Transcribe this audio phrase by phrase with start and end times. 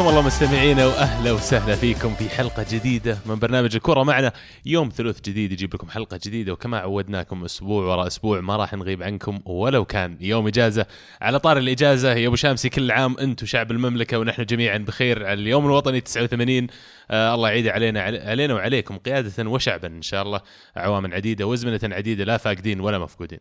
[0.00, 4.02] حياكم الله مستمعينا وأهلا وسهلا فيكم في حلقة جديدة من برنامج الكرة.
[4.02, 4.32] معنا
[4.66, 9.02] يوم ثلاث جديد يجيب لكم حلقة جديدة وكما عودناكم أسبوع وراء أسبوع ما راح نغيب
[9.02, 10.86] عنكم ولو كان يوم إجازة.
[11.20, 15.26] على طار الإجازة يا أبو شامسي كل عام أنتم شعب المملكة ونحن جميعا بخير.
[15.26, 16.66] على اليوم الوطني 89
[17.10, 20.40] آه الله يعيد علينا علينا وعليكم قيادة وشعبا إن شاء الله
[20.76, 23.40] اعواما عديدة وازمنه عديدة لا فاقدين ولا مفقودين.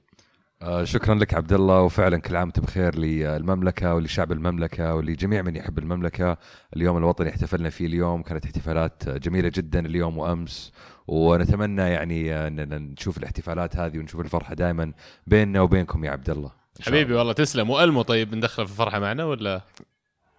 [0.61, 5.55] آه شكرا لك عبد الله وفعلا كل عام وأنت بخير للمملكة ولشعب المملكة ولجميع من
[5.55, 6.37] يحب المملكة.
[6.75, 10.73] اليوم الوطني احتفلنا فيه اليوم كانت احتفالات جميلة جدا اليوم وأمس.
[11.07, 14.91] ونتمنى يعني ان نشوف الاحتفالات هذه ونشوف الفرحة دائما
[15.27, 16.51] بيننا وبينكم يا عبد الله.
[16.81, 17.69] حبيبي والله تسلم.
[17.69, 19.61] وألمو طيب ندخل في الفرحة معنا ولا؟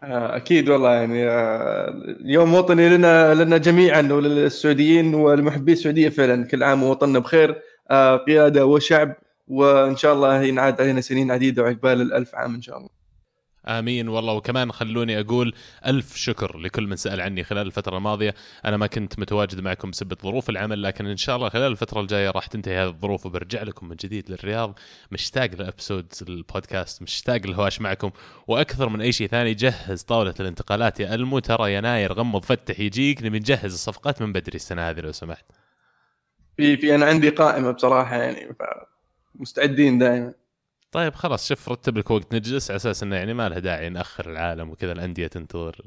[0.02, 6.46] آه، أكيد والله يعني آه، يوم وطني لنا لنا جميعا وللسعوديين ولمحبي السعودية فعلا.
[6.46, 7.62] كل عام ووطننا بخير.
[7.91, 9.14] آه، قيادة وشعب
[9.50, 12.88] وإن شاء الله ينعاد علينا سنين عديدة وعقبال الألف عام إن شاء الله.
[13.66, 14.32] آمين والله.
[14.32, 15.54] وكمان خلوني أقول
[15.86, 18.34] ألف شكر لكل من سأل عني خلال الفترة الماضية.
[18.64, 22.30] أنا ما كنت متواجد معكم بسبب ظروف العمل لكن إن شاء الله خلال الفترة الجاية
[22.30, 24.78] راح تنتهي هذه الظروف وبرجع لكم من جديد للرياض.
[25.10, 28.10] مشتاق لابسود البودكاست مشتاق للهواش معكم.
[28.46, 31.38] وأكثر من أي شيء ثاني جهز طاولة الانتقالات يا ألمو.
[31.38, 33.22] ترى يناير غمض فتح يجيك.
[33.22, 35.44] نبي نجهز الصفقات من بدري السنة هذه لو سمحت.
[36.56, 38.56] في في أنا عندي قائمة بصراحة يعني
[39.34, 40.34] مستعدين دائما.
[40.92, 44.30] طيب خلاص شوف رتب لك وقت نجلس على أساس إنه يعني ما له داعي نأخر
[44.30, 45.80] العالم وكذا الأندية تنتظر.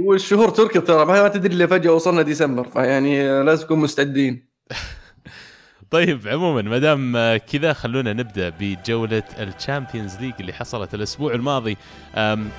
[0.00, 4.46] والشهور تركض ترى ما تدري إلا فجأة وصلنا ديسمبر فيعني لازم نكون مستعدين.
[5.90, 11.76] طيب عموما ما دام كذا خلونا نبدأ بجولة ال Champions League اللي حصلت الأسبوع الماضي.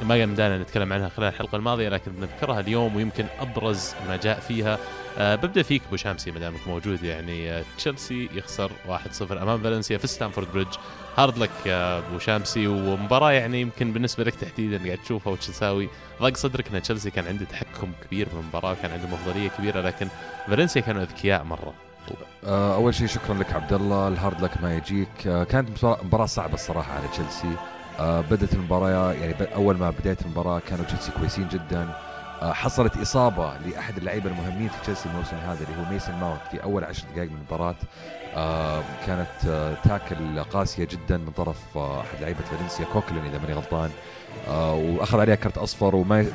[0.04, 4.80] ما يمدانا نتكلم عنها خلال الحلقة الماضية لكن بنذكرها اليوم ويمكن أبرز ما جاء فيها.
[5.18, 10.08] ببدأ فيك أبو شامسي ما دامك موجود يعني أه تشيلسي يخسر 1-0 أمام فالنسيا في
[10.08, 10.74] ستانفورد بريدج.
[11.18, 15.90] hard luck أبو شامسي ومباراة يعني يمكن بالنسبة لك تحديدا قاعد تشوفها وش تساوي
[16.22, 20.08] ضاق صدرك إن تشيلسي كان عنده تحكم كبير بالمباراه وكان عنده افضليه كبيرة لكن
[20.48, 21.74] فالنسيا كانوا أذكياء مرة.
[22.46, 25.28] آه، أول شيء شكرا لك عبد الله ال hard luck ما يجيك.
[25.28, 27.52] آه، كانت مباراه صعبة الصراحة على تشيلسي.
[28.00, 32.07] آه، بدأت المباراة يعني أول ما بدايه المباراة كانوا تشيلسي كويسين جدا.
[32.42, 36.84] حصلت إصابة لأحد اللعيبة المهمين في تشيلسي الموسم هذا اللي هو ميسن ماونت في أول
[36.84, 37.76] عشر دقائق من المباراة.
[39.06, 42.86] كانت tackle قاسية جدا من طرف أحد لعيبة فالنسيا.
[42.86, 43.90] كوكلين إذا ماني غلطان.
[44.48, 46.26] آه، وأخذ عليها كرت أصفر وما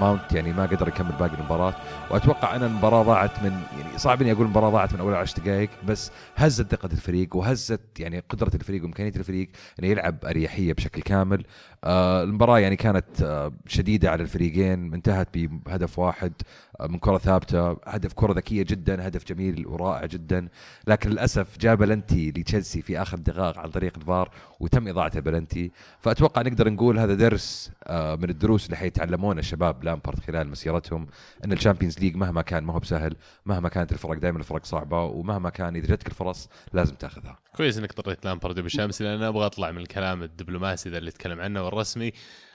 [0.00, 1.74] ماونت يعني ما قدر يكمل باقي المباراة.
[2.10, 5.70] وأتوقع أن المباراة ضاعت من يعني صعب إني أقول المباراة ضاعت من أول 10 دقائق
[5.86, 9.48] بس هزت ثقة الفريق وهزت يعني قدرة الفريق وإمكانية الفريق
[9.80, 11.44] إنه يلعب أريحية بشكل كامل.
[11.84, 16.32] آه المباراة يعني كانت آه شديدة على الفريقين انتهت بهدف واحد
[16.80, 20.48] آه من كرة ثابتة هدف كرة ذكية جدا هدف جميل ورائع جدا.
[20.86, 25.70] لكن للأسف جاء بلنتي لتشيلسي في آخر دقائق عن طريق الفار وتم اضاعه البلنتي
[26.00, 31.06] فأتوقع نقدر نقول هذا درس من الدروس اللي حيتعلمونها الشباب لامبارد خلال مسيرتهم
[31.44, 33.16] إن ال Champions ليج مهما كان ما هو بسهل
[33.46, 37.38] مهما كانت الفرق دائما الفرق صعبة ومهما كان إذا جتك الفرص لازم تأخذها.
[37.56, 41.40] كويس إنك طريت لامبارد بالشمس لأن أنا أبغى أطلع من الكلام الدبلوماسي ذا اللي تكلم
[41.40, 42.12] عنه والرسمي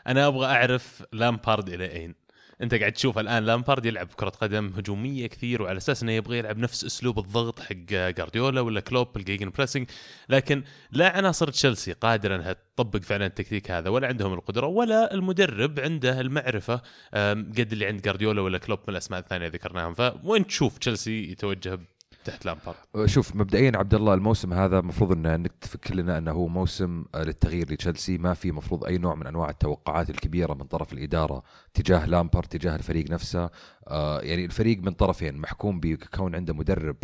[0.07, 2.21] أنا أبغى أعرف لامبارد إلى أين.
[2.61, 6.57] أنت قاعد تشوف الآن لامبارد يلعب كرة قدم هجومية كثير وعلى أساس إنه يبغى يلعب
[6.57, 9.89] نفس أسلوب الضغط حق جارديولا ولا كلوب ال de: gegen pressing
[10.29, 15.79] لكن لا عناصر تشيلسي قادرة إنها تطبق فعلا التكتيك هذا ولا عندهم القدرة ولا المدرب
[15.79, 16.81] عنده المعرفة
[17.13, 19.93] قد اللي عند جارديولا ولا كلوب من الأسماء الثانية ذكرناهم.
[19.93, 21.79] فوين تشوف تشيلسي يتوجه
[22.25, 26.47] تحت لامبارد أه، شوف مبدئيا عبد الله الموسم هذا المفروض ان نتفق كلنا إنه هو
[26.47, 28.17] موسم أه، للتغيير لتشيلسي.
[28.17, 31.43] ما في مفروض أي نوع من أنواع التوقعات الكبيرة من طرف الإدارة
[31.73, 33.49] تجاه لامبارد تجاه الفريق نفسه.
[33.87, 36.95] آه يعني الفريق من طرفين محكوم بكون عنده مدرب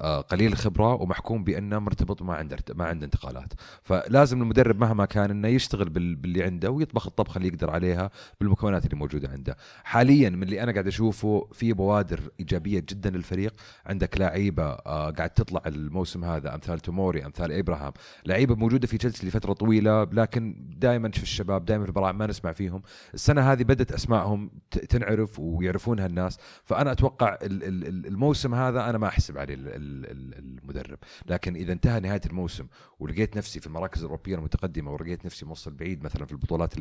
[0.00, 3.52] قليل الخبرة ومحكوم بأنه مرتبط ما عنده ما عنده انتقالات.
[3.82, 8.10] فلازم المدرب مهما كان إنه يشتغل باللي عنده ويطبخ الطبخه اللي يقدر عليها
[8.40, 9.56] بالمكونات اللي موجودة عنده.
[9.84, 13.54] حاليا من اللي أنا قاعد أشوفه في بوادر إيجابية جدا للفريق.
[13.86, 17.92] عندك لعيبة آه قاعد تطلع الموسم هذا أمثال توموري أمثال إبراهام.
[18.26, 22.52] لعيبة موجودة في تشيلسي لفترة طويلة لكن دائما في الشباب دائما في البراعم ما نسمع
[22.52, 22.82] فيهم.
[23.14, 24.50] السنة هذه بدأت أسمائهم
[24.88, 26.38] تنعرف ويعرفونها الناس.
[26.64, 29.56] فأنا أتوقع الموسم هذا أنا ما أحسب عليه
[29.86, 30.98] المدرب.
[31.26, 32.66] لكن إذا انتهى نهاية الموسم
[32.98, 36.74] ولقيت نفسي في المراكز الأوروبية المتقدمة ولقيت نفسي موصل بعيد مثلا في البطولات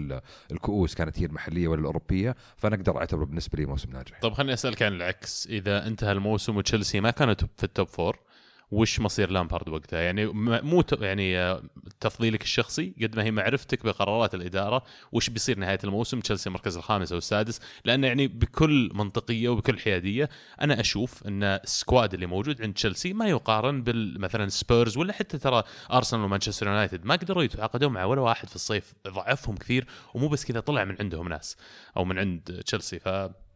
[0.52, 4.19] الكؤوس كانت هي المحلية ولا الاوروبيه فأنا أقدر أعتبره بالنسبة لي موسم ناجح.
[4.19, 5.48] طب خليني أسألك عن العكس.
[5.48, 8.19] إذا انتهى الموسم وتشيلسي ما كانت في ال top four
[8.71, 11.63] وش مصير لامبارد وقتها؟ يعني مو يعني آه،
[12.00, 17.12] تفضيلك الشخصي قد ما هي معرفتك بقرارات الإدارة وش بيصير نهاية الموسم تشيلسي المركز الخامس
[17.12, 20.29] أو السادس؟ لأن يعني بكل منطقية وبكل حيادية
[20.62, 25.13] أنا أشوف أن ال squad اللي موجود عند تشيلسي ما يقارن بال مثلا سبيرز ولا
[25.13, 27.06] حتى ترى أرسنال ومانشستر يونايتد.
[27.06, 30.95] ما قدروا يتعاقدون مع ولا واحد في الصيف ضعفهم كثير ومو بس كذا طلع من
[31.00, 31.57] عندهم ناس
[31.97, 33.00] أو من عند تشيلسي.
[33.00, 33.09] ف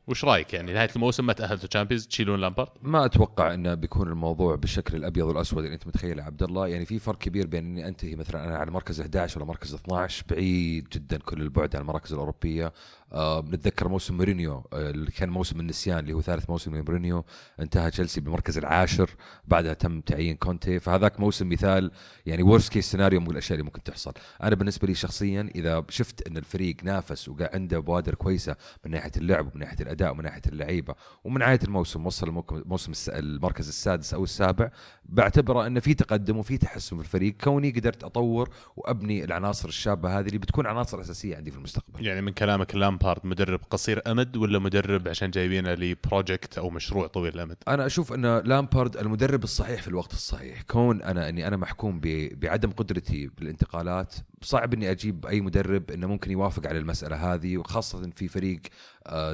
[0.09, 4.55] وش رأيك يعني؟ نهاية الموسم ما تاهلتوا Champions تشيلون لامبارد؟ ما أتوقع انه بيكون الموضوع
[4.55, 6.67] بالشكل الأبيض والأسود اللي أنت متخيله عبد الله.
[6.67, 10.23] يعني في فرق كبير بين إني أنتهي مثلا أنا على مركز 11 ولا مركز 12
[10.29, 12.73] بعيد جدا كل البعد عن المراكز الأوروبية.
[13.13, 17.25] آه نتذكر موسم مورينيو آه اللي كان موسم النسيان اللي هو ثالث موسم لمورينيو.
[17.59, 19.09] انتهى تشيلسي بالمركز العاشر
[19.47, 20.79] بعدها تم تعيين كونتي.
[20.79, 21.91] فهذاك موسم مثال
[22.25, 24.13] يعني worst case scenario من الأشياء اللي ممكن تحصل.
[24.43, 29.11] أنا بالنسبة لي شخصيا إذا شفت إن الفريق نافس وقاعد عنده بوادر كويسة من ناحية
[29.17, 33.67] اللعب ومن ناحية الأداء ومن ناحية اللعيبة ومن نهايه الموسم وصل الموك- موسم الس- المركز
[33.67, 34.71] السادس أو السابع
[35.11, 37.35] بعتبره انه في تقدم وفي تحسن في الفريق.
[37.43, 42.05] كوني قدرت أطور وأبني العناصر الشابة هذه اللي بتكون عناصر أساسية عندي في المستقبل.
[42.05, 47.07] يعني من كلامك لامبارد مدرب قصير أمد ولا مدرب عشان جايبينه ل project أو مشروع
[47.07, 50.61] طويل الأمد؟ أنا أشوف أن لامبارد المدرب الصحيح في الوقت الصحيح.
[50.61, 52.01] كون أنا أني أنا محكوم
[52.33, 58.09] بعدم قدرتي بالانتقالات صعب أني أجيب أي مدرب أنه ممكن يوافق على المسألة هذه وخاصة
[58.15, 58.59] في فريق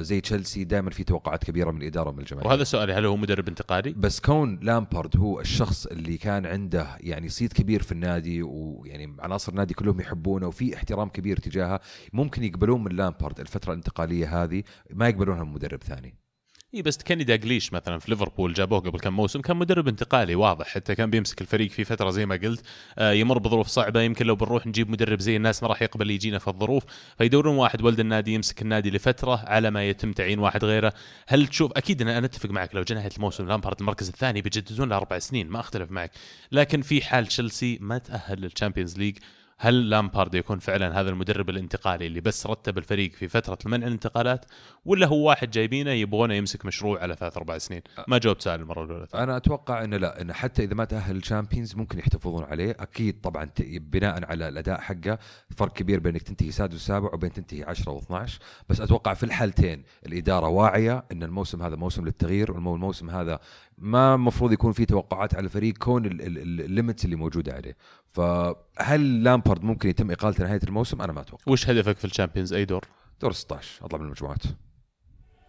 [0.00, 3.48] زي تشيلسي دائما في توقعات كبيرة من الإدارة ومن الجماهير وهذا سؤالي هل هو مدرب
[3.48, 9.16] انتقالي؟ بس كون لامبارد هو الشخص اللي كان عنده يعني صيت كبير في النادي ويعني
[9.18, 11.80] عناصر النادي كلهم يحبونه وفي احترام كبير تجاهه
[12.12, 16.25] ممكن يقبلون من لامبارد الفترة الانتقالية هذه ما يقبلونها من مدرب ثاني
[16.74, 20.66] اي بس كيني داجليش مثلا في ليفربول جابوه قبل كم موسم كان مدرب انتقالي واضح.
[20.66, 22.66] حتى كان بيمسك الفريق في فترة زي ما قلت.
[22.98, 24.02] آه، يمر بظروف صعبة.
[24.02, 26.84] يمكن لو بنروح نجيب مدرب زي الناس ما راح يقبل يجينا في الظروف.
[27.18, 30.92] فيدورون واحد ولد النادي يمسك النادي لفترة على ما يتم تعيين واحد غيره.
[31.26, 35.18] هل تشوف أكيد أنا أتفق معك لو نهايه الموسم لامبارد المركز الثاني بيجددون له أربع
[35.18, 36.10] سنين ما أختلف معك.
[36.52, 39.18] لكن في حال تشيلسي ما تأهل لل Champions League.
[39.58, 44.44] هل لامبارد يكون فعلا هذا المدرب الانتقالي اللي بس رتب الفريق في فترة المنع الانتقالات
[44.84, 48.84] ولا هو واحد جايبينه يبغونه يمسك مشروع على ثلاث أربع سنين؟ ما جاوبت سؤال المرة
[48.84, 49.06] الأولى.
[49.14, 52.76] أنا أتوقع إنه لا إنه حتى إذا ما تأهل ال Champions ممكن يحتفظون عليه.
[52.80, 55.18] أكيد طبعا بناء على الأداء حقه
[55.56, 58.30] فرق كبير بين إنك تنتهي سادس وسابع وبين تنتهي 10 و12
[58.68, 63.40] بس أتوقع في الحالتين الإدارة واعية إن الموسم هذا موسم للتغيير والموسم هذا
[63.78, 67.52] ما المفروض يكون في توقعات على الفريق كون ال- ال- ال- ال limits اللي موجودة
[67.52, 67.76] عليه.
[68.06, 71.42] فهل لامبارد ممكن يتم إقالته نهاية الموسم؟ أنا ما أتوقع.
[71.46, 72.84] وش هدفك في الشامبيونز أي دور؟
[73.20, 74.42] دور 16 أطلع من المجموعات.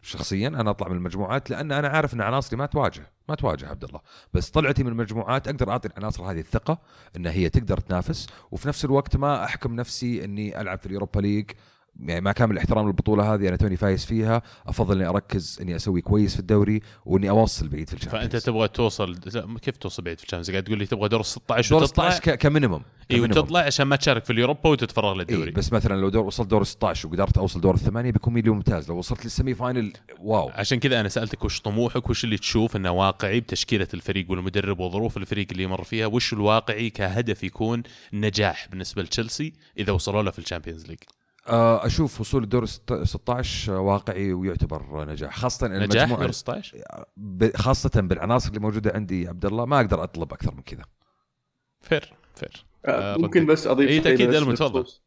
[0.02, 3.84] شخصيا أنا أطلع من المجموعات لأن أنا عارف إن عناصري ما تواجه ما تواجه عبد
[3.84, 4.00] الله.
[4.34, 6.80] بس طلعتي من المجموعات أقدر أعطي العناصر هذه الثقة
[7.16, 11.52] إن هي تقدر تنافس وفي نفس الوقت ما أحكم نفسي إني ألعب في اليوروبا league
[12.00, 14.42] يعني مع كامل الاحترام للبطولة هذه أنا توني فايز فيها.
[14.68, 18.24] أفضل إني أركز إني أسوي كويس في الدوري وإني اوصل بعيد في الشامبيونز.
[18.32, 19.18] فأنت تبغى توصل
[19.62, 22.38] كيف توصل بعيد في الشامبيونز؟ قاعد تقول لي تبغى دور 16 دور وتطلع؟ 16 ك-
[22.38, 22.82] ك minimum
[23.12, 23.20] إيه.
[23.20, 26.64] وتطلع عشان ما تشارك في اليوروبا وتتفرغ إيه للدوري بس مثلا لو دور وصلت دور
[26.64, 28.90] 16 وقدرت أوصل دور الثمانيه بيكون ميلي ممتاز.
[28.90, 30.50] لو وصلت لل semi final wow.
[30.50, 35.18] عشان كذا أنا سألتك وش طموحك؟ وش اللي تشوف إنه واقعي بتشكيلة الفريق والمدرب وظروف
[35.18, 37.84] الفريق اللي يمر فيها؟ وش الواقعي كهدف يكون
[38.14, 40.98] نجاح بالنسبة لتشيلسي إذا وصلوا له في الشامبيونز league؟
[41.50, 46.78] أشوف وصول الدور الست- 16 واقعي ويعتبر نجاح خاصة إن نجاح دور 16
[47.18, 50.84] ب- خاصة بالعناصر اللي موجودة عندي عبد الله ما أقدر أطلب أكثر من كذا.
[51.82, 52.66] فير فير.
[52.86, 53.46] آه، ممكن.
[53.46, 54.82] بس أضيف بس ألمو، تفضل.
[54.82, 55.02] بخصوص-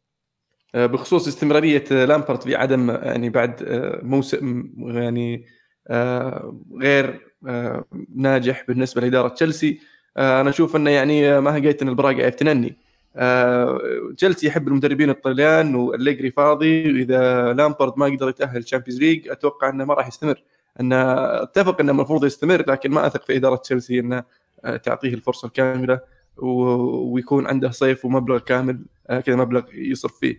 [0.75, 5.45] آه، بخصوص استمرارية آه، لامبرت في عدم آه، يعني بعد آه، موسم يعني
[5.87, 9.79] آه، غير آه، ناجح بالنسبة لإدارة تشيلسي.
[10.17, 12.77] آه، أنا أشوف إنه يعني آه، ما لقيت إن البراقه تنني.
[13.15, 13.79] آه،
[14.17, 19.85] تشيلسي يحب المدربين الطليان والليجري فاضي وإذا لامبرد ما قدر يتأهل تشامبيونز ليج أتوقع إنه
[19.85, 20.43] ما راح يستمر
[20.79, 20.97] انه
[21.43, 24.23] أتفق إنه المفروض يستمر لكن ما أثق في إدارة تشيلسي إنه
[24.65, 25.99] آه، تعطيه الفرصة الكاملة
[26.37, 30.37] ويكون عنده صيف ومبلغ كامل آه، كذا مبلغ يصرف فيه.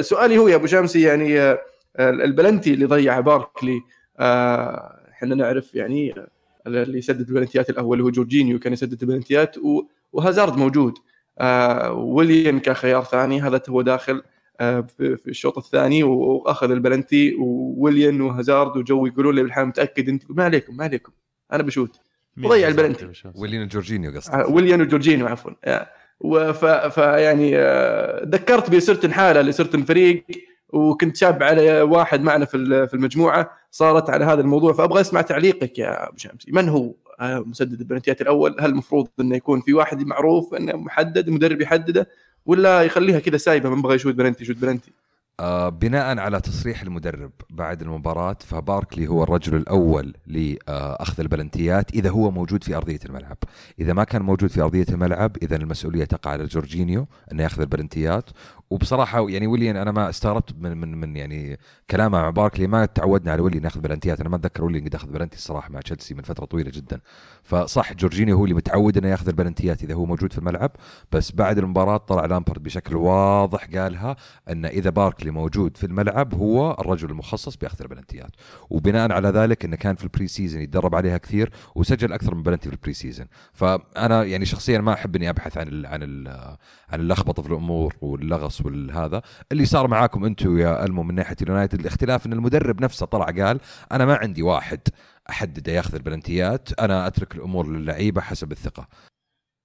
[0.00, 1.56] سؤالي هو يا أبو شمسي يعني
[1.98, 3.80] البلنتي اللي ضيع باركلي
[5.12, 6.14] إحنا نعرف يعني
[6.66, 9.56] اللي يسدد البلنتيات الأول هو جورجينيو كان يسدد البلنتيات
[10.12, 10.98] وهازارد موجود
[11.38, 14.22] آه، ويليام كخيار ثاني هذا هو داخل
[14.60, 20.22] آه، في في الشوط الثاني وأخذ البلنتي وويليام وهازارد وجو يقولون لي بالحال متأكد أنت
[20.30, 21.12] ما عليكم ما عليكم
[21.52, 22.00] أنا بشوت.
[22.44, 23.02] وضيع البلنتي.
[23.02, 25.50] يا باشا؟ ولينا جورجينيو قصدي آه، ويليام وجورجينيو عفوا.
[26.20, 27.50] وف فيعني
[28.30, 30.24] ذكرت بسرتن حالة لسرتن فريق
[30.68, 35.20] وكنت شاب على واحد معنا في ال- في المجموعة صارت على هذا الموضوع فأبغى أسمع
[35.20, 36.52] تعليقك يا أبو شمسي.
[36.52, 36.94] من هو؟
[37.30, 42.08] مسدد البلنتيات الأول هل المفروض إنه يكون في واحد معروف إنه محدد المدرب يحدده
[42.46, 44.92] ولا يخليها كذا سايبة من بغى يشوت بلنتي يشوت بلنتي
[45.68, 52.64] بناء على تصريح المدرب بعد المباراة فباركلي هو الرجل الأول لأخذ البلنتيات إذا هو موجود
[52.64, 53.36] في أرضية الملعب.
[53.80, 57.67] إذا ما كان موجود في أرضية الملعب إذا المسؤولية تقع على جورجينيو أنه يأخذ ال
[57.67, 58.30] penaltyات.
[58.70, 61.58] وبصراحة يعني ويليان أنا ما استغربت من من من يعني
[61.90, 64.20] كلامه مع باركلي ما تعودنا على ويليان ياخذ penaltyات.
[64.20, 67.00] أنا ما أتذكر ويليان قد أخذ بلنتي الصراحة مع تشيلسي من فترة طويلة جدا.
[67.42, 70.70] فصح جورجينيو هو اللي متعود أنه يأخذ ال penaltyات إذا هو موجود في الملعب.
[71.12, 74.16] بس بعد المباراة طلع لامبارد بشكل واضح قالها
[74.48, 78.30] أن إذا باركلي موجود في الملعب هو الرجل المخصص بأخذ ال penaltyات.
[78.70, 82.68] وبناء على ذلك إنه كان في ال pre-season يتدرب عليها كثير وسجل أكثر من بلنتي
[82.68, 86.28] في ال pre-season فأنا يعني شخصيا ما أحب إني أبحث عن ال عن ال
[86.88, 89.22] عن اللخبطة في الأمور واللغص والهذا.
[89.52, 93.60] اللي صار معاكم أنتم يا المو من ناحية اليونايتد الاختلاف إن المدرب نفسه طلع قال
[93.92, 94.80] أنا ما عندي واحد
[95.30, 98.88] أحدد ياخذ البلنتيات أنا أترك الأمور للعيبة حسب الثقة.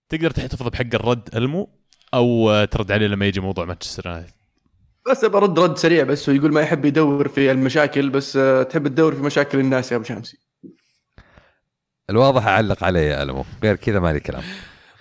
[0.09, 1.69] تقدر تحتفظ بحق الرد ألمو
[2.13, 4.36] أو ترد عليه لما يجي موضوع مانشستر يونايتد؟
[5.11, 9.15] بس برد رد سريع بس ويقول ما يحب يدور في المشاكل بس آه، تحب تدور
[9.15, 10.37] في مشاكل الناس يا أبو شمسي.
[12.09, 14.43] الواضح أعلق علي يا ألمو غير كذا مالي كلام.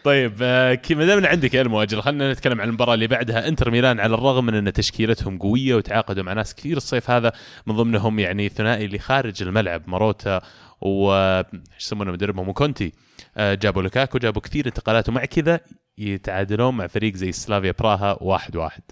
[0.05, 3.49] طيب آه، ما دامنا عندك يا ألمو أجل خلينا نتكلم عن المباراة اللي بعدها.
[3.49, 7.33] إنتر ميلان على الرغم من إن تشكيلتهم قوية وتعاقدوا مع ناس كثير الصيف هذا
[7.67, 10.41] من ضمنهم يعني ثنائي اللي خارج الملعب ماروتا
[10.81, 12.93] و إيش يسمونه مدربهم وكونتي.
[13.37, 15.61] آه، جابوا لوكاكو جابوا كثير انتقالات ومع كذا
[15.99, 18.83] يتعادلون مع فريق زي سلافيا براها واحد واحد.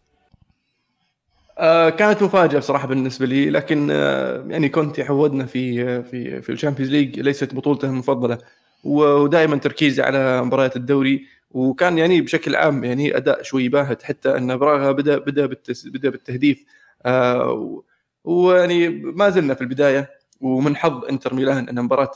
[1.58, 6.90] آه كانت مفاجأة بصراحة بالنسبة لي لكن آه يعني كونتي عودنا في في في الشامبيونز
[6.92, 8.38] league ليست بطولته المفضلة.
[8.84, 11.26] ودائما تركيزي على مباريات الدوري.
[11.50, 15.46] وكان يعني بشكل عام يعني أداء شوي باهت حتى أن براغا بدأ بدأ
[15.84, 16.64] بدأ بالتهديف.
[17.06, 17.82] آه
[18.24, 20.10] ويعني ما زلنا في البداية.
[20.40, 22.10] ومن حظ إنتر ميلان أن المباراه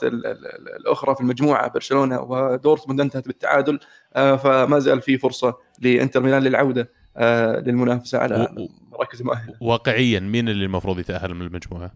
[0.79, 3.79] الأخرى في المجموعة برشلونة ودورتموند انتهت بالتعادل.
[4.15, 8.69] آه فما زال في فرصة لإنتر ميلان للعودة آه للمنافسة على
[8.99, 11.91] مراكز مؤهله واقعيا مين اللي المفروض يتأهل من المجموعة؟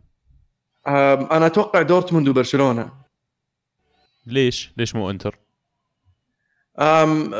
[1.31, 2.93] أنا أتوقع دورتموند وبرشلونة
[4.25, 5.39] ليش؟ ليش مو إنتر؟
[6.79, 7.31] أم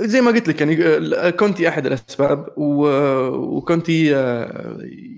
[0.00, 4.06] زي ما قلت لك يعني كونتي أحد الأسباب وكونتي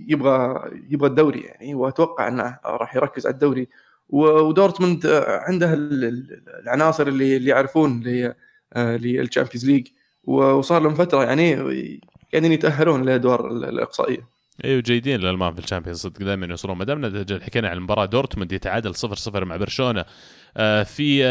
[0.09, 3.69] يبغى يبغى الدوري يعني وأتوقع أنه راح يركز على الدوري
[4.09, 5.75] ودورتموند عنده
[6.63, 8.03] العناصر اللي اللي يعرفون
[8.77, 9.87] للشامبيونز league
[10.25, 11.57] وصار لهم فترة يعني
[12.33, 14.29] قاعدين يتأهلون للادوار الإقصائية.
[14.65, 15.99] أيوه جيدين الالمان في الشامبيونز.
[15.99, 16.79] صدق دائما يوصلون.
[16.79, 20.05] ما دامنا حكينا عن المباراة دورتموند يتعادل 0-0 مع برشلونة.
[20.57, 21.23] آه، في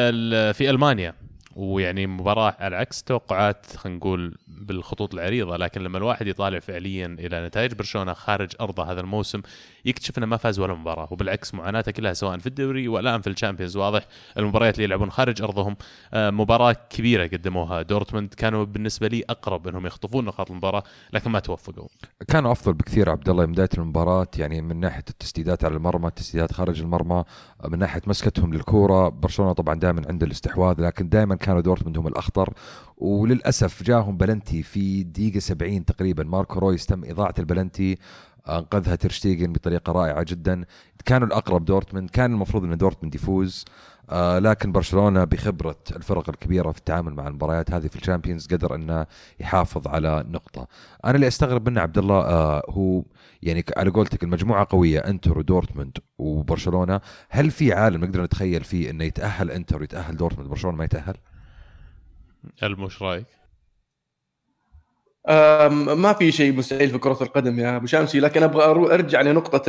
[0.53, 1.13] في ألمانيا.
[1.55, 7.45] ويعني مباراة على عكس توقعات خلينا نقول بالخطوط العريضة لكن لما الواحد يطالع فعليا إلى
[7.45, 9.41] نتائج برشلونة خارج أرضه هذا الموسم
[9.85, 11.07] يكتشف إنه ما فاز ولا مباراة.
[11.11, 14.07] وبالعكس معاناته كلها سواء في الدوري والآن في الشامبيونز واضح
[14.37, 15.75] المباريات اللي يلعبون خارج أرضهم
[16.13, 17.81] آه، مباراة كبيرة قدموها.
[17.81, 20.83] دورتموند كانوا بالنسبة لي أقرب إنهم يخطفون نقاط المباراة
[21.13, 21.87] لكن ما توفقوا.
[22.27, 26.51] كانوا أفضل بكثير عبد الله من بداية المباراة يعني من ناحية التسديدات على المرمى التسديدات
[26.51, 27.23] خارج المرمى
[27.65, 29.09] من ناحية مسكتهم للكورة.
[29.09, 32.53] برشلونة طبعا دائما عنده الاستحواذ لكن دائما كانوا دورتموند هم الأخطر
[32.97, 36.23] وللأسف جاهم بلنتي في دقيقة 70 تقريبا.
[36.23, 37.97] ماركو رويس تم إضاعة البلنتي
[38.49, 40.65] أنقذها تيرشتيجن بطريقة رائعة جدا.
[41.05, 43.65] كانوا الأقرب دورتموند كان المفروض إن دورتموند يفوز
[44.09, 49.05] آه لكن برشلونة بخبرة الفرق الكبيرة في التعامل مع المباريات هذه في الشامبيونز قدر انه
[49.39, 50.67] يحافظ على نقطة.
[51.05, 53.03] أنا اللي أستغرب منه عبد الله آه هو
[53.43, 57.01] يعني على قولتك المجموعة قوية إنتر ودورتموند وبرشلونة.
[57.29, 61.15] هل في عالم نقدر نتخيل فيه إنه يتأهل إنتر ويتأهل دورتموند؟ برشلونة ما يتأهل؟
[62.63, 63.25] المو وش رأيك؟
[65.69, 69.63] ما في شيء مستحيل في كرة القدم يا أبو شمسي لكن أبغى أرجع لنقطة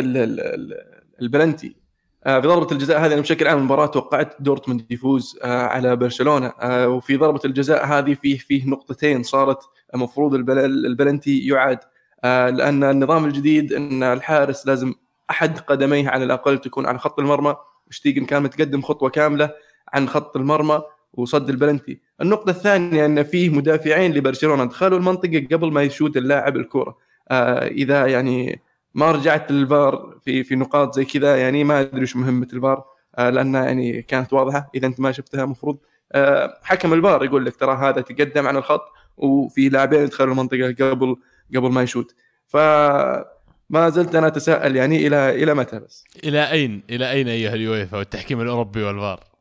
[1.20, 1.86] البلنتي.
[2.26, 6.52] آه، في ضربة الجزاء هذه أنا بشكل عام المباراة توقعت دورتموند يفوز آه، على برشلونة
[6.60, 9.58] آه، وفي ضربة الجزاء هذه فيه فيه نقطتين صارت
[9.94, 11.78] المفروض البلنتي يعاد.
[12.24, 14.94] لأن النظام الجديد إن الحارس لازم
[15.30, 17.56] أحد قدميه على الأقل تكون على خط المرمى
[17.90, 19.50] شتيجن كان متقدم خطوة كاملة
[19.92, 20.82] عن خط المرمى.
[21.16, 26.98] وصد البلنتي النقطة الثانية أن فيه مدافعين لبرشلونة دخلوا المنطقة قبل ما يشوت اللاعب الكرة.
[27.30, 28.60] آه إذا يعني
[28.94, 32.84] ما رجعت للفار في في نقاط زي كذا يعني ما أدري وش مهمة الفار
[33.18, 34.70] آه لأنها يعني كانت واضحة.
[34.74, 35.78] إذا أنت ما شفتها المفروض
[36.12, 38.84] آه حكم الفار يقول لك ترى هذا تقدم عن الخط
[39.16, 41.16] وفي لاعبين دخلوا المنطقة قبل
[41.56, 42.14] قبل ما يشوت.
[42.46, 42.56] ف
[43.70, 47.98] ما زلت أنا أتساءل يعني إلى إلى متى بس؟ إلى أين إلى أين أيها اليويفا
[47.98, 49.35] والتحكيم الأوروبي والفار؟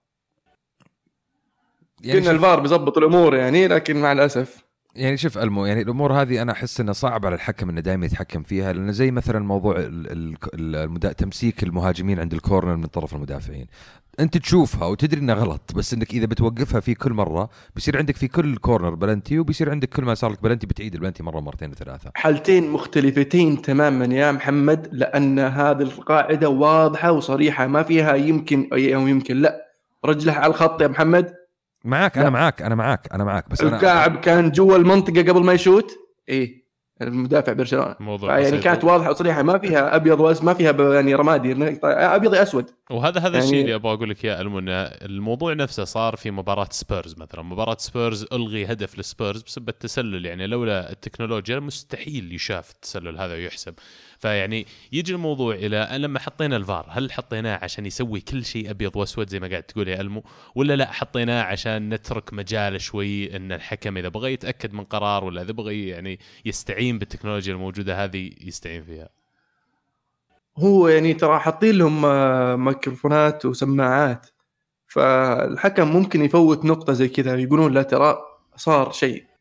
[2.05, 4.65] يعني الفار بيظبط الأمور يعني لكن مع الأسف.
[4.95, 8.43] يعني شوف المو يعني الأمور هذه أنا أحس انه صعب على الحكم إنه دائما يتحكم
[8.43, 11.11] فيها لأنه زي مثلا موضوع ال- ال- المدا...
[11.11, 13.67] تمسيك المهاجمين عند ال corner من طرف المدافعين.
[14.19, 18.27] أنت تشوفها وتدري إنها غلط بس إنك إذا بتوقفها في كل مرة بيصير عندك في
[18.27, 22.11] كل corner penalty وبيصير عندك كل ما صار لك بلنتي بتعيد البلنتي مرة مرتين وثلاثة.
[22.15, 29.35] حالتين مختلفتين تماما يا محمد لأن هذه القاعدة واضحة وصريحة ما فيها يمكن أو يمكن
[29.37, 29.65] لا.
[30.05, 31.33] رجله على الخط يا محمد.
[31.85, 32.17] معاك.
[32.17, 35.91] أنا معاك أنا معاك أنا معاك بس أنا كان جوا المنطقة قبل ما يشوت؟
[36.29, 36.65] إيه
[37.01, 37.95] المدافع برشلونة.
[37.99, 38.57] موضوع يعني.
[38.57, 42.69] كانت واضحة وصريحة ما فيها أبيض واسود ما فيها يعني رمادي أبيض يا أسود.
[42.91, 44.69] وهذا هذا يعني- الشيء اللي أبغى أقول لك إياه المو إن
[45.01, 47.41] الموضوع نفسه صار في مباراة سبيرز مثلا.
[47.41, 50.25] مباراة سبيرز ألغي هدف لسبيرز بسبب التسلل.
[50.25, 53.73] يعني لولا التكنولوجيا مستحيل يشاف التسلل هذا ويحسب.
[54.19, 59.29] فيعني يجي الموضوع إلى لما حطينا الفار هل حطيناه عشان يسوي كل شيء أبيض وأسود
[59.29, 60.23] زي ما قاعد تقول يا ألمو
[60.55, 65.41] ولا لا حطيناه عشان نترك مجال شوي إن الحكم إذا بغى يتأكد من قرار ولا
[65.41, 69.09] إذا بغى يعني يستعين بالتكنولوجيا الموجودة هذه يستعين فيها؟
[70.57, 74.27] هو يعني ترى حاطين لهم آه، ميكروفونات وسماعات
[74.87, 78.17] فالحكم ممكن يفوت نقطة زي كذا يقولون لا ترى
[78.55, 79.34] صار شيء.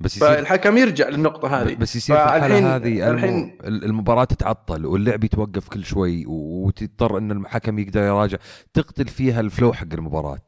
[0.00, 1.74] بس يصير فالحكم يرجع للنقطة هذه.
[1.74, 7.78] بس يصير في الحالة هذه الحين- المباراة تتعطل واللعب يتوقف كل شوي وتضطر إن الحكم
[7.78, 8.38] يقدر يراجع.
[8.74, 10.38] تقتل فيها الفلو حق المباراة.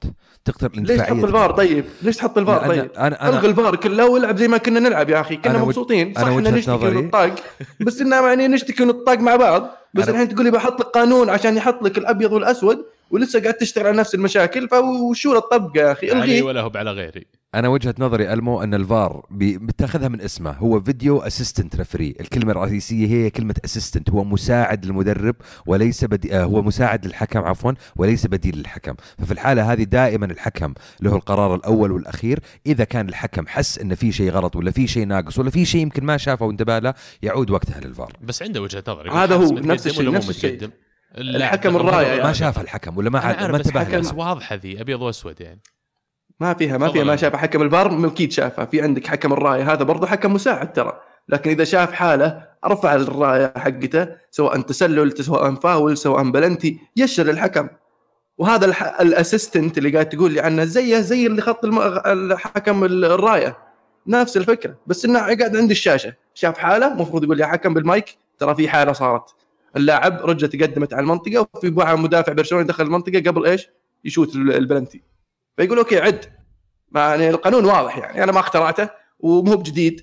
[0.45, 4.09] تقتل ليش تحط الفار؟ طيب؟ ليش تحط الفار؟ طيب؟ أنا أنا, ألغي أنا الفار كله
[4.11, 5.37] والعب زي ما كنا نلعب يا أخي.
[5.37, 6.15] كنا أنا مبسوطين.
[6.15, 7.35] صح أنا وجهة نشتكي ونطاق
[7.81, 9.71] بس إنه يعني نشتكي ونطاق مع بعض.
[9.95, 13.55] بس أنا- الحين تقول لي بحط لك قانون عشان يحط لك الأبيض والأسود؟ ولسه قاعد
[13.55, 17.27] تشتغل على نفس المشاكل فوشو الطبقة يا أخي؟ علي الغيه ولا هو على غيري.
[17.55, 20.51] أنا وجهة نظري ألمو أن الفار بي- بتاخذها من اسمه.
[20.51, 26.37] هو video assistant referee الكلمة الرئيسية هي كلمة assistant هو مساعد للمدرب وليس بدي...
[26.37, 28.95] آه، هو مساعد للحكم عفوا وليس بديل للحكم.
[29.19, 32.39] ففي الحالة هذه دائما الحكم له القرار الأول والأخير.
[32.67, 35.81] إذا كان الحكم حس إن في شيء غلط ولا في شيء ناقص ولا في شيء
[35.81, 38.13] يمكن ما شافه وانتبه له يعود وقتها للفار.
[38.25, 39.07] بس عنده وجهة نظر.
[39.07, 40.71] يقول هذا هو، نفس الشيء، نفس الشيء.
[41.19, 41.95] الحكم غلط.
[41.95, 42.23] يعني.
[42.23, 44.15] ما شاف الحكم ولا ما عاد ما بس انتبه له.
[44.15, 45.61] واضحة ذي أبيض وأسود يعني
[46.41, 47.05] ما فيها ما فيها.
[47.05, 51.01] ما شاف حكم الفار أكيد شافها في عندك حكم الرايه هذا برضه حكم مساعد ترى
[51.29, 57.69] لكن إذا شاف حاله رفع الرايه حقته سواء تسلل سواء فاول سواء بلنتي يشر الحكم
[58.39, 59.01] وهذا الح...
[59.01, 61.79] الأسيستنت اللي قاعد تقول لي عنه زيه زي اللي خط الم...
[62.07, 63.59] الحكم الرايه
[64.07, 68.55] نفس الفكرة بس إنه قاعد عند الشاشة شاف حاله المفروض يقول يا حكم بالمايك ترى
[68.55, 69.35] في حالة صارت
[69.77, 73.69] اللاعب رجله تقدمت على المنطقة وفي واحد مدافع برشلونه دخل المنطقة قبل إيش؟
[74.05, 75.03] يشوت ال- البلنتي.
[75.57, 76.25] فيقول okay عد.
[76.95, 78.25] يعني القانون واضح يعني.
[78.25, 78.89] أنا ما اخترعته
[79.21, 80.01] ومو بجديد.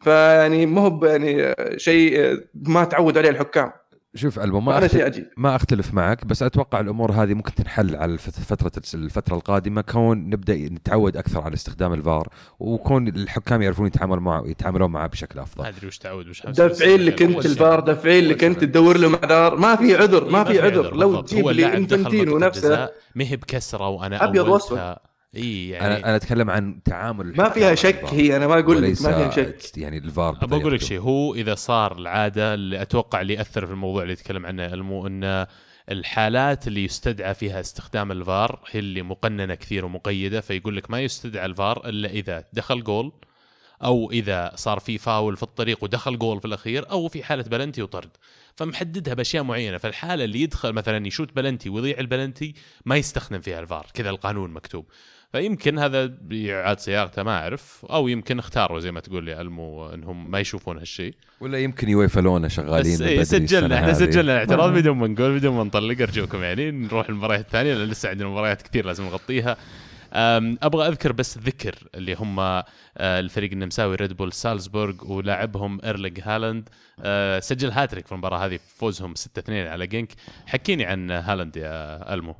[0.00, 3.72] فيعني مو يعني شيء ما تعود عليه الحكام.
[4.14, 5.26] شوف البو ما أختلف شيء عجيب.
[5.36, 9.80] ما أختلف معك بس أتوقع الأمور هذه ممكن تنحل على فترة الفترة القادمة.
[9.80, 15.36] كون نبدأ نتعود أكثر على استخدام الفار وكون الحكام يعرفون يتعاملون معه يتعاملون معه بشكل
[15.36, 19.08] ما افضل أدري وش تعود وش دافعين لك أنت الفار دافعين لك أنت تدور له
[19.08, 19.56] معذار.
[19.56, 20.96] ما في عذر ما في عذر.
[20.96, 22.88] لو تجيب لي إنفنتينو نفسه.
[23.14, 24.96] ما هي بكسرة وأنا أبيض وأسود.
[25.36, 28.04] إي يعني أنا أنا أتكلم عن تعامل ما فيها شك.
[28.04, 30.80] هي أنا ما أقول لك ما فيها شك يعني الفار ابى أقول لك.
[30.80, 35.06] شيء هو إذا صار العادة اللي أتوقع اللي يأثر في الموضوع اللي يتكلم عنه المو
[35.06, 35.46] إن
[35.90, 41.46] الحالات اللي يستدعى فيها استخدام الفار هي اللي مقننة كثير ومقيدة فيقول لك ما يستدعى
[41.46, 43.12] الفار إلا إذا دخل جول
[43.84, 47.82] أو إذا صار في فاول في الطريق ودخل جول في الأخير أو في حالة بلنتي
[47.82, 48.10] وطرد
[48.56, 53.86] فمحددها بأشياء معينة فالحالة اللي يدخل مثلا يشوت بلنتي ويضيع البلنتي ما يستخدم فيها الفار
[53.94, 54.86] كذا القانون مكتوب
[55.32, 57.86] فيمكن هذا بيعاد صياغته ما أعرف.
[57.90, 62.20] أو يمكن اختاروا زي ما تقول يا ألمو إنهم ما يشوفون هالشيء ولا يمكن يويفا
[62.20, 63.92] لونه شغالين بس إيه سجلنا إحنا.
[63.92, 66.70] سجلنا الاعتراض بدون ما نقول بدون ما نطلق أرجوكم يعني.
[66.70, 69.56] نروح المباريات الثانية لأن لسه عندنا مباريات كثير لازم نغطيها.
[70.62, 72.64] أبغى أذكر بس ذكر اللي هم آه،
[72.98, 76.68] الفريق النمساوي ريد بول سالزبورغ ولاعبهم إيرلينج هالاند.
[77.00, 80.08] آه، سجل هاتريك في المباراة هذه فوزهم 6-2 على جينك.
[80.46, 82.36] حكيني عن هالاند يا ألمو.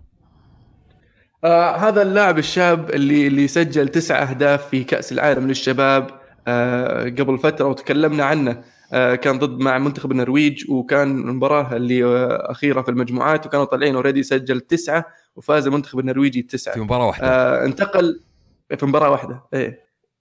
[1.44, 6.11] آه هذا اللاعب الشاب اللي اللي سجل تسع أهداف في كأس العالم للشباب
[6.48, 8.62] آه قبل فترة وتكلمنا عنه.
[8.92, 13.94] آه كان ضد مع منتخب النرويج وكان المباراة اللي آه أخيرة في المجموعات وكانوا طالعين
[13.94, 15.05] already سجل تسعة
[15.37, 16.74] وفاز المنتخب النرويجي تسعة.
[16.74, 17.26] في مباراة واحدة.
[17.26, 18.20] آه انتقل
[18.78, 19.81] في مباراة واحدة إيه.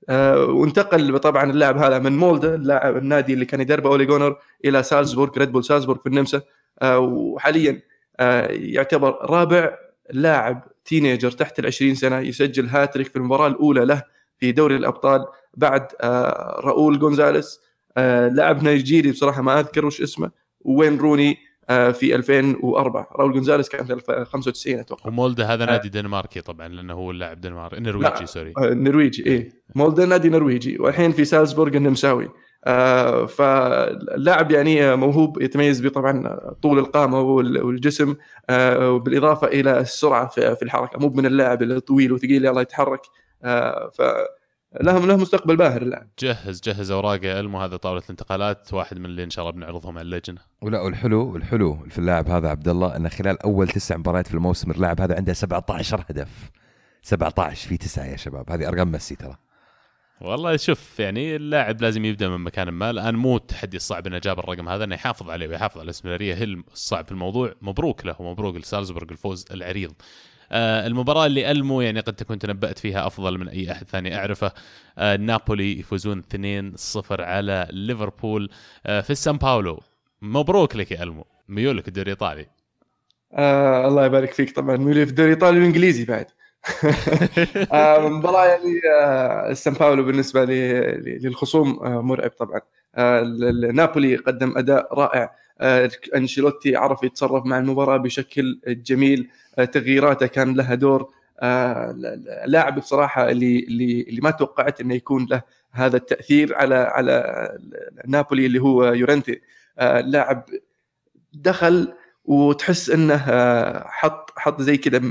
[0.09, 4.83] آه وانتقل طبعا اللاعب هذا من مولدا اللاعب النادي اللي كان يدربه أولي جونار إلى
[4.83, 6.41] سالزبورغ ريد بول سالزبورغ في النمسا.
[6.81, 7.81] آه وحاليا
[8.19, 9.71] آه يعتبر رابع
[10.11, 14.03] لاعب teenager تحت ال 20 سنة يسجل هاتريك في المباراة الأولى له
[14.37, 17.59] في دوري الأبطال بعد آه راؤول جونزاليس
[17.97, 21.37] آه لاعب نيجيري بصراحة ما أذكر وش اسمه وين روني
[21.69, 25.09] آه، في 2004 راول جونزاليس كان في 95 أتوقع.
[25.09, 27.81] ومولدا هذا نادي دنماركي طبعا لأنه هو اللاعب دنماركي.
[27.81, 28.53] نرويجي سوري.
[28.57, 30.77] نرويجي اي مولدا نادي نرويجي.
[30.79, 32.29] والحين في سالزبورغ النمساوي
[33.27, 38.15] فاللاعب يعني موهوب يتميز بطبعا طول القامة والجسم
[38.49, 40.99] آه بالاضافه إلى السرعة في الحركة.
[40.99, 43.01] مو من اللاعب الطويل وثقيل يلا يتحرك
[43.43, 44.01] آه ف
[44.81, 46.07] لهم له مستقبل باهر اللاعب.
[46.19, 50.05] جهز جهز اوراقه إلمو هذا طاولة الانتقالات واحد من اللي إن شاء الله بنعرضهم على
[50.05, 50.41] اللجنة.
[50.61, 54.71] ولا والحلو الحلو في اللاعب هذا عبد الله انه خلال أول تسع مباريات في الموسم
[54.71, 56.51] اللاعب هذا عنده 17 هدف.
[57.01, 58.51] 17 في تسعة يا شباب.
[58.51, 59.35] هذه أرقام ميسي ترى.
[60.21, 64.39] والله شوف يعني اللاعب لازم يبدأ من مكان ما الان مو التحدي الصعب إنه جاب
[64.39, 68.55] الرقم هذا إنه يحافظ عليه ويحافظ على الاستمراريه هي الصعب في الموضوع؟ مبروك له ومبروك
[68.55, 69.93] لسالزبورغ الفوز العريض.
[70.51, 74.51] آه المباراة اللي ألمو يعني قد تكون تنبأت فيها أفضل من أي أحد ثاني أعرفه.
[74.97, 76.23] آه نابولي يفوزون
[76.75, 78.49] 2-0 على ليفربول.
[78.85, 79.81] آه في السان باولو
[80.21, 81.25] مبروك لك يا ألمو.
[81.49, 82.45] ميولك الدوري الإيطالي.
[83.33, 84.55] آه الله يبارك فيك.
[84.55, 86.25] طبعا ميولي في الدوري الإيطالي والإنجليزي بعد.
[87.73, 90.81] آه مباراة يعني آه السان باولو بالنسبة لي
[91.23, 92.61] للخصوم آه مرعب طبعا.
[92.95, 93.23] آه
[93.73, 95.35] نابولي قدم أداء رائع.
[95.61, 99.29] آه أنشيلوتي عرف يتصرف مع المباراة بشكل جميل.
[99.59, 101.09] آه تغييراته كان لها دور.
[101.39, 101.91] آه
[102.45, 103.59] لاعب بصراحة اللي
[104.09, 107.47] اللي ما توقعت إنه يكون له هذا التأثير على على
[108.07, 109.41] نابولي اللي هو يورنتي.
[109.79, 110.45] آه لاعب
[111.33, 111.93] دخل
[112.25, 115.01] وتحس إنه آه حط حط زي كذا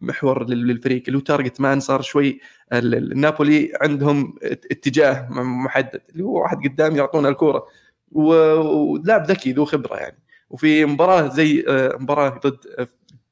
[0.00, 2.40] محور للفريق اللي هو target man صار شوي
[2.72, 7.66] النابولي عندهم اتجاه محدد اللي هو واحد قدام يعطونا الكورة.
[8.12, 10.18] ولاعب ذكي ذو خبرة يعني.
[10.50, 11.64] وفي مباراة زي
[12.00, 12.88] مباراة ضد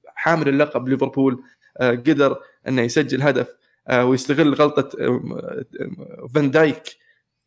[0.06, 1.42] حامل اللقب ليفربول
[1.80, 3.56] قدر إنه يسجل هدف
[3.92, 4.88] ويستغل غلطة
[6.34, 6.82] فان دايك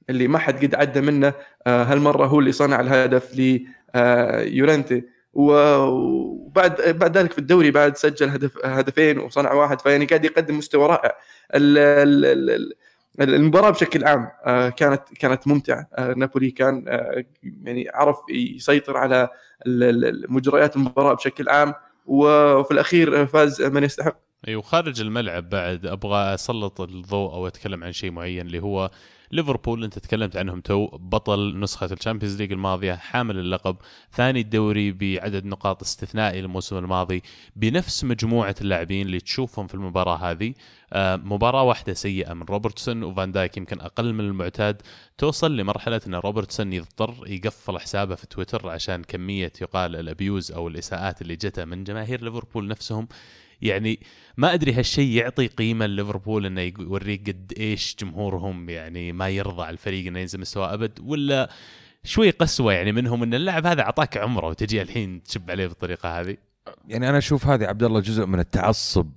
[0.10, 1.34] اللي ما حد قد عدى منه
[1.68, 5.04] هالمرة هو اللي صنع الهدف ليورنتي
[5.36, 10.88] وبعد بعد ذلك في الدوري بعد سجل هدف هدفين وصنع واحد فيعني قاعد يقدم مستوى
[10.88, 11.16] رائع.
[13.20, 14.30] المباراة بشكل عام
[14.70, 15.90] كانت كانت ممتعة.
[16.16, 16.86] نابولي كان
[17.64, 19.30] يعني عرف يسيطر على
[20.30, 21.74] مجريات المباراة بشكل عام
[22.06, 24.18] وفي الأخير فاز من يستحق.
[24.48, 28.92] أيوه خارج الملعب بعد أبغى أسلط الضوء أو أتكلم عن شيء معين اللي هو
[29.32, 33.78] ليفربول انت تكلمت عنهم تو بطل نسخة الشامبيونز ليج الماضية حامل اللقب
[34.12, 37.22] ثاني الدوري بعدد نقاط استثنائي الموسم الماضي
[37.56, 40.54] بنفس مجموعة اللاعبين اللي تشوفهم في المباراة هذه.
[40.94, 44.82] آه مباراة واحدة سيئة من روبرتسون وفان دايك يمكن أقل من المعتاد
[45.18, 51.22] توصل لمرحلة إن روبرتسون يضطر يقفل حسابه في تويتر عشان كمية يقال الأبيوز أو الإساءات
[51.22, 53.08] اللي جته من جماهير ليفربول نفسهم.
[53.66, 54.00] يعني
[54.38, 59.74] ما أدري هالشيء يعطي قيمة لليفربول إنه يوريك قد إيش جمهورهم يعني ما يرضى على
[59.74, 61.50] الفريق إنه ينزل مستوى أبد ولا
[62.04, 66.38] شوي قسوة يعني منهم إن اللاعب هذا أعطاك عمره وتجي الحين تشب عليه بالطريقة هذه.
[66.88, 69.12] يعني أنا أشوف هذه عبد الله جزء من التعصب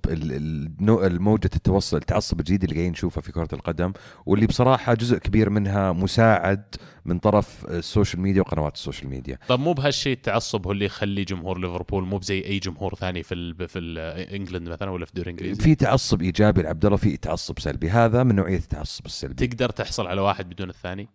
[0.89, 3.93] الموجة التوصل التعصب الجديد اللي قاعدين نشوفه في كرة القدم
[4.25, 9.37] واللي بصراحة جزء كبير منها مساعد من طرف ال social media وقنوات ال social media.
[9.47, 13.35] طب مو بهالشيء التعصب هو اللي يخلي جمهور ليفربول مو بزي أي جمهور ثاني في
[13.35, 13.79] ال في
[14.35, 18.23] إنجلند مثلا ولا في الدوري الإنجليزي؟ في تعصب إيجابي لعبد الله في تعصب سلبي هذا
[18.23, 19.47] من نوعية التعصب السلبي.
[19.47, 21.09] تقدر تحصل على واحد بدون الثاني؟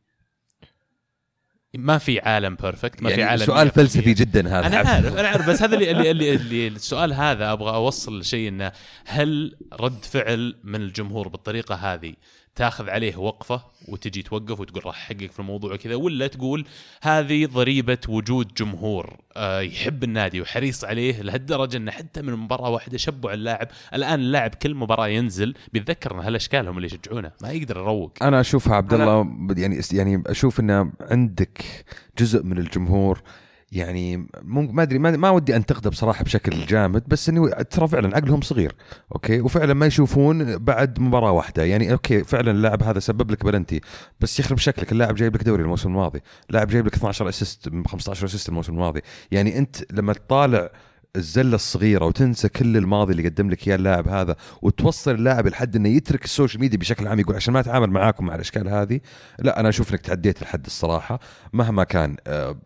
[1.78, 4.66] ما في عالم perfect ما يعني في عالم سؤال فلسفي جدا هذا.
[4.66, 8.48] أنا عارف أنا عارف بس هذا اللي, اللي, اللي, اللي السؤال هذا أبغى أوصل لشيء
[8.48, 8.72] إنه
[9.06, 12.14] هل رد فعل من الجمهور بالطريقة هذه
[12.56, 16.64] تاخذ عليه وقفة وتجي توقف وتقول راح أحقق في الموضوع وكذا ولا تقول
[17.02, 22.98] هذه ضريبة وجود جمهور آه يحب النادي وحريص عليه لهالدرجة إنه حتى من مباراة واحدة
[22.98, 23.68] شبوا على اللاعب.
[23.94, 28.12] الآن اللاعب كل مباراة ينزل بيتذكر ان هالاشكال هم اللي يشجعونه ما يقدر يروق.
[28.22, 31.84] أنا أشوفها عبد الله يعني يعني أشوف إنه عندك
[32.18, 33.22] جزء من الجمهور
[33.72, 38.74] يعني ما أدري ما, ودي أنتقده بصراحة بشكل جامد بس إني ترى فعلا عقلهم صغير
[39.12, 41.64] okay؟ وفعلا ما يشوفون بعد مباراة واحدة.
[41.64, 43.80] يعني okay فعلا اللاعب هذا سبب لك بلنتي
[44.20, 44.92] بس يخرب شكلك.
[44.92, 49.00] اللاعب جايب لك دوري الموسم الماضي لاعب جايب لك 12 assist 15 assist الموسم الماضي.
[49.30, 50.70] يعني أنت لما تطالع
[51.16, 55.88] الزلة الصغيرة وتنسى كل الماضي اللي قدم لك اياه اللاعب هذا وتوصل اللاعب لحد إنه
[55.88, 59.00] يترك ال social media بشكل عام يقول عشان ما أتعامل معاكم مع الأشكال هذه
[59.38, 61.20] لا أنا أشوف إنك تعديت الحد الصراحة
[61.52, 62.56] مهما كان آه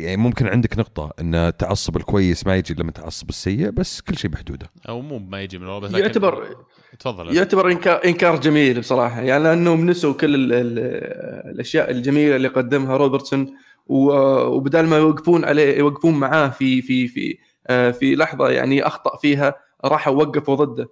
[0.00, 4.16] يعني ممكن عندك نقطة إن التعصب الكويس ما يجي إلا من التعصب السيء بس كل
[4.16, 4.70] شيء بحدوده.
[4.88, 6.56] أو مو ما يجي من بس يعتبر
[6.98, 7.36] تفضل.
[7.36, 9.20] يعتبر انكار إنكار جميل بصراحة.
[9.20, 10.78] يعني لانهم نسوا كل ال ال
[11.54, 13.54] الأشياء الجميلة اللي قدمها روبرتسون
[13.86, 17.38] وبدال ما يوقفون عليه يوقفون معاه في في في
[17.92, 20.88] في لحظة يعني أخطأ فيها راحوا وقفوا ضده.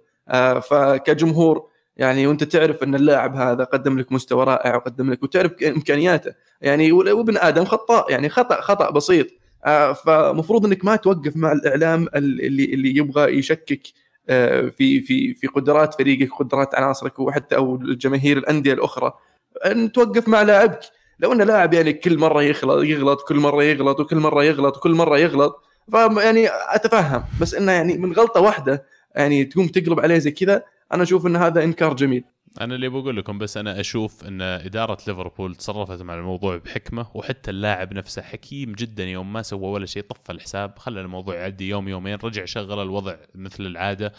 [0.61, 6.33] فكجمهور يعني وانت تعرف ان اللاعب هذا قدم لك مستوى رائع وقدم لك وتعرف إمكانياته.
[6.61, 9.27] يعني وابن آدم خطاء يعني خطأ خطأ بسيط.
[9.65, 13.81] آه، فمفروض إنك ما توقف مع الإعلام اللي اللي يبغى يشكك
[14.29, 19.13] آه، في في في قدرات فريقك قدرات عناصرك وحتى أو الجماهير الأندية الأخرى.
[19.65, 20.79] أن توقف مع لاعبك.
[21.19, 24.91] لو إن لاعب يعني كل مرة يغلط يغلط كل مرة يغلط وكل مرة يغلط وكل
[24.91, 27.23] مرة يغلط فيعني أتفهم.
[27.41, 28.85] بس إنه يعني من غلطة واحدة
[29.15, 32.23] يعني تقوم تقلب عليه زي كذا أنا أشوف إن هذا إنكار جميل.
[32.61, 37.51] أنا اللي بقول لكم بس أنا أشوف إن إدارة ليفربول تصرفت مع الموضوع بحكمة وحتى
[37.51, 41.87] اللاعب نفسه حكيم جدا يوم ما سوى ولا شيء طفى الحساب خلى الموضوع يعدي يوم
[41.87, 44.13] يومين رجع شغل الوضع مثل العادة.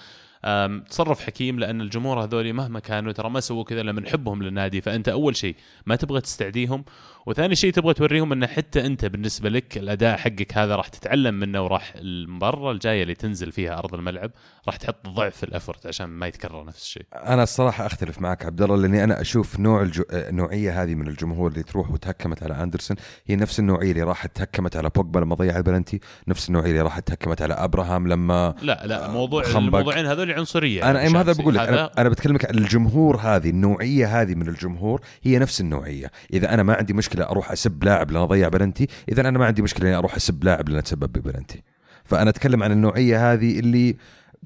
[0.88, 4.80] تصرف حكيم لأن الجمهور هذول مهما كانوا ترى ما سووا كذا لما نحبهم للنادي.
[4.80, 6.84] فأنت أول شيء ما تبغى تستعديهم.
[7.26, 11.62] وثاني شيء تبغى توريهم إن حتى أنت بالنسبة لك الأداء حقك هذا راح تتعلم منه
[11.62, 14.30] وراح المره الجاية اللي تنزل فيها أرض الملعب
[14.66, 17.06] راح تحط ضعف الأفورت عشان ما يتكرر نفس الشيء.
[17.14, 20.04] أنا الصراحة أختلف معك عبد الله لأني أنا أشوف نوع الجو...
[20.12, 22.96] النوعيه هذه من الجمهور اللي تروح وتهكمت على أندرسون.
[23.26, 27.08] هي نفس النوعية اللي راحت تهكمت على بوجبا لما ضيع البلنتي، نفس النوعية اللي راحت
[27.08, 31.60] تهكمت على أبراهام لما لا لا موضوع الموضوعين هذول عنصريه أنا ما هذا بقول لك
[31.60, 36.62] أنا, أنا بتكلمك عن الجمهور هذه النوعية هذه من الجمهور هي نفس النوعية، إذا أنا
[36.62, 39.96] ما عندي مشكلة أروح أسب لاعب لأنه ضيع بلنتي إذا أنا ما عندي مشكلة إني
[39.96, 41.62] أروح أسب لاعب لأنه تسبب ببلنتي
[42.04, 43.96] فأنا أتكلم عن النوعية هذه اللي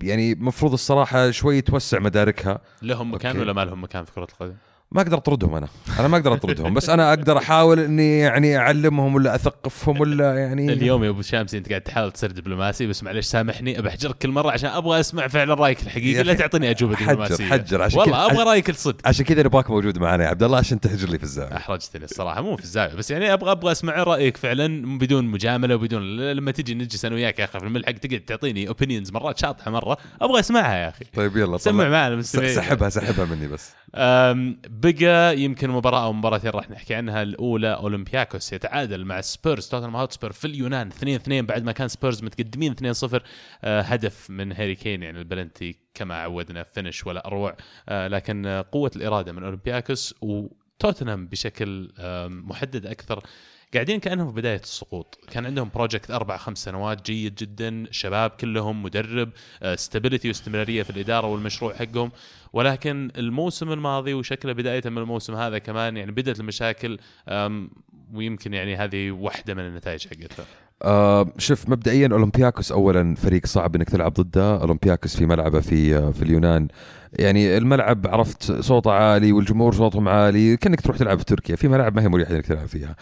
[0.03, 2.61] يعني مفروض الصراحة شوي توسع مداركها.
[2.83, 4.55] لهم مكان ولا ما لهم مكان في كرة القدم؟
[4.93, 5.69] ما أقدر أطردهم أنا.
[5.99, 10.73] أنا ما أقدر أطردهم بس أنا أقدر أحاول إني يعني أعلمهم ولا أثقفهم ولا يعني
[10.73, 14.51] اليوم يا أبو شامسي أنت قاعد تحاول تصير دبلوماسي بس معلش سامحني بحجرك كل مرة
[14.51, 17.65] عشان أبغى أسمع فعلا رايك الحقيقي لا تعطيني أجوبة دبلوماسيه حجر.
[17.65, 19.09] حجر عشان والله أبغى رايك الصدق.
[19.09, 21.57] عشان كذا نبغاك موجود معنا يا عبد الله عشان تحجر لي في الزاوية.
[21.57, 26.17] أحرجتني الصراحة مو في الزاوية بس يعني أبغى أبغى أسمع رأيك فعلا بدون مجاملة وبدون
[26.33, 29.97] لما تجي نجلس أنا وياك يا أخي في الملحق تقعد تعطيني opinions مرات شاطحة مرة
[30.23, 31.05] أبغى أسمعها يا أخي.
[31.15, 33.73] طيب يلا سمع معنا سحبها سحبها مني بس.
[34.83, 37.23] بقى يمكن مباراة أو مباراتين راح نحكي عنها.
[37.23, 39.69] الأولى أولمبياكوس يتعادل مع سبيرز.
[39.69, 43.23] توتنهام هوتسبير في اليونان 2 2 بعد ما كان سبيرز متقدمين 2 0
[43.65, 47.57] آه هدف من هاري كين يعني البلنتي كما عودنا finish ولا أروع.
[47.89, 51.93] آه لكن قوة الإرادة من أولمبياكوس وتوتنهام بشكل
[52.29, 53.23] محدد أكثر.
[53.75, 55.19] قاعدين كأنهم في بداية السقوط.
[55.31, 59.31] كان عندهم project أربع خمس سنوات جيد جدا شباب كلهم مدرب
[59.75, 62.11] stability واستمرارية في الإدارة والمشروع حقهم.
[62.53, 66.99] ولكن الموسم الماضي وشكله بداية من الموسم هذا كمان يعني بدأت المشاكل
[68.15, 70.47] ويمكن يعني هذه واحدة من النتائج حقتها.
[70.83, 74.61] آه شوف مبدئيا أولمبياكوس اولا فريق صعب إنك تلعب ضده.
[74.61, 76.69] أولمبياكوس في ملعبه في في اليونان.
[77.19, 81.97] يعني الملعب عرفت صوته عالي والجمهور صوتهم عالي كأنك تروح تلعب في تركيا في ملاعب
[81.97, 82.97] ما هي مريحة إنك تلعب فيها.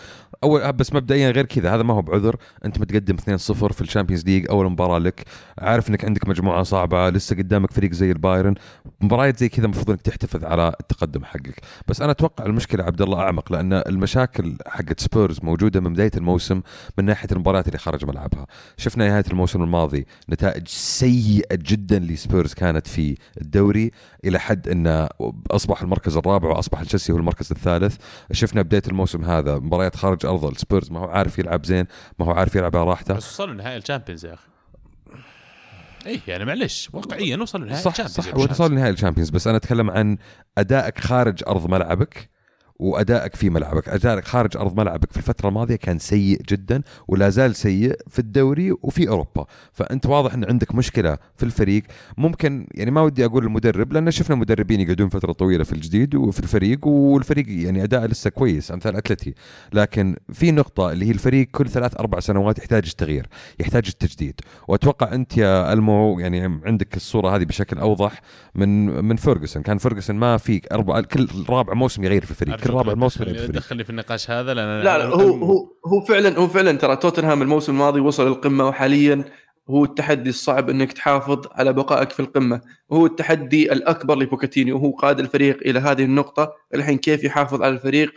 [0.44, 4.24] اول بس مبدئيا غير كذا هذا ما هو بعذر أنت متقدم 2-0 في ال Champions
[4.24, 5.24] League أول مباراة لك.
[5.58, 8.54] عارف إنك عندك مجموعة صعبة لسه قدامك فريق زي البايرن.
[9.00, 11.60] مباريات زي كذا المفروض إنك تحتفظ على التقدم حقك.
[11.88, 16.60] بس أنا أتوقع المشكلة عبد الله أعمق لأن المشاكل حقت سبيرز موجودة من بداية الموسم
[16.98, 18.46] من ناحية المباريات اللي خرج ملعبها.
[18.76, 23.90] شفنا نهاية الموسم الماضي نتائج سيئة جدا لسبيرز كانت في الدوري.
[24.24, 25.08] إلى حد انه
[25.50, 27.96] أصبح المركز الرابع وأصبح تشيلسي هو المركز الثالث.
[28.32, 31.86] شفنا بداية الموسم هذا مباريات خارج أرض السبيرز ما هو عارف يلعب زين
[32.18, 33.14] ما هو عارف يلعب على راحته.
[33.14, 34.48] بس وصلوا نهائي ال Champions يا أخي.
[36.06, 39.30] اي يعني معلش واقعيا وصلوا نهائي صح صح وصلوا نهائي ال Champions.
[39.30, 40.18] بس أنا أتكلم عن
[40.58, 42.30] أدائك خارج أرض ملعبك.
[42.82, 47.56] وأدائك في ملعبك أدائك خارج أرض ملعبك في الفترة الماضية كان سيء جدا ولا زال
[47.56, 49.46] سيء في الدوري وفي أوروبا.
[49.72, 51.82] فأنت واضح إن عندك مشكلة في الفريق.
[52.18, 56.40] ممكن يعني ما ودي أقول المدرب لأن شفنا مدربين يقعدون فترة طويلة في الجديد وفي
[56.40, 59.34] الفريق والفريق يعني اداءه لسه كويس امثال أتلتي.
[59.72, 63.26] لكن في نقطة اللي هي الفريق كل ثلاث أربع سنوات يحتاج التغيير
[63.60, 64.40] يحتاج التجديد.
[64.68, 68.20] وأتوقع أنت يا ألمو يعني عندك الصورة هذه بشكل أوضح
[68.54, 72.78] من من فيرجسون كان فيرجسون ما في أربع كل رابع موسم يغير في الفريق كل
[72.78, 76.72] رابع الموسم دخلني في النقاش هذا لأن لا, لا هو هو هو فعلا هو فعلا
[76.72, 79.24] ترى توتنهام الموسم الماضي وصل القمة وحاليا
[79.70, 82.60] هو التحدي الصعب إنك تحافظ على بقائك في القمة.
[82.88, 88.12] وهو التحدي الأكبر لبوكيتينو وهو قاد الفريق إلى هذه النقطة الحين كيف يحافظ على الفريق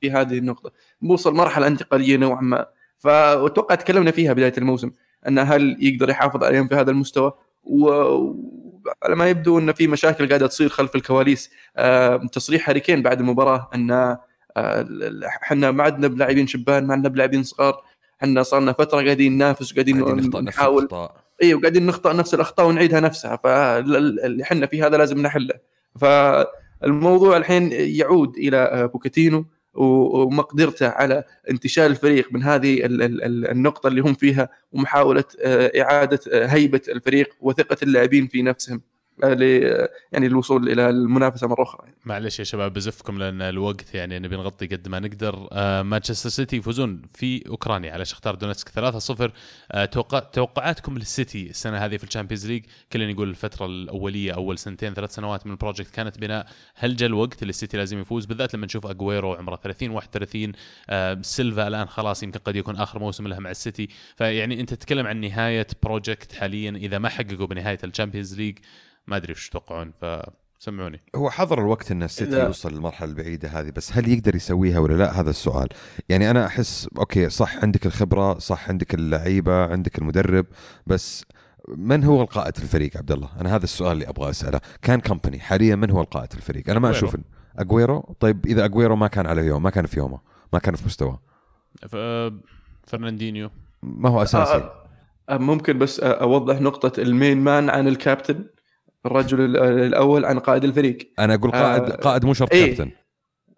[0.00, 0.70] في هذه النقطة؟
[1.02, 2.66] وصل مرحلة انتقالية نوعا ما.
[2.98, 4.90] فاتوقع تكلمنا فيها بداية الموسم
[5.28, 7.32] أن هل يقدر يحافظ عليهم في هذا المستوى؟
[7.64, 7.90] و
[9.02, 11.50] على ما يبدو إن في مشاكل قاعدة تصير خلف الكواليس
[12.32, 14.16] تصريح هاري كين بعد المباراة إن
[15.26, 17.82] إحنا ما عندنا بلاعبين شبان ما عندنا بلاعبين صغار
[18.22, 19.96] إحنا صار لنا فترة قاعدين ننافس وقاعدين
[20.44, 20.88] نحاول.
[21.42, 25.54] اي وقاعدين نخطأ نفس الأخطاء ونعيدها نفسها فاللي إحنا فيه هذا لازم نحله.
[26.00, 34.48] فالموضوع الحين يعود إلى بوكيتينو ومقدرته على انتشال الفريق من هذه النقطة اللي هم فيها
[34.72, 35.24] ومحاولة
[35.80, 38.76] إعادة هيبة الفريق وثقة اللاعبين في نفسهم.
[38.76, 41.80] آه، يعني الوصول إلى المنافسة مرة أخرى.
[41.84, 41.96] يعني.
[42.04, 45.48] معلش يا شباب بوقفكم لأن الوقت يعني نبي نغطي قد ما نقدر.
[45.52, 49.30] آه مانشستر سيتي يفوزون في أوكرانيا على شختار دونتسك 3-0
[49.72, 54.58] آه توقع توقعاتكم للسيتي السنة هذه في ال Champions League؟ كلنا يقول الفترة الأولية أول
[54.58, 56.46] سنتين ثلاث سنوات من ال project كانت بناء.
[56.74, 60.52] هل جاء الوقت اللي السيتي لازم يفوز؟ بالذات لما نشوف اجويرو عمره 30 31
[60.90, 63.88] آه سيلفا الآن خلاص يمكن قد يكون آخر موسم له مع السيتي.
[64.16, 66.70] فيعني أنت تتكلم عن نهاية project حاليا.
[66.70, 68.58] إذا ما حققوا بنهاية ال Champions League
[69.06, 69.92] ما أدري وش تتوقعون
[70.60, 71.00] فسمعوني.
[71.16, 72.40] هو حضر الوقت إن السيتي.
[72.40, 75.68] يوصل للمرحلة البعيدة هذه بس هل يقدر يسويها ولا لا؟ هذا السؤال.
[76.08, 80.46] يعني أنا أحس أوكي صح عندك الخبرة صح عندك اللعيبة عندك المدرب
[80.86, 81.24] بس
[81.68, 84.60] من هو القائد في الفريق عبد الله؟ أنا هذا السؤال اللي أبغى أسأله.
[84.82, 87.08] كان كومباني حاليا من هو القائد في الفريق؟ أنا ما أجويرو.
[87.08, 87.20] أشوف
[87.58, 90.20] أجويرو؟ طيب إذا أجويرو ما كان على يوم ما كان في يومه
[90.52, 91.20] ما كان في مستواه
[91.88, 92.32] ف-
[92.86, 93.50] فرناندينيو.
[93.82, 94.72] ما هو أساسي؟ آه،
[95.28, 98.44] آه، ممكن بس آه، أوضح نقطة ال main man عن الكابتن.
[99.06, 101.12] الرجل ال- الأول عن قائد الفريق.
[101.18, 102.66] أنا أقول قائد آه، قائد مو شرط إيه.
[102.66, 102.90] كابتن.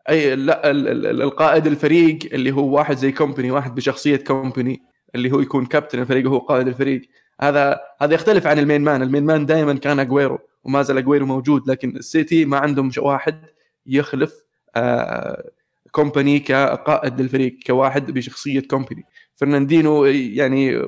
[0.09, 4.83] اي لا ال- ال- ال- القائد الفريق اللي هو واحد زي كومباني واحد بشخصية كومباني
[5.15, 7.03] اللي هو يكون كابتن الفريق وهو قائد الفريق.
[7.41, 9.03] هذا هذا يختلف عن ال main man.
[9.03, 13.41] ال main man دائما كان أجويرو وما زال أجويرو موجود لكن السيتي ما عندهم واحد
[13.87, 14.35] يخلف
[14.77, 15.51] آه
[15.91, 20.83] كومباني كقائد للفريق كواحد بشخصية كومباني فرناندينيو يعني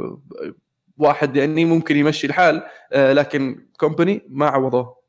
[1.01, 5.01] واحد يعني ممكن يمشي الحال آه لكن كومباني ما عوضوه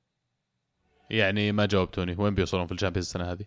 [1.10, 3.46] يعني ما جاوبتوني وين بيوصلون في ال Champions السنة هذه؟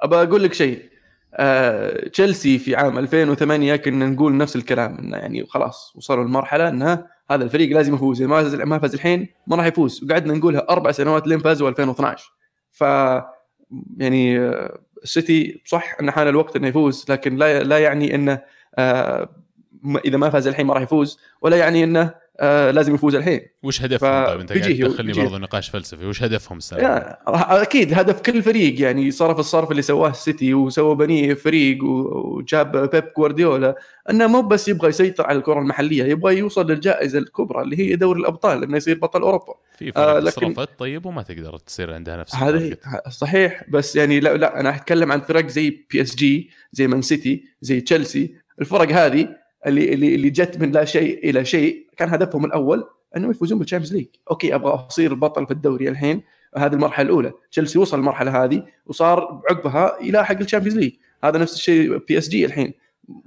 [0.00, 0.94] أبى أقول لك شيء
[1.36, 7.06] آه، تشيلسي في عام 2008 كنا نقول نفس الكلام إنه يعني خلاص وصلوا لمرحلة انها
[7.30, 10.90] هذا الفريق لازم يفوز إذا ما ما فاز الحين ما راح يفوز وقعدنا نقولها أربع
[10.90, 12.32] سنوات لين فازوا 2012
[12.70, 12.84] ف
[13.96, 18.42] يعني آه، السيتي صح ان حان الوقت إنه يفوز لكن لا لا يعني إنه
[18.78, 19.43] آه،
[20.04, 23.40] إذا ما فاز الحين ما راح يفوز ولا يعني إنه آه، لازم يفوز الحين.
[23.62, 25.12] وش هدفهم؟ ف- طيب أنت قاعد تدخلني.
[25.12, 29.70] برضو نقاش فلسفي وش هدفهم السنة؟ يعني راح- أكيد هدف كل فريق يعني صرف الصرف
[29.70, 33.76] اللي سواه السيتي وسوى بنيه فريق وجاب بيب جوارديولا
[34.10, 38.20] إنه مو بس يبغى يسيطر على الكرة المحلية يبغى يوصل للجائزة الكبرى اللي هي دوري
[38.20, 39.54] الأبطال إنه يصير بطل أوروبا.
[39.78, 42.76] في فرق آه، لكن- صرفت طيب وما تقدر تصير عندها نفس هذه
[43.10, 47.02] صحيح بس يعني لا لا أنا أتكلم عن فرق زي بي اس جي زي مان
[47.02, 49.28] سيتي زي تشيلسي الفرق هذه
[49.66, 52.84] اللي اللي اللي جت من لا شيء إلى شيء كان هدفهم الأول
[53.16, 56.22] إنهم يفوزون بال Champions League okay أبغى أصير بطل في الدوري الحين
[56.56, 57.32] هذه المرحلة الأولى.
[57.50, 60.92] تشيلسي وصل المرحلة هذه وصار عقبها يلاحق ال Champions League
[61.24, 62.72] هذا نفس الشيء بي اس جي الحين.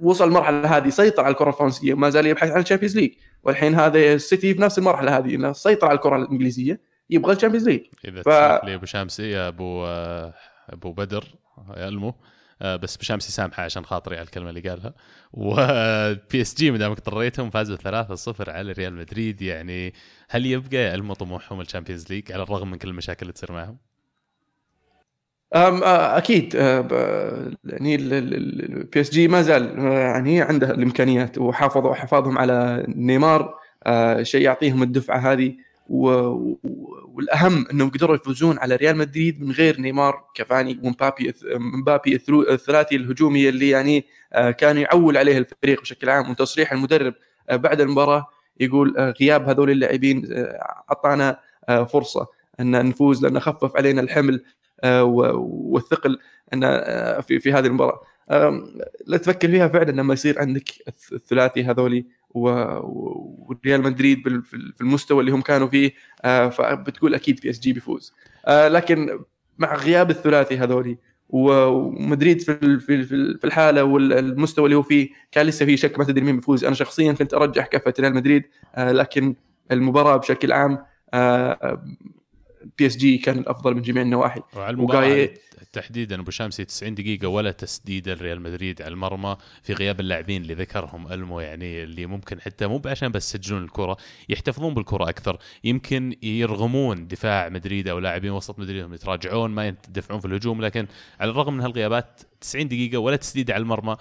[0.00, 3.10] وصل المرحلة هذه سيطر على الكرة الفرنسية ما زال يبحث عن ال Champions League
[3.42, 7.68] والحين هذا السيتي في نفس المرحلة هذه إنه سيطر على الكرة الإنجليزية يبغى ال Champions
[7.68, 10.34] League إذا ف- لي أبو شامسي يا أبو آه،
[10.70, 11.24] أبو بدر
[11.76, 12.14] يا ألمو.
[12.60, 14.94] بس بشامسي سامحه عشان خاطري على الكلمة اللي قالها.
[15.32, 19.42] و PSG ما دامك اضطريتهم فازوا 3-0 على ريال مدريد.
[19.42, 19.94] يعني
[20.28, 23.52] هل يبقى يا المو طموحهم ال Champions League على الرغم من كل المشاكل اللي تصير
[23.52, 23.78] معهم؟
[25.56, 32.38] أم آه، أكيد آه، يعني ال PSG ما زال آه، يعني عنده الإمكانيات وحافظوا حفاظهم
[32.38, 33.54] على نيمار.
[33.86, 35.56] آه، شيء يعطيهم الدفعة هذه.
[35.88, 36.58] و-
[37.14, 40.24] والأهم إنهم قدروا يفوزون على ريال مدريد من غير نيمار.
[40.34, 42.20] كافاني ومبابي مبابي
[42.50, 47.14] الثلاثي الهجومي اللي يعني آه، كان يعول عليه الفريق بشكل عام وتصريح المدرب
[47.50, 48.26] آه، بعد المباراة
[48.60, 50.28] يقول آه، غياب هذول اللاعبين
[50.90, 52.26] أعطانا فرصة
[52.60, 54.44] أن نفوز لأن خفف علينا الحمل
[55.34, 56.18] والثقل
[56.54, 56.60] أن
[57.22, 58.00] في في هذه المباراة.
[59.06, 65.32] لا تفكر فيها فعلا لما يصير عندك الث- الثلاثي هذولي وريال مدريد في المستوى اللي
[65.32, 65.92] هم كانوا فيه
[66.24, 68.14] آه، فبتقول أكيد PSG بيفوز.
[68.46, 69.18] آه، لكن
[69.58, 75.46] مع غياب الثلاثي هذولي ومدريد في في ال- في الحالة والمستوى اللي هو فيه كان
[75.46, 76.64] لسه في شك ما تدري مين بيفوز.
[76.64, 78.42] أنا شخصيا كنت أرجح كفة ريال مدريد
[78.74, 79.34] آه، لكن
[79.72, 80.78] المباراة بشكل عام
[82.78, 84.40] PSG كان الافضل من جميع النواحي.
[84.94, 85.30] وعلى
[85.72, 90.54] تحديدا أبو شامسي 90 دقيقة ولا تسديده لريال مدريد على المرمى في غياب اللاعبين اللي
[90.54, 93.96] ذكرهم ألمو يعني اللي ممكن حتى مو عشان بس يسجلون الكرة
[94.28, 100.20] يحتفظون بالكرة أكثر يمكن يرغمون دفاع مدريد أو لاعبين وسط مدريد انهم يتراجعون ما يدفعون
[100.20, 100.86] في الهجوم لكن
[101.20, 103.96] على الرغم من هالغيابات 90 دقيقة ولا تسديده على المرمى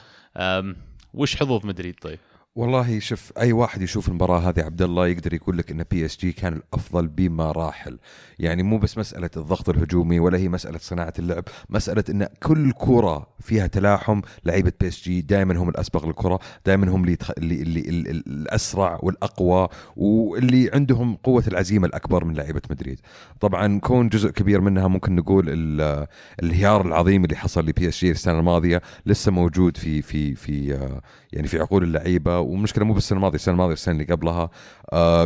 [1.14, 2.20] وش حظوظ مدريد طيب؟
[2.58, 6.54] والله شوف أي واحد يشوف المباراة هذه عبد الله يقدر يقول لك إن PSG كان
[6.54, 7.98] الأفضل بمراحل.
[8.40, 13.28] يعني مو بس مسألة الضغط الهجومي ولا هي مسألة صناعة اللعب مسألة إن كل كرة
[13.40, 17.32] فيها تلاحم لعيبة PSG دائما هم الاسبق للكرة دائما هم اللي, يتخ...
[17.38, 23.00] اللي, اللي ال- ال- الأسرع والأقوى واللي عندهم قوة العزيمة الأكبر من لعيبة مدريد.
[23.40, 26.08] طبعا كون جزء كبير منها ممكن نقول ال-
[26.40, 31.02] الانهيار العظيم اللي حصل ل PSG السنة الماضية لسه موجود في في في آه،
[31.34, 34.50] يعني في عقول اللعيبة والمشكلة مو بالسنه الماضية السنة الماضية والسنة اللي قبلها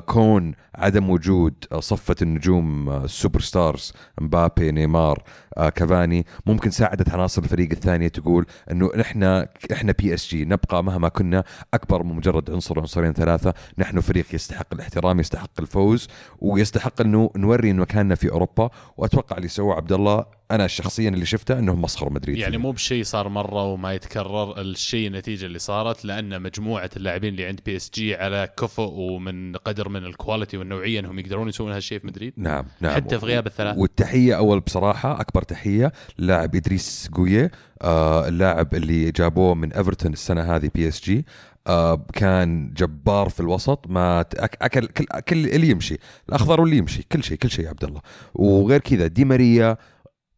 [0.05, 5.23] كون عدم وجود آه، صفة النجوم آه، ال super stars مبابي نيمار
[5.57, 11.43] آه كافاني ممكن ساعدت عناصر الفريق الثانية تقول إنه إحنا إحنا PSG نبقى مهما كنا
[11.73, 16.07] أكبر من مجرد عنصر عنصرين ثلاثة نحن فريق يستحق الاحترام يستحق الفوز
[16.39, 21.59] ويستحق إنه نوري مكاننا في أوروبا وأتوقع اللي سواه عبد الله أنا شخصيا اللي شفته
[21.59, 22.57] إنهم مسخروا مدريد يعني.
[22.57, 27.59] مو بشيء صار مرة وما يتكرر الشيء النتيجة اللي صارت لأن مجموعة اللاعبين اللي عند
[27.65, 32.33] PSG على كفؤ ومن قدر من ال quality والنوعية انهم يقدرون يسوون هالشيء في مدريد؟
[32.37, 32.93] نعم نعم.
[32.93, 33.77] حتى في غياب الثلاث.
[33.77, 40.55] والتحية أول بصراحة أكبر تحية لاعب إدريس جويه آه اللاعب اللي جابوه من إيفرتون السنة
[40.55, 41.25] هذه PSG.
[41.67, 45.97] آه كان جبار في الوسط ما اكل كل, كل اللي يمشي
[46.29, 48.01] الأخضر واللي يمشي كل شيء كل شيء يا عبد الله.
[48.33, 49.77] وغير كذا دي ماريا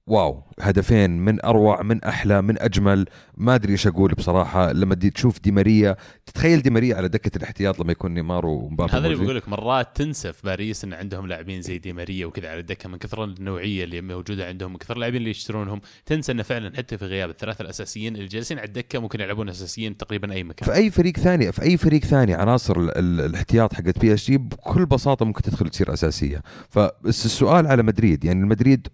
[0.07, 3.05] wow هدفين من أروع من أحلى من أجمل.
[3.37, 4.71] ما أدري إيش أقول بصراحة.
[4.71, 5.95] لما دي تشوف دي ماريا
[6.25, 9.23] تتخيل دي ماريا على دكة الاحتياط لما يكون نيمار ومبابي هذا اللي.
[9.23, 12.89] بقول لك مرات تنسى في باريس إن عندهم لاعبين زي دي ماريا وكذا على الدكة
[12.89, 15.81] من كثر النوعية اللي موجودة عندهم من كثر اللاعبين اللي يشترونهم.
[16.05, 19.97] تنسى إنه فعلا حتى في غياب الثلاثة الأساسيين اللي جالسين على الدكة ممكن يلعبون أساسيين
[19.97, 20.65] تقريبا أي مكان.
[20.65, 24.85] في أي فريق ثاني في أي فريق ثاني عناصر ال- ال- الاحتياط حقت PSG بكل
[24.85, 26.41] بساطة ممكن تدخل تصير أساسية.
[26.69, 28.87] فبس السؤال على مدريد يعني المدريد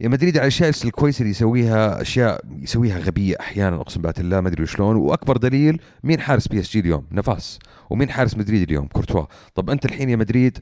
[0.00, 4.96] مدريد على الأشياء الكويسة اللي يسويها أشياء يسويها غبية أحيانا أقسم بالله ما أدري شلون.
[4.96, 7.58] وأكبر دليل مين حارس PSG اليوم؟ نفاس.
[7.90, 9.24] ومين حارس مدريد اليوم؟ كورتوا.
[9.54, 10.58] طب أنت الحين يا مدريد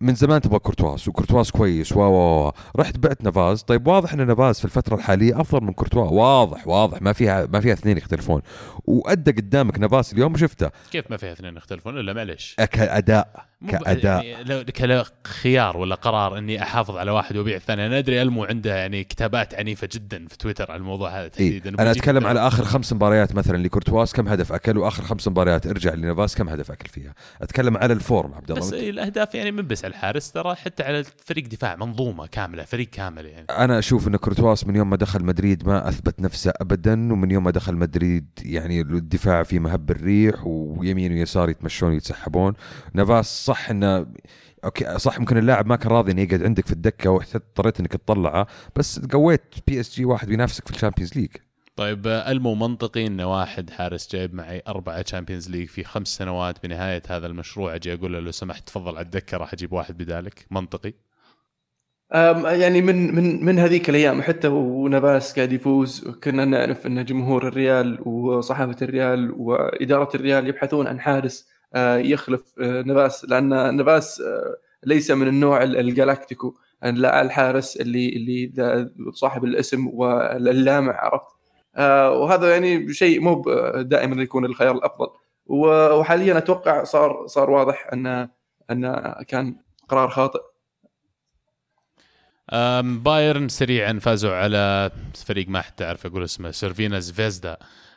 [0.00, 4.58] من زمان تبغى كورتواس وكورتواس كويس و و رحت بعت نافاز طيب واضح إن نافاز
[4.58, 6.04] في الفترة الحالية أفضل من كورتوا.
[6.04, 7.02] واضح واضح.
[7.02, 8.42] ما فيها ما فيها اثنين يختلفون.
[8.84, 12.56] وأدى قدامك نافاس اليوم وشفته كيف ما فيها اثنين يختلفون إلا معلش
[13.12, 13.24] ب-
[13.68, 14.24] كأداء.
[14.24, 18.76] يعني لو كخيار ولا قرار إني أحافظ على واحد وابيع الثاني أنا أدري ألمو عنده
[18.76, 21.82] يعني كتابات عنيفة جدا في تويتر على الموضوع هذا إيه؟ تحديدا.
[21.82, 25.94] أنا أتكلم على آخر خمس مباريات مثلا لكورتواس كم هدف أكل؟ وآخر خمس مباريات ارجع
[25.94, 29.66] لنافاس كم هدف أكل فيها؟ أتكلم على ال form عبد بس الله الأهداف يعني من
[29.66, 33.46] بس على الحارس ترى حتى على فريق دفاع منظومة كاملة فريق كامل يعني.
[33.50, 37.44] أنا أشوف إن كورتواس من يوم ما دخل مدريد ما أثبت نفسه ابدا ومن يوم
[37.44, 42.54] ما دخل مدريد يعني الدفاع في مهب الريح ويمين ويسار يتمشون ويتسحبون.
[42.94, 44.06] نافاس صح انه
[44.64, 48.46] okay صح ممكن اللاعب ما كان راضي إنه يقعد عندك في الدكة واضطريت إنك تطلعه
[48.76, 51.30] بس قويت PSG واحد بينافسك في ال Champions League.
[51.76, 57.02] طيب المو منطقي إن واحد حارس جايب معي أربعة Champions League في خمس سنوات بنهاية
[57.08, 60.46] هذا المشروع أجي أقول له لو سمحت تفضل على الدكة راح أجيب واحد بدالك.
[60.50, 60.92] منطقي؟
[62.14, 67.48] أم، يعني من من من هذيك الأيام حتى ونافاس قاعد يفوز كنا نعرف إن جمهور
[67.48, 71.48] الريال وصحافة الريال وإدارة الريال يبحثون عن حارس
[71.96, 76.54] يخلف آه، نافاس لأن نافاس آه، ليس من النوع ال- ال galáctico.
[76.82, 81.26] لا الحارس اللي اللي صاحب الاسم واللامع عرفت؟
[81.76, 83.42] آه، وهذا يعني شيء مو
[83.82, 85.06] دائما يكون الخيار الأفضل.
[85.46, 88.28] وحاليا أتوقع صار صار واضح أن
[88.70, 89.56] أن كان
[89.88, 90.40] قرار خاطئ.
[92.82, 94.90] بايرن سريعا فازوا على
[95.26, 97.56] فريق ما حتى اعرف أقول اسمه سيرفينا زفيزدا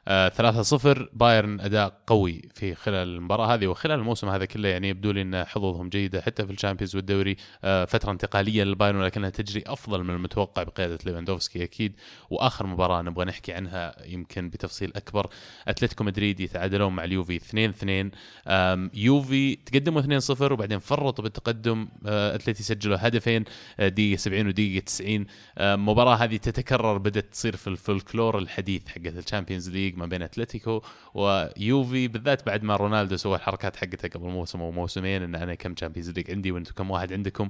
[0.10, 5.12] آه 3-0 بايرن أداء قوي في خلال المباراة هذه وخلال الموسم هذا كله يعني يبدو
[5.12, 7.36] لي إن حظوظهم جيدة حتى في ال Champions والدوري.
[7.64, 11.94] آه فترة انتقالية للبايرن ولكنها تجري أفضل من المتوقع بقيادة ليفاندوفسكي أكيد.
[12.30, 15.28] وآخر مباراة نبغى نحكي عنها يمكن بتفصيل أكبر.
[15.68, 18.12] أتلتيكو مدريد يتعادلون مع اليوفي 2-2
[18.48, 21.88] أم، يوفي تقدموا 2-0 وبعدين فرطوا بالتقدم.
[22.06, 23.44] آه، أتلتي سجلوا هدفين
[23.80, 25.26] آه، دقيقة 70 ودقيقة 90
[25.58, 30.22] آه، المباراه هذه تتكرر بدأت تصير في الفولكلور الحديث حقت ال Champions League ما بين
[30.22, 30.82] أتلتيكو
[31.14, 35.76] ويوفي بالذات بعد ما رونالدو سوى الحركات حقته قبل موسم أو موسمين إن أنا كم
[35.76, 37.50] Champions League عندي وأنتم كم واحد عندكم.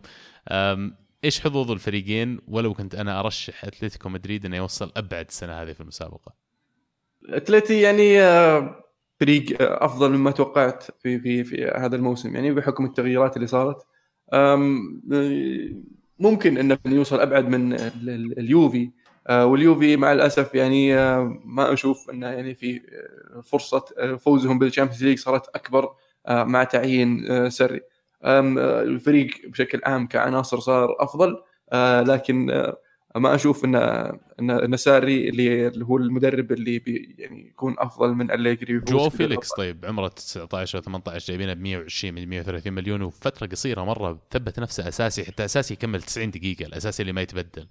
[1.23, 5.81] إيش حظوظ الفريقين؟ ولو كنت أنا أرشح أتلتيكو مدريد إنه يوصل أبعد السنة هذه في
[5.81, 6.33] المسابقة.
[7.29, 8.83] أتلتي يعني آه،
[9.19, 13.77] فريق آه، أفضل مما توقعت في في في هذا الموسم يعني بحكم التغييرات اللي صارت.
[14.33, 14.55] آه،
[16.19, 18.91] ممكن إنه يوصل أبعد من ال- ال- اليوفي.
[19.29, 22.81] واليوفي مع الأسف يعني آه، ما أشوف إنه يعني في
[23.37, 25.89] آه، فرصة آه، فوزهم بال Champions League صارت أكبر
[26.27, 27.81] آه، مع تعيين آه، ساري
[28.23, 28.41] آه،
[28.81, 31.37] الفريق بشكل عام كعناصر صار أفضل
[31.73, 32.77] آه، لكن آه،
[33.15, 33.75] ما أشوف إن
[34.39, 39.49] إن ساري اللي هو المدرب اللي بي يعني يكون أفضل من أليجري جواو فيليكس.
[39.49, 44.59] طيب عمره 19 أو 18 جايبينه ب 120 من 130 مليون وفترة قصيرة مرة ثبت
[44.59, 47.67] نفسه أساسي حتى أساسي يكمل 90 دقيقة الأساسي اللي ما يتبدل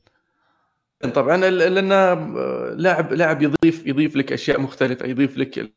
[1.03, 5.72] طبعا لأن آه، لاعب لاعب يضيف يضيف لك أشياء مختلفة يضيف لك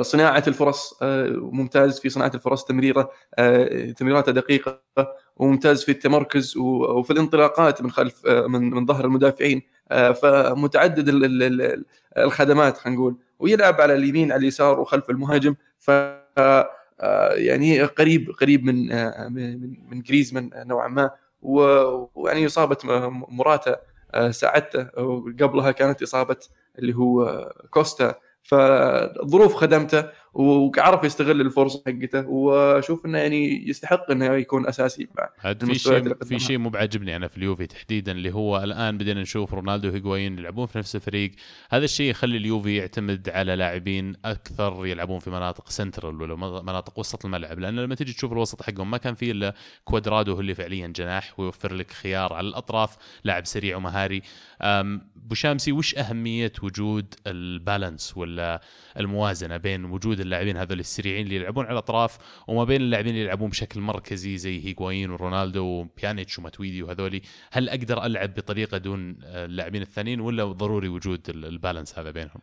[0.00, 4.82] صناعة الفرص آه، ممتاز في صناعة الفرص تمريرة آه، تمريراته دقيقة
[5.36, 9.62] وممتاز في التمركز وفي الانطلاقات من خلف من من ظهر المدافعين
[10.22, 11.84] فمتعدد ال- ال- ال-
[12.18, 13.16] الخدمات خلينا نقول.
[13.38, 15.90] ويلعب على اليمين على اليسار وخلف المهاجم ف
[17.32, 18.86] يعني قريب قريب من
[19.32, 21.10] من من جريزمان نوعا ما
[21.42, 22.76] ويعني إصابة
[23.28, 23.76] مراته
[24.30, 26.36] ساعدته وقبلها كانت إصابة
[26.78, 28.14] اللي هو كوستا.
[28.42, 30.04] فالظروف خدمته
[30.34, 36.38] وعرف يستغل الفرصة حقته وأشوف إنه يعني يستحق إنه يكون أساسي بعد في شيء في
[36.38, 40.66] شيء مو بعجبني أنا في اليوفي تحديدا اللي هو الآن بدينا نشوف رونالدو وهيغوين يلعبون
[40.66, 41.32] في نفس الفريق.
[41.70, 47.24] هذا الشيء يخلي اليوفي يعتمد على لاعبين أكثر يلعبون في مناطق سنترال ولا مناطق وسط
[47.24, 47.58] الملعب.
[47.58, 49.54] لأن لما تجي تشوف الوسط حقهم ما كان فيه إلا
[49.84, 54.22] كوادرادو هو اللي فعليا جناح ويوفر لك خيار على الأطراف لاعب سريع ومهاري.
[55.16, 58.60] بوشامسي وش أهمية وجود البالانس ولا
[58.98, 62.18] الموازنة بين وجود اللاعبين هذول السريعين اللي يلعبون على الأطراف
[62.48, 67.22] وما بين اللاعبين اللي يلعبون بشكل مركزي زي هيغوايين ورونالدو وبيانيتش وماتويدي وهذولي
[67.52, 72.40] هل أقدر ألعب بطريقة دون اللاعبين الثانيين ولا ضروري وجود البالانس هذا بينهم؟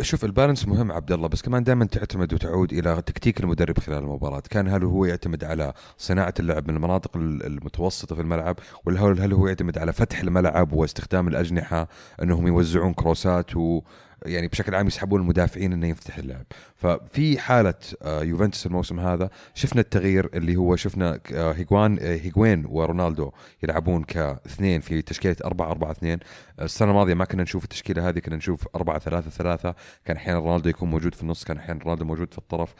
[0.00, 4.42] شوف البالانس مهم عبد الله بس كمان دائما تعتمد وتعود إلى تكتيك المدرب خلال المباراة،
[4.50, 9.48] كان هل هو يعتمد على صناعة اللعب من المناطق المتوسطة في الملعب ولا هل هو
[9.48, 11.88] يعتمد على فتح الملعب واستخدام الأجنحة
[12.22, 13.80] إنهم يوزعون كروسات و
[14.26, 16.46] يعني بشكل عام يسحبون المدافعين إنه يفتح اللعب.
[16.76, 22.66] ففي حالة آه، يوفنتوس الموسم هذا شفنا التغيير اللي هو شفنا آه، هيغوان آه، هيغوين
[22.66, 23.30] ورونالدو
[23.62, 26.18] يلعبون كاثنين في تشكيلة 4 4 2
[26.60, 30.68] السنة الماضية ما كنا نشوف التشكيلة هذه كنا نشوف 4 3 3 كان أحيانا رونالدو
[30.68, 32.74] يكون موجود في النص كان أحيانا رونالدو موجود في الطرف.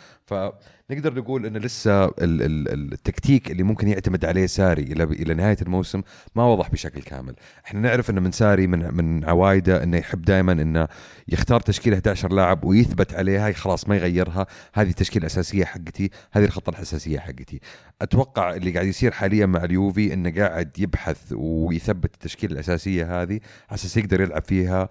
[0.88, 6.02] فنقدر نقول إن لسه التكتيك اللي ممكن يعتمد عليه ساري إلى إلى نهاية الموسم
[6.34, 7.34] ما وضح بشكل كامل.
[7.66, 10.88] إحنا نعرف إنه من ساري من من عوايده إنه يحب دائما إنه
[11.28, 14.46] يختار تشكيله 11 لاعب ويثبت عليها خلاص ما يغيرها.
[14.74, 17.60] هذه التشكيلة الأساسية حقتي هذه الخطة الأساسية حقتي.
[18.02, 23.74] أتوقع اللي قاعد يصير حاليا مع اليوفي إنه قاعد يبحث ويثبت التشكيلة الأساسية هذه على
[23.74, 24.88] أساس يقدر يلعب فيها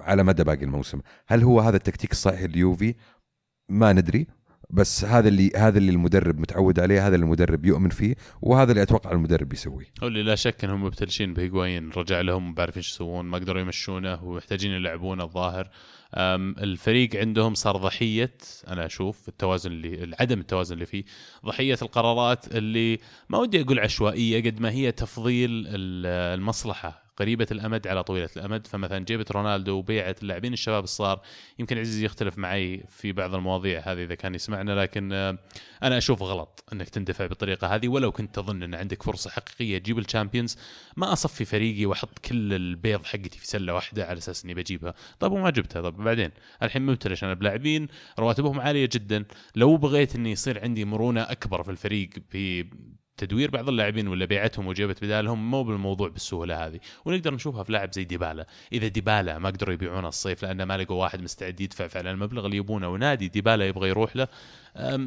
[0.00, 1.00] على مدى باقي الموسم.
[1.26, 2.94] هل هو هذا التكتيك الصحيح لليوفي
[3.68, 4.26] ما ندري.
[4.70, 8.82] بس هذا اللي هذا اللي المدرب متعود عليه هذا اللي المدرب يؤمن فيه وهذا اللي
[8.82, 9.86] أتوقع المدرب يسويه.
[10.02, 14.24] هو اللي لا شك إنهم مبتلشين بهيغوايين رجع لهم ما إيش يسوون ما قدروا يمشونه
[14.24, 15.70] ومحتاجين يلعبونه الظاهر.
[16.14, 18.34] الفريق عندهم صار ضحية
[18.68, 21.04] أنا أشوف التوازن اللي عدم التوازن اللي فيه.
[21.46, 22.98] ضحية القرارات اللي
[23.28, 27.05] ما ودي أقول عشوائية قد ما هي تفضيل المصلحة.
[27.16, 28.66] قريبة الأمد على طويلة الأمد.
[28.66, 31.20] فمثلا جيبت رونالدو وبيعت اللاعبين الشباب الصغار
[31.58, 35.38] يمكن عزيز يختلف معي في بعض المواضيع هذه إذا كان يسمعنا لكن آه،
[35.82, 39.98] أنا أشوف غلط إنك تندفع بالطريقة هذه ولو كنت تظن إن عندك فرصة حقيقية تجيب
[39.98, 40.58] الشامبيونز.
[40.96, 44.94] ما أصفي فريقي وأحط كل البيض حقتي في سلة واحدة على أساس إني بجيبها.
[45.20, 45.82] طيب وما جبتها.
[45.82, 46.30] طيب بعدين؟
[46.62, 47.88] الحين مبتلش أنا بلاعبين
[48.18, 49.24] رواتبهم عالية جدا.
[49.56, 52.10] لو بغيت اني يصير عندي مرونة أكبر في الفريق
[53.16, 56.80] تدوير بعض اللاعبين ولا بيعتهم وجابت بدالهم مو بالموضوع بالسهولة هذه.
[57.04, 58.46] ونقدر نشوفها في لاعب زي ديبالا.
[58.72, 62.56] إذا ديبالا ما قدروا يبيعونه الصيف لأنه ما لقوا واحد مستعد يدفع فعلا المبلغ اللي
[62.56, 64.28] يبونه ونادي ديبالا يبغى يروح له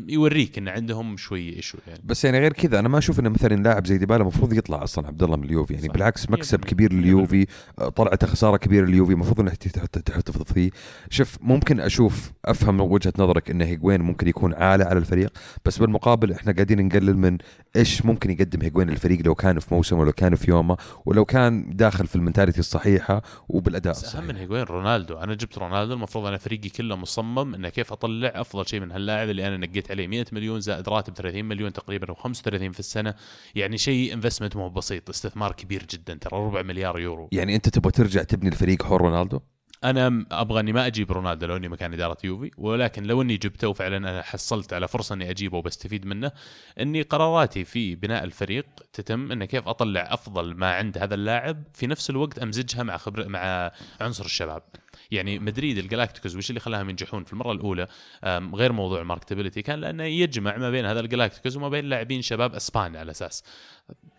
[0.07, 2.01] يوريك إن عندهم شوي issue يعني.
[2.03, 5.07] بس يعني غير كذا أنا ما أشوف انه مثلا لاعب زي ديبالا المفروض يطلع أصلا
[5.07, 5.73] عبد الله من اليوفي.
[5.73, 5.93] يعني صح.
[5.93, 7.45] بالعكس مكسب كبير لليوفي
[7.79, 10.69] آه، طلعته خسارة كبيرة لليوفي المفروض انك تحتفظ فيه.
[11.09, 15.31] شوف ممكن أشوف أفهم وجهة نظرك انه هيجوين ممكن يكون عالة على الفريق
[15.65, 17.37] بس بالمقابل إحنا قاعدين نقلل من
[17.75, 21.75] إيش ممكن يقدم هيجوين للفريق لو كان في موسمه ولو كان في يومه ولو كان
[21.75, 25.17] داخل في ال mentality الصحيحة وبالأداء الصحيح أهم من هيجوين رونالدو.
[25.17, 29.29] أنا جبت رونالدو المفروض أنا فريقي كله مصمم إنه كيف أطلع أفضل شيء من هاللاعب
[29.29, 33.13] اللي أنا نقيت عليه 100 مليون زائد راتب 30 مليون تقريبا أو 35 في السنة.
[33.55, 37.29] يعني شيء investment مو بسيط استثمار كبير جدا ترى ربع مليار يورو.
[37.31, 39.39] يعني أنت تبغى ترجع تبني الفريق حول رونالدو؟
[39.83, 42.51] أنا أبغى اني ما أجيب رونالدو لو إني مكان إدارة يوفي.
[42.57, 46.31] ولكن لو إني جبته وفعلا أنا حصلت على فرصة إني أجيبه وبستفيد منه
[46.79, 51.87] إني قراراتي في بناء الفريق تتم إنه كيف أطلع أفضل ما عند هذا اللاعب في
[51.87, 54.63] نفس الوقت أمزجها مع خبر مع عنصر الشباب.
[55.11, 57.87] يعني مدريد ال Galácticos وش اللي خلاهم ينجحون في المرة الأولى
[58.53, 62.21] غير موضوع ال marketability كان لأنه يجمع ما بين هذا ال Galácticos وما بين لاعبين
[62.21, 63.43] شباب اسبان على أساس.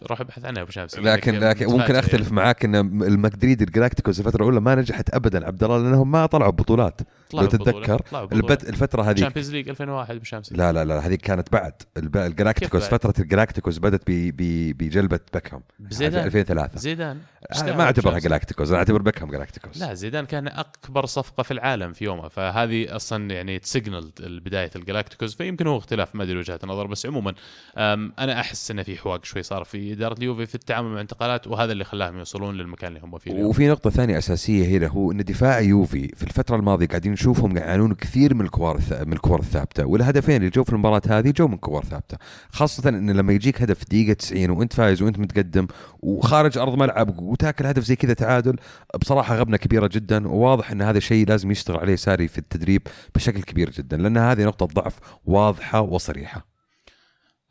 [0.03, 2.37] روح أبحث عنها أبو شامس لكن لكن ممكن أختلف يعني.
[2.37, 6.51] معاك إن المدريد ال Galácticos الفترة الأولى ما نجحت ابدا عبد الله لأنهم ما طلعوا
[6.51, 7.01] بطولات
[7.35, 8.03] لو تتذكر
[8.33, 11.73] البت الفترة هذه Champions League 2001 أبو شامس لا لا لا هذه كانت بعد.
[11.97, 15.63] ال Galácticos فترة ال Galácticos بدأت بجلبة بيكهام.
[15.91, 16.25] زيدان.
[16.25, 17.19] 2003 زيدان.
[17.63, 20.49] ما أعتبرها Galácticos أنا أعتبر بيكهام Galácticos لا زيدان كان
[20.85, 22.29] أكبر صفقة في العالم في يومها.
[22.29, 27.07] فهذه أصلا يعني تسجل بداية ال Galácticos فيمكن هو اختلاف ما أدري وجهات النظر بس
[27.07, 27.35] عموما
[27.77, 31.73] أنا أحس انه في حواق شوي صار في إدارة اليوفي في التعامل مع الانتقالات وهذا
[31.73, 35.61] اللي خلاهم يوصلون للمكان اللي هم فيه وفي نقطة ثانية أساسية هنا هو إن دفاع
[35.61, 40.37] يوفي في الفترة الماضية قاعدين نشوفهم يعانون كثير من الكور الث- من الكور الثابتة والهدفين
[40.37, 42.17] اللي جو في المباراة هذه جو من كور ثابتة.
[42.53, 45.67] خاصة إن لما يجيك هدف دقيقة 90 وأنت فايز وأنت متقدم
[46.01, 48.57] وخارج أرض ملعب وتاكل هدف زي كذا تعادل
[49.01, 52.83] بصراحة غبنة كبيرة جدا وواضح إن هذا شيء لازم يشتغل عليه ساري في التدريب
[53.15, 56.47] بشكل كبير جدا لأن هذه نقطة ضعف واضحة وصريحة.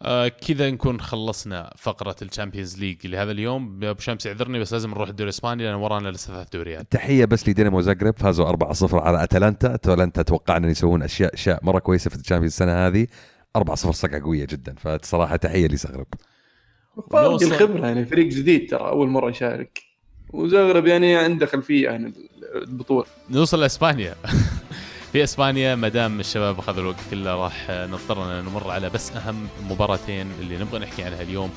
[0.02, 3.84] آه كذا نكون خلصنا فقرة ال Champions League لهذا اليوم.
[3.84, 6.92] أبو شامس يعذرني بس لازم نروح الدوري الإسباني لأن ورانا لسه ثلاث دوريات.
[6.92, 9.74] تحية بس لدينامو زاغرب فازوا 4-0 على أتلانتا.
[9.76, 13.08] أتلانتا توقعنا أن يسوون أشياء أشياء مرة كويسة في الشامبيونز السنة هذه.
[13.58, 16.08] 4-0 صقعه قوية جدا فصراحة تحية لزغرب
[17.12, 19.89] فرق الخبرة يعني فريق جديد ترى أول مرة يشارك.
[20.34, 22.14] وزغرب يعني عنده خلفيه عن
[22.56, 23.06] البطولة.
[23.30, 24.16] نوصل لاسبانيا
[25.12, 30.28] في إسبانيا ما دام الشباب اخذوا الوقت كله راح نضطر نمر على بس أهم مباراتين
[30.42, 31.52] اللي نبغى نحكي عنها اليوم.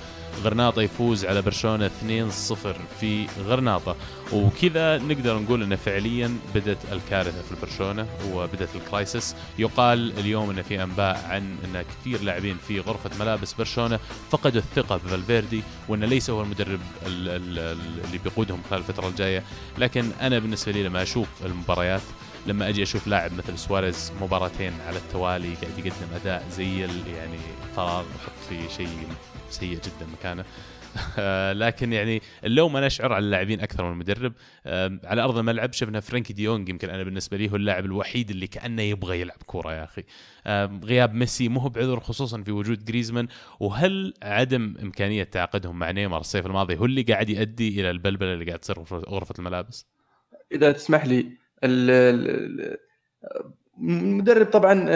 [0.44, 2.52] غرناطة يفوز على برشلونة 2-0
[3.00, 3.96] في غرناطة.
[4.32, 10.62] وكذا نقدر نقول إن فعليا بدأت الكارثة في برشلونة وبدأت ال crisis يقال اليوم إن
[10.62, 13.98] في أنباء عن إن كثير لاعبين في غرفة ملابس برشلونة
[14.30, 19.42] فقدوا الثقة بفالفيردي وانه ليس هو المدرب ال- ال- ال- اللي بيقودهم خلال الفترة الجاية.
[19.78, 22.02] لكن أنا بالنسبة لي لما أشوف المباريات
[22.46, 27.38] لما أجي أشوف لاعب مثل سواريز مباراتين على التوالي قاعد يقدم أداء زي يعني
[27.76, 28.88] فراغ وحط في شيء
[29.52, 30.44] سيء جدا مكانه.
[31.66, 34.32] لكن يعني اللوم أنا أشعر على اللاعبين أكثر من المدرب.
[35.04, 38.46] على أرض الملعب شفنا فرانكي دي يونج يمكن أنا بالنسبة لي هو اللاعب الوحيد اللي
[38.46, 40.04] كأنه يبغى يلعب كورة يا أخي.
[40.84, 43.28] غياب ميسي مو بعذر خصوصا في وجود جريزمان.
[43.60, 48.44] وهل عدم إمكانية تعاقدهم مع نيمار الصيف الماضي هو اللي قاعد يؤدي إلى البلبلة اللي
[48.44, 49.86] قاعد تصير في غرفة الملابس؟
[50.52, 51.18] إذا تسمح لي
[51.64, 52.76] ال- ال-
[53.80, 54.90] المدرب طبعا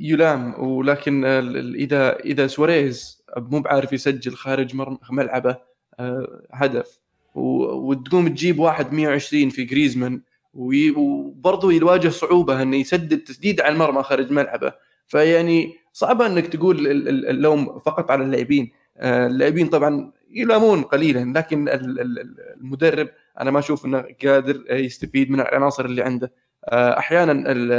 [0.00, 4.74] يلام ولكن ال- إذا إذا سواريز مو بعارف يسجل خارج
[5.10, 5.56] ملعبه
[6.00, 6.98] آه، هدف
[7.34, 10.20] وتقوم تجيب واحد 120 في جريزمان
[10.54, 14.72] وبرضه يواجه صعوبة إنه يسدد تسديد على المرمى خارج ملعبه.
[15.06, 18.70] فيعني صعبة إنك تقول ال- ال- اللوم فقط على اللاعبين.
[18.96, 23.08] آه، اللاعبين طبعا يلامون قليلا لكن ال- ال- ال- المدرب
[23.40, 26.26] أنا ما أشوف إنه قادر يستفيد من العناصر اللي عنده.
[26.26, 26.38] آه،
[26.72, 27.72] أحيانا ال-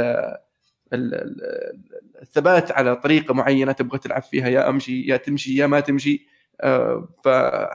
[0.92, 1.40] ال-
[2.22, 6.26] الثبات على طريقة معينة تبغى تلعب فيها يا أمشي يا تمشي يا ما تمشي.
[6.60, 7.08] آه،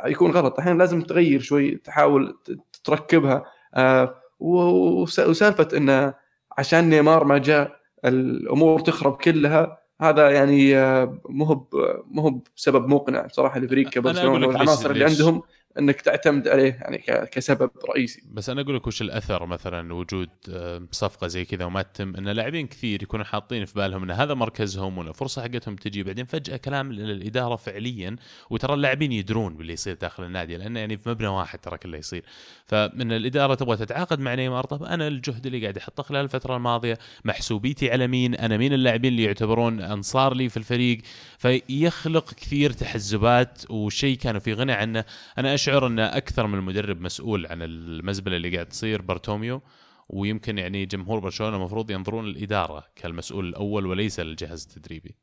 [0.03, 0.59] فيكون غلط.
[0.59, 2.37] أحيانا لازم تغير شوي تحاول
[2.83, 3.45] تركبها.
[3.75, 6.13] آه، وسالفة انه
[6.57, 11.67] عشان نيمار ما جاء الأمور تخرب كلها هذا يعني آه، مو
[12.07, 15.05] مو هو بسبب مقنع بصراحه لفريق كبرشلونه والعناصر اللي.
[15.05, 15.41] عندهم.
[15.79, 16.97] إنك تعتمد عليه يعني
[17.31, 18.23] كسبب رئيسي.
[18.31, 22.27] بس أنا أقول لك وش الأثر مثلا وجود آه، صفقة زي كذا وما تتم إن
[22.27, 26.57] لاعبين كثير يكونوا حاطين في بالهم إن هذا مركزهم وان الفرصه حقتهم تجي بعدين فجأة
[26.57, 28.15] كلام للاداره فعليا
[28.49, 32.23] وترى اللاعبين يدرون باللي يصير داخل النادي لأنه يعني في مبنى واحد ترى كله يصير.
[32.65, 36.97] فمن الإدارة تبغى تتعاقد مع نيمار طب أنا الجهد اللي قاعد أحطه خلال الفترة الماضية
[37.25, 41.01] محسوبيتي على مين؟ أنا مين اللاعبين اللي يعتبرون أنصار لي في الفريق؟
[41.37, 45.05] فيخلق كثير تحزبات وشيء كانوا في غنى عنه.
[45.37, 49.61] أنا اشعر ان أكثر من المدرب مسؤول عن المزبلة اللي قاعد تصير بارتوميو.
[50.09, 55.15] ويمكن يعني جمهور برشلونة المفروض ينظرون للإدارة كالمسؤول الأول وليس للجهاز التدريبي.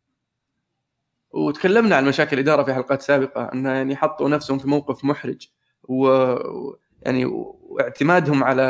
[1.30, 5.48] وتكلمنا عن مشاكل الإدارة في حلقات سابقة إنه يعني حطوا نفسهم في موقف محرج.
[5.82, 6.36] و-
[7.02, 8.62] يعني واعتمادهم على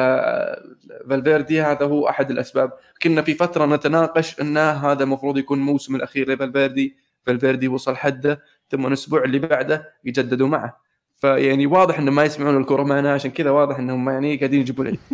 [1.09, 2.73] فالفيردي هذا هو أحد الأسباب.
[3.03, 6.97] كنا في فترة نتناقش إن هذا المفروض يكون الموسم الأخير لفالفيردي.
[7.27, 10.82] فالفيردي وصل حده ثم الأسبوع اللي بعده يجددوا معه.
[11.23, 14.99] فيعني واضح إنهم ما يسمعون الكره معنا عشان كذا واضح إنهم يعني قاعدين يجيبوا العيد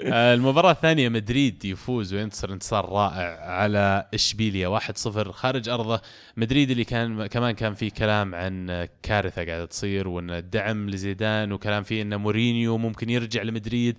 [0.00, 6.00] آه، المباراة الثانية مدريد يفوز وينتصر انتصار رائع على اشبيليا 1-0 خارج أرضه.
[6.36, 11.82] مدريد اللي كان كمان كان في كلام عن كارثة قاعدة تصير وأن الدعم لزيدان وكلام
[11.82, 13.96] فيه إن مورينيو ممكن يرجع لمدريد.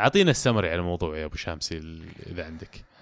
[0.00, 1.82] أعطينا السمري على الموضوع يا أبو شامس
[2.26, 2.95] إذا عندك.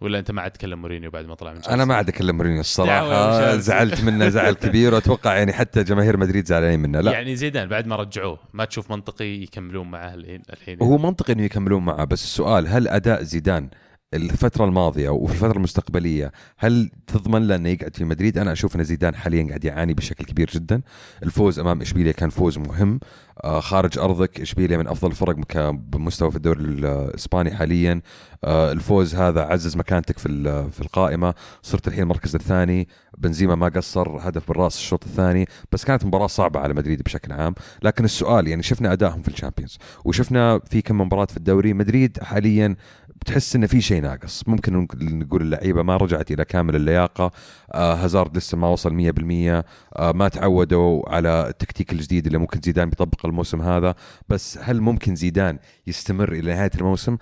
[0.00, 2.60] ولا أنت ما عاد تكلم مورينيو بعد ما طلع من أنا ما عاد أكلم مورينيو
[2.60, 3.56] الصراحة.
[3.56, 4.94] زعلت منه زعل كبير.
[4.94, 7.00] واتوقع يعني حتى جماهير مدريد زعلانين منه.
[7.00, 7.12] لا.
[7.12, 11.84] يعني زيدان بعد ما رجعوه ما تشوف منطقي يكملون الحين الحين؟ هو منطقي إنه يكملون
[11.84, 13.68] معه بس السؤال هل أداء زيدان
[14.14, 18.84] الفترة الماضية وفي الفترة المستقبلية هل تضمن له انه يقعد في مدريد؟ أنا أشوف إن
[18.84, 20.82] زيدان حاليا قاعد يعاني بشكل كبير جدا.
[21.22, 23.00] الفوز أمام إشبيليا كان فوز مهم
[23.44, 25.36] آه خارج أرضك إشبيليا من أفضل الفرق
[25.70, 28.00] بمستوى في الدوري الإسباني حاليا.
[28.44, 30.28] آه الفوز هذا عزز مكانتك في
[30.70, 32.88] في القائمة، صرت الحين المركز الثاني،
[33.18, 37.54] بنزيما ما قصر هدف بالراس الشوط الثاني، بس كانت مباراة صعبة على مدريد بشكل عام،
[37.82, 42.76] لكن السؤال يعني شفنا أدائهم في الشامبيونز وشفنا في كم مباراة في الدوري، مدريد حاليا
[43.20, 44.48] بتحس انه في شيء ناقص.
[44.48, 47.30] ممكن نقول اللعيبة ما رجعت إلى كامل اللياقة.
[47.74, 49.64] آه هازارد لسه ما وصل 100%
[49.96, 53.94] آه ما تعودوا على التكتيك الجديد اللي ممكن زيدان بيطبق الموسم هذا.
[54.28, 57.16] بس هل ممكن زيدان يستمر إلى نهاية الموسم؟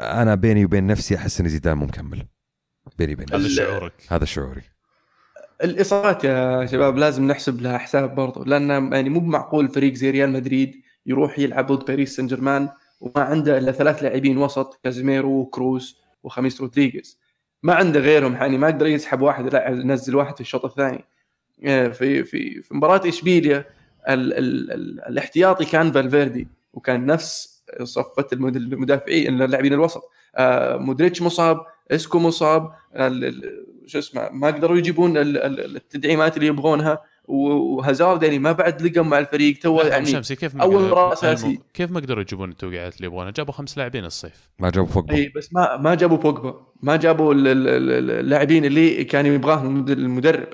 [0.00, 2.26] أنا بيني وبين نفسي أحس إن زيدان مو مكمل.
[2.98, 3.92] بيني وبين هذا شعورك.
[4.08, 4.62] هذا شعوري.
[5.64, 10.32] الإصابات يا شباب لازم نحسب لها حساب برضه لأن يعني مو معقول فريق زي ريال
[10.32, 10.74] مدريد
[11.06, 12.68] يروح يلعب ضد باريس سان جيرمان
[13.04, 17.18] وما عنده إلا ثلاث لاعبين وسط كازيميرو وكروز وخاميس رودريغيز.
[17.62, 21.04] ما عنده غيرهم يعني ما يقدر يسحب واحد يلعب ينزل واحد في الشوط الثاني.
[21.62, 23.64] في في في مباراة إشبيليا
[24.08, 30.02] ال ال ال الاحتياطي كان فالفيردي وكان نفس صفة المدافعين اللاعبين الوسط.
[30.36, 32.72] آه مودريتش مصاب إسكو مصاب
[33.86, 37.02] شو اسمه ما قدروا يجيبون التدعيمات اللي يبغونها.
[37.24, 41.60] وهازارد يعني ما بعد لقى مع الفريق تو يعني شسمه كيف أول مباراه أساسي.
[41.74, 44.50] كيف ما قدروا يجيبون التوقيعات اللي يبغونها جابوا خمس لاعبين الصيف.
[44.58, 49.88] ما جابوا بوجبا إي بس ما ما جابوا بوجبا ما جابوا اللاعبين اللي كان يبغاهم
[49.88, 50.48] المدرب.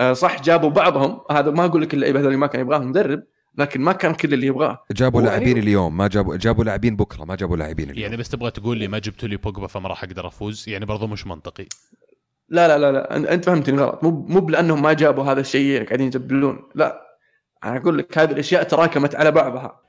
[0.00, 1.20] آه، صح جابوا بعضهم.
[1.30, 3.22] هذا ما أقول لك اللعيبة هذول ما كان يبغاهم المدرب
[3.58, 4.84] لكن ما كان كل اللي يبغاه.
[4.92, 5.60] جابوا لاعبين يعني...
[5.60, 5.96] اليوم.
[5.96, 8.02] ما جابوا جابوا لاعبين بكرة ما جابوا لاعبين اليوم.
[8.02, 11.06] يعني بس تبغى تقول لي ما جبتوا لي بوجبا فما راح أقدر أفوز؟ يعني برضو
[11.06, 11.66] مش منطقي.
[12.48, 14.04] لا لا لا لا أنت فهمتني غلط.
[14.04, 16.68] مو مو بانهم ما جابوا هذا الشيء قاعدين يجبلون.
[16.74, 17.18] لا
[17.64, 19.80] أنا أقول لك هذه الأشياء تراكمت على بعضها.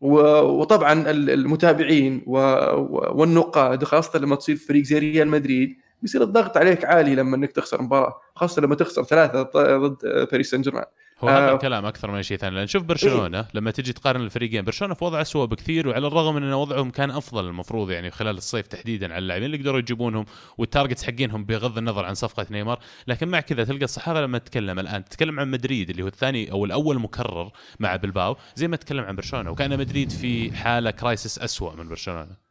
[0.00, 7.36] وطبعا المتابعين والنقاد خاصه لما تصير فريق زي ريال مدريد بيصير الضغط عليك عالي لما
[7.36, 9.42] إنك تخسر مباراة خاصة لما تخسر ثلاثة
[9.76, 10.84] ضد باريس سان جيرمان
[11.24, 12.56] هو هذا آه الكلام أكثر من شيء ثاني.
[12.56, 16.34] لأن شوف برشلونة إيه؟ لما تجي تقارن الفريقين برشلونة في وضع اسوء بكثير وعلى الرغم
[16.34, 20.24] من إن وضعهم كان أفضل المفروض يعني خلال الصيف تحديدا على اللاعبين اللي قدروا يجيبونهم
[20.58, 22.78] وال targets حقينهم بغض النظر عن صفقة نيمار.
[23.06, 26.64] لكن مع كذا تلقى الصحافه لما تتكلم الآن تتكلم عن مدريد اللي هو الثاني أو
[26.64, 27.50] الأول مكرر
[27.80, 29.50] مع بلباو زي ما تتكلم عن برشلونة.
[29.50, 32.43] وكأن مدريد في حالة crisis اسوء من برشلونة.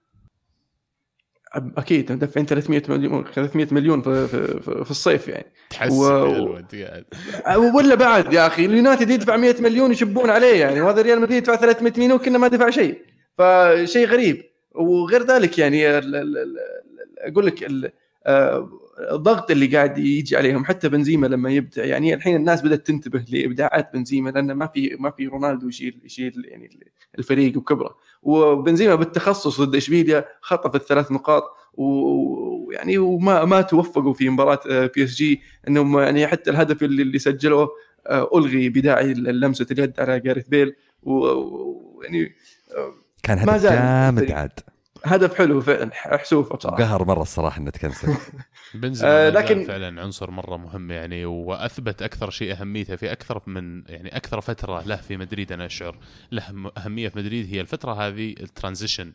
[1.55, 5.45] أكيد دافعين 300 مليون 300 مليون في, في, في الصيف يعني.
[5.69, 6.03] تحس و...
[7.75, 10.81] ولا بعد يا أخي اليونايتد يدفع 100 مليون يشبون عليه يعني.
[10.81, 13.01] وهذا ريال مدريد يدفع 300 مليون كنه ما دفع شيء.
[13.37, 14.43] فشيء غريب.
[14.75, 15.87] وغير ذلك يعني
[17.17, 17.63] أقول لك
[18.25, 18.69] آه،
[19.11, 23.93] الضغط اللي قاعد يجي عليهم حتى بنزيما لما يبدع يعني الحين الناس بدأت تنتبه لإبداعات
[23.93, 26.69] بنزيما لأن ما في ما في رونالدو يشيل يشيل يعني
[27.19, 31.43] الفريق وكبره وبنزيما بالتخصص ضد اشبيليا خطف الثلاث نقاط
[31.73, 35.41] ويعني وما ما توفقوا في مباراة آه، بي إس جي.
[35.67, 37.69] إنهم يعني حتى الهدف اللي, اللي سجلوه
[38.07, 40.75] آه، ألغي بداعي لمسه اليد على جاريث بيل.
[41.03, 42.35] ويعني
[43.23, 44.59] كان هدف جامد عاد.
[45.05, 46.77] هدف حلو فعلا حسوفه بصراحة.
[46.77, 48.17] قهر مرة الصراحة إنه تكنسل.
[48.73, 53.83] بنزيما آه لكن فعلا عنصر مرة مهم يعني وأثبت أكثر شيء أهميته في أكثر من
[53.87, 55.97] يعني أكثر فترة له في مدريد أنا أشعر
[56.31, 59.13] له أهمية في مدريد هي الفترة هذه ال transition.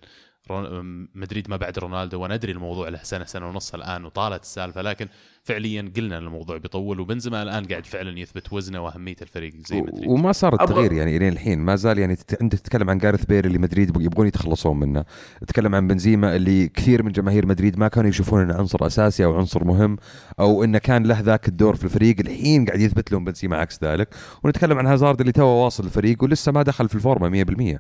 [1.14, 5.08] مدريد ما بعد رونالدو وندري الموضوع له سنة سنة ونص الآن وطالت السالفة لكن
[5.42, 10.08] فعليا قلنا الموضوع بيطول وبنزيما الآن قاعد فعلا يثبت وزنه وأهمية الفريق زي مدريد.
[10.08, 13.58] وما صار التغيير يعني الين الحين ما زال يعني انت تتكلم عن جارث بيل اللي
[13.58, 15.04] مدريد يبغون يتخلصون منه.
[15.40, 19.36] تتكلم عن بنزيما اللي كثير من جماهير مدريد ما كانوا يشوفون إنه عنصر أساسي أو
[19.36, 19.96] عنصر مهم
[20.40, 24.14] أو إنه كان له ذاك الدور في الفريق الحين قاعد يثبت لهم بنزيما عكس ذلك.
[24.44, 27.78] ونتكلم عن هازارد اللي توه واصل الفريق ولسه ما دخل في الفورمة 100%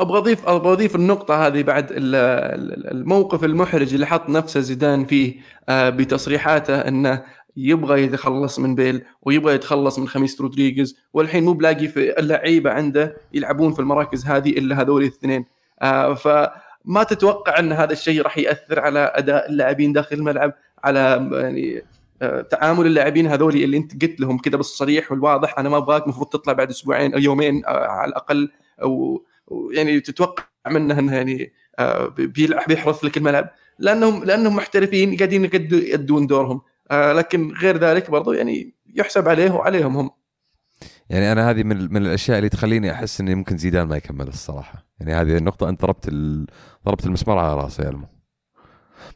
[0.00, 5.34] أبغى اضيف أبغى أضيف النقطة هذه بعد الموقف المحرج اللي حط نفسه زيدان فيه
[5.68, 7.22] آه، بتصريحاته إنه
[7.56, 13.16] يبغى يتخلص من بيل ويبغى يتخلص من خميس رودريغيز والحين مو بلاقي في اللعيبة عنده
[13.32, 15.44] يلعبون في المراكز هذه إلا هذول الاثنين.
[15.82, 20.52] آه، فما تتوقع إن هذا الشيء راح يأثر على أداء اللاعبين داخل الملعب
[20.84, 21.82] على يعني
[22.22, 26.28] آه، تعامل اللاعبين هذول اللي أنت قلت لهم كذا بالصريح والواضح أنا ما أبغاك المفروض
[26.28, 28.50] تطلع بعد أسبوعين أو يومين على الأقل
[28.82, 32.06] أو ويعني تتوقع منه إنه يعني آه،
[32.68, 33.50] بيحرث لك الملعب.
[33.78, 36.60] لأنهم لأنهم محترفين قاعدين يدون دورهم.
[36.90, 40.10] آه، لكن غير ذلك برضو يعني يحسب عليه وعليهم هم.
[41.10, 44.86] يعني أنا هذه من من الأشياء اللي تخليني أحس اني ممكن زيدان ما يكمل الصراحة.
[45.00, 46.10] يعني هذه النقطه أنت ضربت.
[46.86, 48.15] ضربت المسمار على رأسي يا ألمو.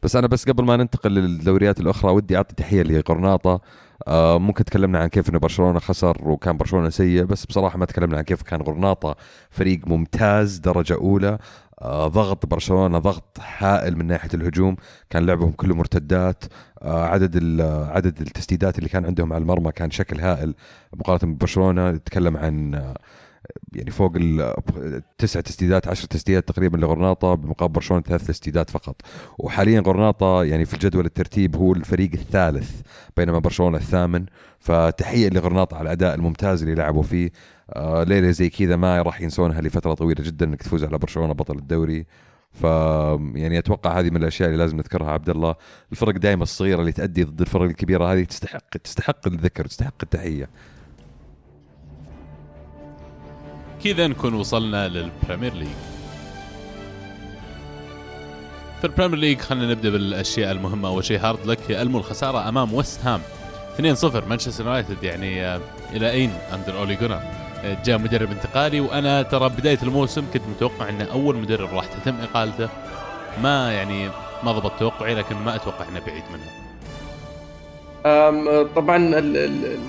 [0.03, 3.61] بس أنا بس قبل ما ننتقل للدوريات الأخرى ودي أعطي تحية لقرناطة.
[4.07, 8.17] آه ممكن تكلمنا عن كيف إنه برشلونة خسر وكان برشلونة سيء بس بصراحة ما تكلمنا
[8.17, 9.15] عن كيف كان غرناطه
[9.49, 11.37] فريق ممتاز درجة أولى.
[11.81, 14.75] آه ضغط برشلونة ضغط هائل من ناحية الهجوم.
[15.09, 16.43] كان لعبهم كله مرتدات.
[16.81, 20.55] آه عدد عدد التسديدات اللي كان عندهم على المرمى كان شكل هائل
[20.93, 21.91] مقارنة ببرشلونة.
[21.91, 22.97] نتكلم عن آه
[23.73, 29.01] يعني فوق التسع تسديدات عشر تسديدات تقريبا لغرناطة بمقابل برشلونة ثلاث تسديدات فقط.
[29.37, 32.81] وحاليا غرناطة يعني في الجدول الترتيب هو الفريق الثالث
[33.17, 34.25] بينما برشلونة الثامن.
[34.59, 37.31] فتحية لغرناطة على الأداء الممتاز اللي لعبوا فيه.
[37.69, 41.57] آه ليلة زي كذا ما راح ينسونها لفترة طويلة جدا إنك تفوز على برشلونة بطل
[41.57, 42.05] الدوري.
[42.51, 42.63] ف
[43.35, 45.55] يعني أتوقع هذه من الأشياء اللي لازم نذكرها عبد الله.
[45.91, 50.49] الفرق دائما الصغيرة اللي تأدي ضد الفرق الكبيرة هذه تستحق تستحق الذكر تستحق التحية.
[53.83, 55.67] كذا نكون وصلنا للبريمير ليج.
[58.81, 60.89] في البريمير ليج خلينا نبدأ بالأشياء المهمة.
[60.89, 63.21] أول شيء hard luck المو الخسارة أمام ويست هام.
[63.77, 65.61] 2-0 مانشستر يونايتد يعني آه،
[65.93, 67.21] إلى أين under أولي جونر؟
[67.63, 72.15] آه، جاء مدرب انتقالي وأنا ترى بداية الموسم كنت متوقع انه أول مدرب راح تتم
[72.21, 72.69] إقالته.
[73.43, 74.09] ما يعني
[74.43, 76.61] ما ضبط توقعي لكن ما أتوقع إنه بعيد منها
[78.75, 79.79] طبعا ال ال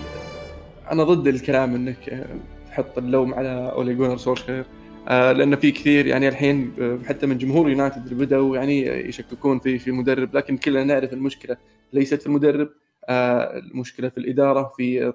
[0.93, 2.27] أنا ضد الكلام إنك
[2.73, 4.65] تحط اللوم على أولي جونر سولشير.
[5.09, 6.73] آه، لأن في كثير يعني الحين
[7.07, 11.57] حتى من جمهور يونايتد اللي بدأوا يعني يشككون في في المدرب لكن كلنا نعرف المشكلة
[11.93, 12.69] ليست في المدرب.
[13.09, 15.13] آه، المشكلة في الإدارة في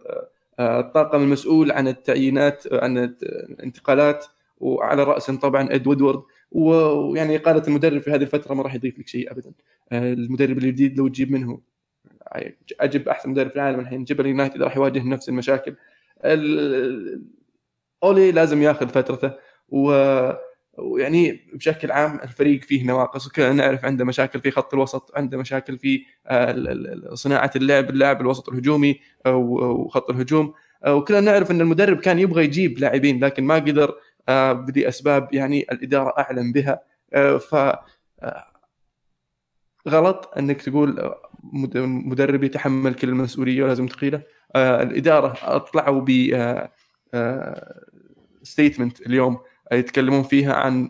[0.59, 4.25] آه، الطاقم المسؤول عن التعيينات عن الانتقالات
[4.59, 6.21] وعلى راسهم طبعا اد وودورد.
[6.51, 9.51] ويعني إقالة المدرب في هذه الفترة ما راح يضيف لك شيء ابدا.
[9.91, 11.59] المدرب الجديد لو تجيب منه
[12.79, 15.75] أجيب أحسن مدرب في العالم الحين جبل يونايتد راح يواجه نفس المشاكل.
[16.25, 17.21] ال-
[18.03, 19.31] أولي لازم ياخذ فترته
[19.69, 20.31] و-
[20.77, 25.77] ويعني بشكل عام الفريق فيه نواقص وكلنا نعرف عنده مشاكل في خط الوسط عنده مشاكل
[25.77, 26.55] في آه،
[27.13, 30.53] صناعة اللعب اللاعب الوسط الهجومي وخط الهجوم
[30.85, 33.95] آه، وكلنا نعرف إن المدرب كان يبغى يجيب لاعبين لكن ما قدر
[34.29, 36.79] آه، بدي أسباب يعني الإدارة أعلم بها
[37.37, 37.55] ف
[39.89, 44.21] غلط إنك تقول مد- مدرب يتحمل كل المسؤولية ولازم تقيله
[44.55, 46.09] الإدارة أطلعوا ب
[48.43, 49.37] statement اليوم
[49.71, 50.89] يتكلمون فيها عن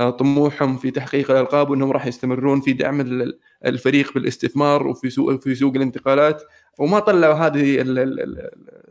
[0.00, 5.40] آه، طموحهم في تحقيق الألقاب وإنهم راح يستمرون في دعم ال- الفريق بالاستثمار وفي سوق
[5.42, 6.42] في سوق الانتقالات
[6.78, 7.76] وما طلعوا هذه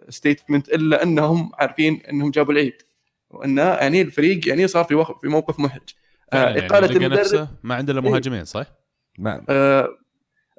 [0.08, 2.74] ال statement إلا أنهم عارفين أنهم جابوا العيد
[3.30, 5.90] وأن يعني الفريق يعني صار في في موقف محرج
[6.34, 8.10] آه، يعني إقالة لقى المدرب نفسه ما عنده إلا إيه.
[8.12, 8.66] مهاجمين صح؟
[9.50, 9.90] آه،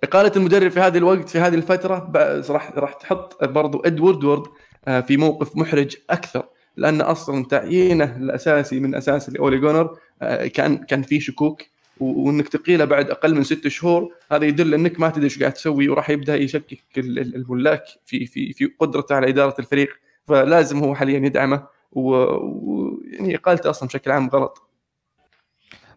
[0.04, 4.46] إقالة المدرب في هذا الوقت في هذه الفترة ب- راح راح تحط برضو إدوارد وورد
[4.46, 4.52] آه،
[4.84, 11.02] في موقف محرج أكثر لأن أصلا تعيينه الأساسي من أساس لأولي جونر آه، كان كان
[11.02, 11.62] في شكوك
[12.00, 15.88] وإنك تقيله بعد أقل من ست شهور هذا يدل إنك ما تدري إيش قاعد تسوي
[15.88, 19.88] وراح يبدأ يشكك ال- ال- الملاك في في في قدرته على إدارة الفريق.
[20.24, 24.62] فلازم هو حاليا يدعمه ويعني إقالته أصلا بشكل عام غلط.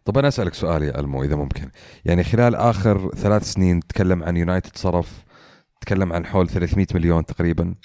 [0.05, 1.69] طب أنا أسألك سؤال يا ألمو إذا ممكن.
[2.05, 5.23] يعني خلال آخر ثلاث سنين تكلم عن يونايتد صرف
[5.81, 7.75] تكلم عن حول 300 مليون تقريبا.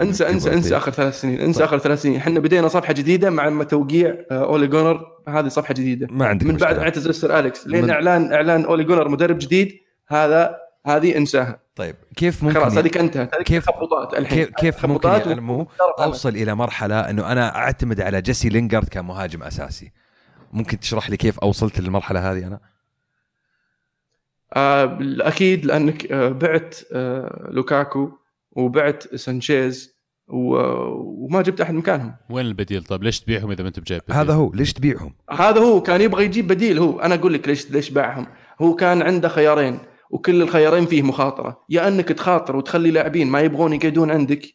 [0.00, 1.68] انسى انسى انسى آخر ثلاث سنين انسى طيب.
[1.68, 2.16] آخر ثلاث سنين.
[2.16, 5.06] إحنا بدينا صفحة جديدة مع ما توقيع آه، أولي جونر.
[5.28, 6.06] هذه صفحة جديدة.
[6.10, 6.78] ما عندك من بعد.
[6.78, 7.66] اعتزل سير أليكس.
[7.66, 9.78] لين من- إعلان إعلان أولي جونر مدرب جديد
[10.08, 11.60] هذا هذه انساها.
[11.76, 13.34] طيب كيف ممكن خلاص هذيك انتهت.
[13.42, 14.44] كيف- تخبطات الحين.
[14.44, 15.66] كيف كيف ممكن المو.
[15.98, 19.92] أوصل إلى مرحلة إنه أنا أعتمد على جيسي لينجارد كمهاجم أساسي.
[20.52, 22.60] ممكن تشرح لي كيف أوصلت للمرحلة هذه أنا؟
[24.56, 28.10] آه أكيد لأنك آه بعت آه لوكاكو.
[28.58, 29.98] وبعت سانشيز
[30.28, 32.14] و- وما جبت أحد مكانهم.
[32.30, 35.60] وين البديل؟ طيب ليش تبيعهم إذا ما أنت بجايب بديل؟ هذا هو ليش تبيعهم؟ هذا
[35.60, 37.00] هو كان يبغى يجيب بديل هو.
[37.00, 38.26] أنا أقول لك ليش ليش باعهم.
[38.62, 39.78] هو كان عنده خيارين
[40.10, 41.60] وكل الخيارين فيه مخاطرة.
[41.70, 44.46] يا أنك تخاطر وتخلي لاعبين ما يبغون يقعدون عندك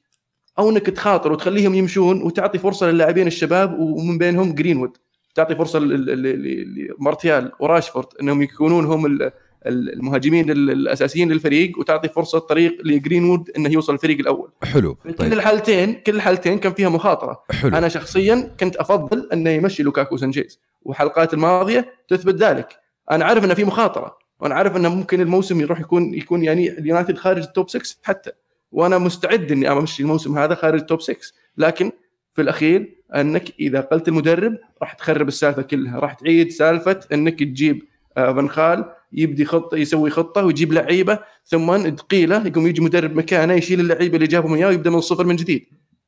[0.59, 4.97] أو أنك تخاطر وتخليهم يمشون وتعطي فرصة للاعبين الشباب ومن بينهم جرينوود
[5.35, 9.19] تعطي فرصة لمارتيال وراشفورد إنهم يكونون هم
[9.67, 14.49] المهاجمين ال- الأساسيين للفريق وتعطي فرصة طريق لجرينوود إنه يوصل الفريق الأول.
[14.63, 14.95] حلو.
[14.95, 15.33] كل طيب.
[15.33, 17.43] الحالتين كل الحالتين كان فيها مخاطرة.
[17.51, 17.77] حلو.
[17.77, 22.75] أنا شخصيا كنت أفضل أنه يمشي لوكاكو سانشيز وحلقات الماضية تثبت ذلك.
[23.11, 27.17] أنا عارف إنه في مخاطرة وأنا عارف إنه ممكن الموسم يروح يكون يكون يعني اليونايتد
[27.17, 28.31] خارج ال top 6 حتى.
[28.71, 31.17] وأنا مستعد إني أمشي الموسم هذا خارج ال top 6
[31.57, 31.91] لكن
[32.33, 35.99] في الأخير أنك إذا قلت المدرب راح تخرب السالفة كلها.
[35.99, 37.83] راح تعيد سالفة إنك تجيب
[38.17, 43.53] آه، فان خال يبدي خطه يسوي خطة ويجيب لعيبة ثم تقيله يقوم يجي مدرب مكانه
[43.53, 45.65] يشيل اللعيبة اللي جابهم إياه ويبدأ من الصفر من جديد.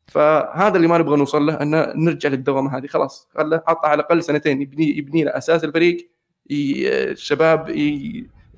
[0.08, 2.88] فهذا اللي ما نبغى نوصل له أن نرجع للدوامة هذه.
[2.88, 4.62] خلاص خله عطى على الأقل سنتين.
[4.62, 6.10] يبني يبني له أساس الفريق
[6.52, 7.70] الشباب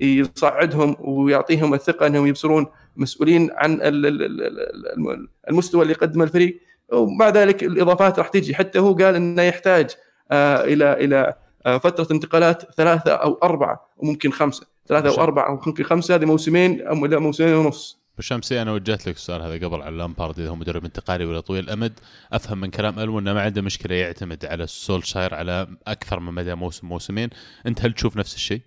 [0.00, 6.60] يصعدهم ويعطيهم الثقة إنهم يبصرون مسؤولين عن ال- ال- ال- الم- المستوى اللي يقدمه الفريق.
[6.92, 8.54] ومع ذلك الإضافات راح تجي.
[8.54, 9.90] حتى هو قال إنه يحتاج
[10.30, 11.34] آه، إلى إلى
[11.78, 14.66] فترة انتقالات ثلاثة أو أربعة وممكن خمسة.
[14.88, 17.98] ثلاثة أو أربعة وممكن خمسة هذه موسمين أو لا موسمين ونص.
[18.16, 21.64] بالشمسية أنا وجهت لك السؤال هذا قبل على لامبارد إذا هو مدرب انتقالي ولا طويل.
[21.64, 22.00] الامد
[22.32, 26.54] أفهم من كلام المو إنه ما عنده مشكلة يعتمد على سولشاير على أكثر من مدى
[26.54, 27.30] موسم موسمين.
[27.66, 28.60] أنت هل تشوف نفس الشيء؟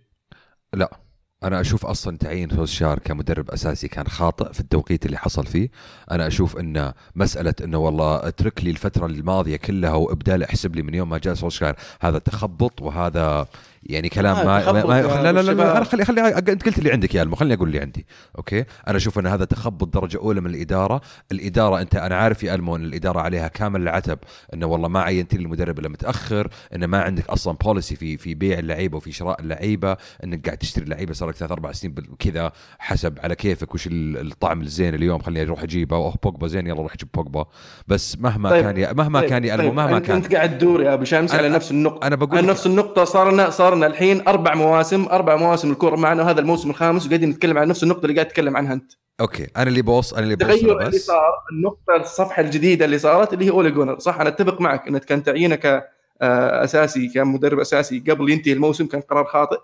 [0.74, 1.00] لا.
[1.44, 5.70] أنا أشوف أصلا تعيين سولشار كمدرب أساسي كان خاطئ في التوقيت اللي حصل فيه.
[6.12, 10.82] أنا أشوف انه مسألة إنه والله اترك لي الفترة الماضية كلها وابدا لي احسب لي
[10.82, 13.48] من يوم ما جاء سولشار هذا تخبط وهذا
[13.84, 15.78] يعني كلام آه، ما, ما, ما لا لا لا, لا.
[15.78, 18.06] أنا خلي خلي أنت قلت اللي عندك يا المو خليني أقول اللي عندي
[18.38, 21.02] okay؟ أنا أشوف أن هذا تخبط درجة أولى من الإدارة.
[21.32, 24.20] الإدارة أنت أنا عارف يا المو أن الإدارة عليها كامل العتب
[24.54, 28.34] أنه والله ما عينت لي المدرب إلا متأخر أنه ما عندك أصلا policy في في
[28.34, 32.52] بيع اللعيبة وفي شراء اللعيبة أنك قاعد تشتري اللعيبه صار لك ثلاث أربع سنين كذا
[32.80, 35.22] حسب على كيفك وش ال- الطعم الزين اليوم.
[35.22, 35.96] خليني أروح أجيبه.
[35.96, 37.46] أوه بوجبا زين يلا روح جيب بوجبا.
[37.88, 40.16] بس مهما طيب، كان يا مهما طيب، كان يا المو طيب، مهما انت كان.
[40.16, 43.50] أنت قاعد تدور يا أبو شمس على نفس النقطه أنا بقول على نفس النقطة صارنا
[43.72, 47.84] صارنا الحين أربع مواسم أربع مواسم الكورة معنا وهذا الموسم الخامس وقاعدين نتكلم عن نفس
[47.84, 48.92] النقطة اللي قاعد تتكلم عنها أنت.
[49.22, 53.34] okay أنا اللي بوص أنا اللي بوصل التغير اللي صار النقطة الصفحة الجديدة اللي صارت
[53.34, 58.30] اللي هي أولي جونر صح أنا أتفق معك أنك كان تعيينه كأساسي كمدرب أساسي قبل
[58.30, 59.60] ينتهي الموسم كان قرار خاطئ.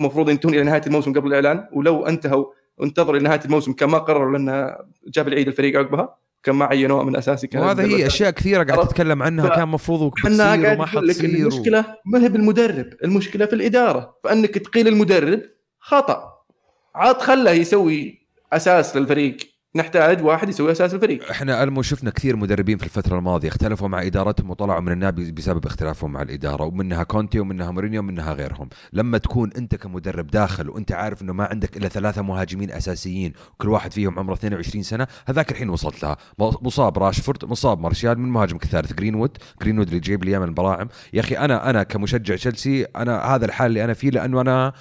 [0.00, 2.46] المفروض ينتهون إلى نهاية الموسم قبل الإعلان ولو انتهوا
[2.78, 4.76] وانتظروا إلى نهاية الموسم كان ما قرروا لأنه
[5.08, 8.88] جاب العيد الفريق عقبها كان ما عينوه من أساسي كان وهذا هي أشياء كثيرة قاعد؟
[8.88, 9.48] تتكلم عنها.
[9.48, 11.48] ف- كان مفروض بتصير قاعد وما أقول لك حتصير و...
[11.48, 15.42] المشكلة ما هي بالمدرب، المشكلة في الإدارة، فأنك تقيل المدرب
[15.80, 16.32] خطأ.
[16.94, 19.36] عاد خله يسوي أساس للفريق،
[19.76, 21.30] نحتاج واحد يسوي أساس الفريق.
[21.30, 25.66] إحنا المو شفنا كثير مدربين في الفترة الماضية اختلفوا مع إدارتهم وطلعوا من النادي بسبب
[25.66, 28.68] اختلافهم مع الإدارة ومنها كونتي ومنها مورينيو ومنها غيرهم.
[28.92, 33.68] لما تكون أنت كمدرب داخل وأنت عارف إنه ما عندك إلا ثلاثة مهاجمين أساسيين وكل
[33.68, 36.16] واحد فيهم عمره 22 سنة هذاك الحين وصلت لها.
[36.38, 40.88] مصاب راشفورد مصاب مارشال من مهاجمك الثالث جرينوود جرينوود اللي جايب لي من البراعم.
[41.12, 44.72] يا أخي أنا أنا كمشجع تشيلسي أنا هذا الحال اللي أنا فيه لأنه أنا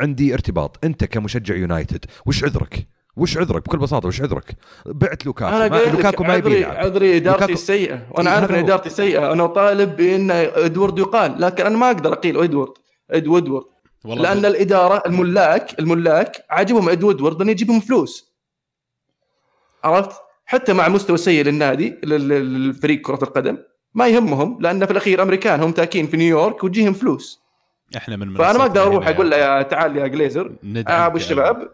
[0.00, 0.84] عندي ارتباط.
[0.84, 2.86] أنت كمشجع يونايتد وش عذرك؟
[3.16, 4.56] وش عذرك؟ بكل بساطة وش عذرك؟
[4.86, 8.36] بعت لوكاكو أنا ما لوكاكو ما يبي عذري يلعب عذري إدارتي لوكاكو- السيئة، وأنا إيه،
[8.36, 8.54] عارف إن.
[8.58, 12.72] إدارتي سيئة، أنا طالب بإن اد وودورد يقال، لكن أنا ما أقدر أقيل
[13.10, 13.64] اد وودورد اد وودورد
[14.04, 18.32] والله لأن الإدارة الملاك الملاك عاجبهم اد وودورد لأنه يجيبهم فلوس.
[19.84, 23.58] عرفت؟ حتى مع مستوى سيء للنادي لل- للفريق كرة القدم
[23.94, 27.42] ما يهمهم لأن في الأخير أمريكان هم تاكين في نيويورك وتجيهم فلوس.
[27.96, 30.52] إحنا من فأنا ما أقدر أروح أقول له يا تعال يا جليزر
[30.88, 31.68] آه أبو الشباب.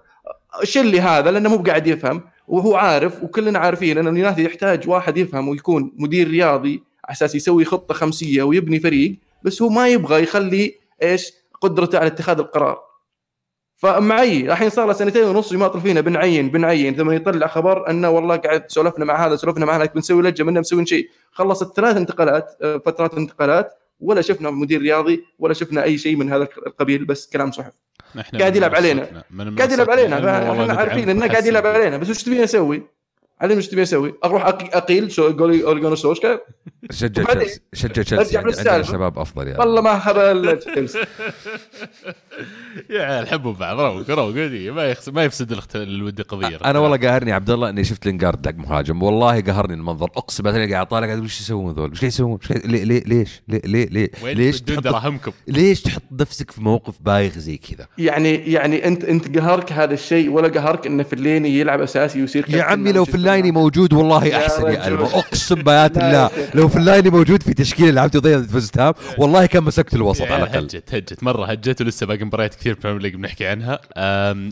[0.63, 5.17] شيل لي هذا لأنه مو قاعد يفهم وهو عارف وكلنا عارفين أن اليونايتد يحتاج واحد
[5.17, 10.23] يفهم ويكون مدير رياضي على أساس يسوي خطة خمسية ويبني فريق بس هو ما يبغى
[10.23, 12.89] يخلي إيش؟ قدرته على اتخاذ القرار.
[13.77, 18.37] فمعي الحين صار له سنتين ونص يماطل فينا بنعين بنعين ثم يطلع خبر أنه والله
[18.37, 21.09] قاعد سولفنا مع هذا سولفنا مع هذا بنسوي لجه منا مسوين شيء.
[21.31, 26.49] خلصت ثلاث انتقالات فترات انتقالات ولا شفنا مدير رياضي ولا شفنا أي شيء من هذا
[26.67, 27.73] القبيل بس كلام صحف
[28.39, 29.25] قاعد يلعب علينا.
[29.59, 29.91] قاعد يلعب.
[29.91, 31.67] علينا فاحنا عارفين إنه قاعد يلعب.
[31.67, 32.98] علينا بس وش تبيني أسوي؟
[33.41, 36.41] علمني وش تبيني أسوي؟ أروح أق- أقيل شو قولي اوريجونو سوشكا
[36.91, 38.83] شجع تشيلسي شجع تشيلسي عندنا.
[38.83, 40.99] شباب أفضل يعني والله ما تشيلسي
[42.91, 44.35] يا عيال حبوا بعض روق روق
[44.75, 45.09] ما يخس...
[45.09, 45.77] ما يفسد الاخت...
[45.77, 50.07] الود قضية أنا والله قاهرني عبد الله إني شفت لينجارد لق مهاجم والله قهرني المنظر
[50.17, 54.11] أقسم بالله قاعد طالع قاعد وش يسوون ذول؟ قاعد يسوون؟ ليه ليه ليش؟ ليه ليه
[54.25, 59.39] ليش تحط دراهمكم ليش تحط نفسك في موقف بايخ زي كذا؟ يعني يعني انت أنت
[59.39, 63.51] قهرك هذا الشيء ولا قهرك ان فلايني يلعب أساسي ويصير يا عمي لو مانشستر فلايني
[63.51, 64.89] موجود والله يا أحسن يا.
[64.89, 66.43] المو أقسم بآيات لا الله.
[66.45, 66.51] يا.
[66.55, 70.43] لو فلايني موجود في تشكيلة لعبت ضيعت فزت هام والله كان مسكت الوسط يا على
[70.43, 70.65] الأقل.
[70.65, 71.23] هجت هجت.
[71.25, 73.81] مرة هجت ولسه باقي مباريات كثير بريمير ليج بنحكي عنها.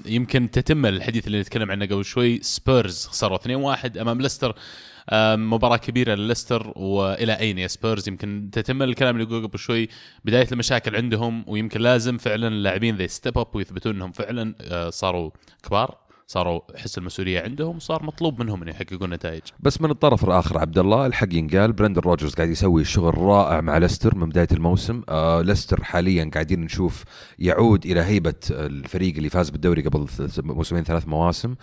[0.07, 2.41] يمكن تتم الحديث اللي نتكلم عنه قبل شوي.
[2.43, 4.55] سبيرز خسروا 2-1 أمام ليستر
[5.37, 9.89] مباراة كبيرة لليستر وإلى أين يا سبيرز يمكن تتم الكلام اللي قبل قبل شوي.
[10.25, 15.31] بداية المشاكل عندهم ويمكن لازم فعلا اللاعبين they step up ويثبتون إنهم فعلا آه، صاروا
[15.63, 16.06] كبار.
[16.29, 19.43] صاروا حس المسؤولية عندهم وصار مطلوب منهم إن يحققون نتائج.
[19.61, 23.79] بس من الطرف الآخر عبد الله الحق ينقال برندن روجرز قاعد يسوي شغل رائع مع
[23.79, 25.03] ليستر من بداية الموسم.
[25.09, 27.05] آه ليستر حاليا قاعدين نشوف
[27.39, 30.07] يعود إلى هيبة الفريق اللي فاز بالدوري قبل
[30.43, 31.55] موسمين ثلاث مواسم.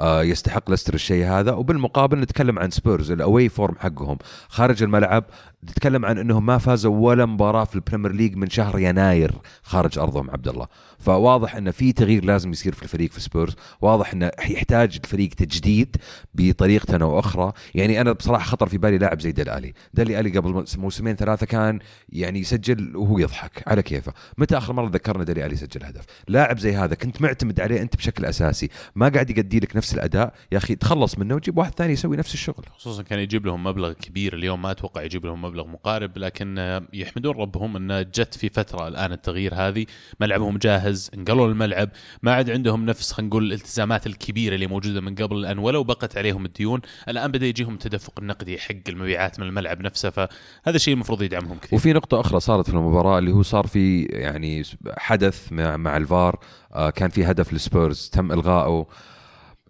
[0.00, 1.52] يستحق ليستر الشيء هذا.
[1.52, 4.18] وبالمقابل نتكلم عن سبيرز ال away form حقهم.
[4.48, 5.24] خارج الملعب
[5.64, 9.32] نتكلم عن إنهم ما فازوا ولا مباراة في البريمير ليج من شهر يناير
[9.62, 10.66] خارج أرضهم عبد الله.
[10.98, 13.56] فواضح إن في تغيير لازم يصير في الفريق في سبيرز.
[13.80, 15.96] واضح إنه يحتاج الفريق تجديد
[16.34, 17.52] بطريقه أو أخرى.
[17.74, 19.72] يعني أنا بصراحة خطر في بالي لاعب زي ديل ألي.
[19.94, 21.78] ديل ألي قبل موس- موسمين ثلاثة كان
[22.08, 24.12] يعني يسجل وهو يضحك على كيفه.
[24.38, 27.96] متى آخر مرة ذكرنا ديل ألي سجل هدف؟ لاعب زي هذا كنت معتمد عليه أنت
[27.96, 28.68] بشكل أساسي.
[28.94, 30.34] ما قاعد يقدي لك نفس الأداء.
[30.52, 32.64] يا أخي تخلص منه وجيب واحد ثاني يسوي نفس الشغل.
[32.78, 37.36] خصوصا كان يجيب لهم مبلغ كبير اليوم ما أتوقع يجيب لهم مبلغ مقارب لكن يحمدون
[37.36, 39.86] ربهم إن جت في فترة الآن التغيير هذه.
[40.20, 41.88] ملعبهم جاهز انقلوا الملعب.
[42.22, 46.16] ما عاد عندهم نفس خلينا نقول الالتزامات الكبيرة اللي موجودة من قبل الآن ولو بقت
[46.16, 46.80] عليهم الديون.
[47.08, 50.28] الآن بدأ يجيهم تدفق النقدي حق المبيعات من الملعب نفسه فهذا
[50.66, 51.78] الشيء المفروض يدعمهم كثير.
[51.78, 54.62] وفي نقطة أخرى صارت في المباراة اللي هو صار في يعني
[54.98, 56.38] حدث مع, مع الفار.
[56.74, 58.86] آه كان في هدف للسبيرز تم إلغائه.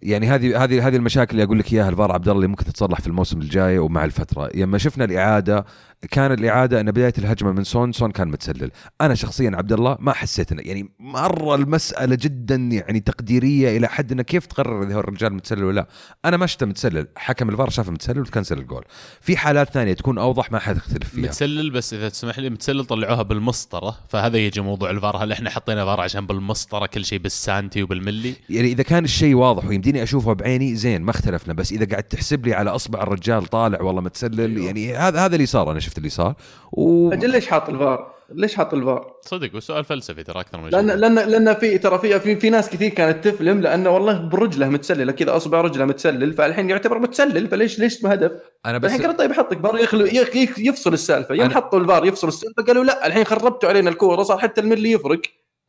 [0.02, 3.00] يعني هذه هذه هذه المشاكل اللي أقول لك إياها الفار عبد الله اللي ممكن تتصلح
[3.00, 4.50] في الموسم الجاي ومع الفترة.
[4.54, 5.64] لما شفنا الإعادة
[6.10, 8.70] كان الإعادة إن بداية الهجمة من سون سون كان متسلل.
[9.00, 14.12] أنا شخصيا عبد الله ما حسيت إنه يعني مرة المسألة جدا يعني تقديرية إلى حد
[14.12, 15.88] إنه كيف تقرر إذا هو الرجال متسلل ولا لا.
[16.24, 18.84] أنا ما شفته متسلل حكم الفار شافه متسلل وتكنسل الجول.
[19.20, 21.24] في حالات ثانية تكون أوضح ما حد يختلف فيها.
[21.24, 25.16] متسلل بس إذا تسمح لي متسلل طلعوها بالمسطرة فهذا يجي موضوع الفار.
[25.16, 29.64] هل إحنا حطينا فار عشان بالمسطرة كل شيء بالسانتي وبالملي؟ يعني إذا كان الشيء واضح
[29.92, 33.82] ويمديني أشوفه بعيني زين ما اختلفنا بس إذا قاعد تحسب لي على أصبع الرجال طالع
[33.82, 34.66] والله متسلل أيوه.
[34.66, 36.34] يعني هذا هذا اللي صار أنا شفت اللي صار
[36.72, 37.12] و...
[37.12, 40.86] أجل ليش حاط الفار؟ ليش حاط الفار؟ صدق وسؤال فلسفي ترى أكثر من لأن.
[40.86, 45.12] لأن لأن في ترى في في, في ناس كثير كانت تفلم لأنه والله برجله متسلله
[45.12, 48.32] كذا أصبع رجله متسلل فالحين يعتبر متسلل فليش ليش ما هدف؟
[48.66, 51.78] أنا بس الحين قالوا طيب حطك فار يخلو يخ- يخ- يفصل السالفة يوم أنا- حطوا
[51.80, 55.20] الفار يفصل السالفة قالوا لا الحين خربتوا علينا الكورة صار حتى الملي يفرق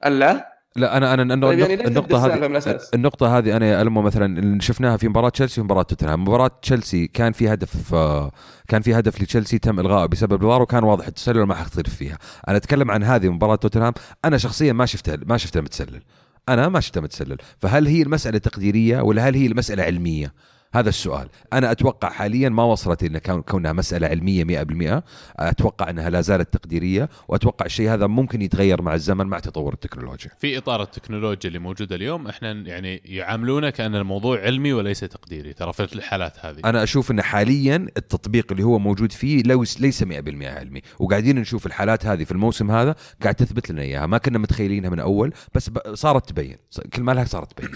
[0.06, 4.40] ألا لا أنا أنا النقطة, طيب يعني النقطة هذه؟ النقطة هذه أنا يا ألمو مثلا
[4.40, 8.32] اللي شفناها في مباراة تشيلسي ومباراة توتنهام، مباراة تشيلسي كان في هدف آه،
[8.68, 12.18] كان في هدف لتشيلسي تم إلغائه بسبب الفار وكان واضح التسلل وما حختلف فيها،
[12.48, 13.94] أنا أتكلم عن هذه مباراة توتنهام،
[14.26, 16.02] أنا شخصيا ما شفته ما شفته متسلل.
[16.50, 20.34] أنا ما شفته متسلل، فهل هي المسألة تقديرية ولا هل هي المسألة علمية؟
[20.74, 21.28] هذا السؤال.
[21.54, 25.04] أنا أتوقع حاليا ما وصلت كون- كونها مسألة علمية 100%
[25.40, 30.32] أتوقع أنها لا زالت تقديرية وأتوقع الشيء هذا ممكن يتغير مع الزمن مع تطور التكنولوجيا.
[30.40, 35.54] في إطار التكنولوجيا اللي موجودة اليوم إحنا يعني يعاملونه كأن الموضوع علمي وليس تقديري.
[35.54, 36.58] ترى في الحالات هذه.
[36.66, 40.82] أنا أشوف إن حاليا التطبيق اللي هو موجود فيه لو ليس 100% علمي.
[41.00, 44.06] وقاعدين نشوف الحالات هذه في الموسم هذا قاعد تثبت لنا إياها.
[44.06, 46.58] ما كنا متخيلينها من أول بس صارت تبين.
[46.94, 47.70] كل ما لها صارت تبين.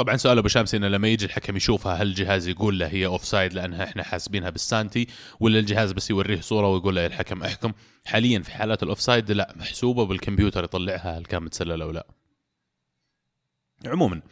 [0.00, 3.52] طبعا سؤال أبو شمس إنه لما يجي الحكم يشوفها هل الجهاز يقول له هي offside
[3.52, 5.06] لأنها إحنا حاسبينها بالسانتي
[5.40, 7.72] ولا الجهاز بس يوريه صورة ويقول له الحكم أحكم؟
[8.04, 12.06] حاليا في حالات ال offside لا محسوبة بالكمبيوتر يطلعها هل كان متسلل أو لا.
[13.86, 14.22] عموما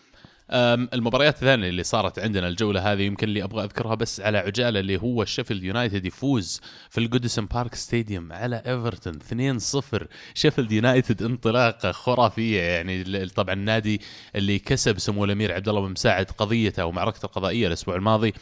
[0.51, 4.97] المباريات الثانية اللي صارت عندنا الجولة هذه يمكن اللي أبغى أذكرها بس على عجالة اللي
[5.01, 12.61] هو شيفيلد يونايتد يفوز في الجودسون بارك stadium على ايفرتون 2-0 شيفيلد يونايتد انطلاقة خرافية
[12.61, 14.01] يعني طبعا النادي
[14.37, 18.35] اللي كسب سمو الأمير عبد الله بن مساعد قضيته ومعركته القضائية الأسبوع الماضي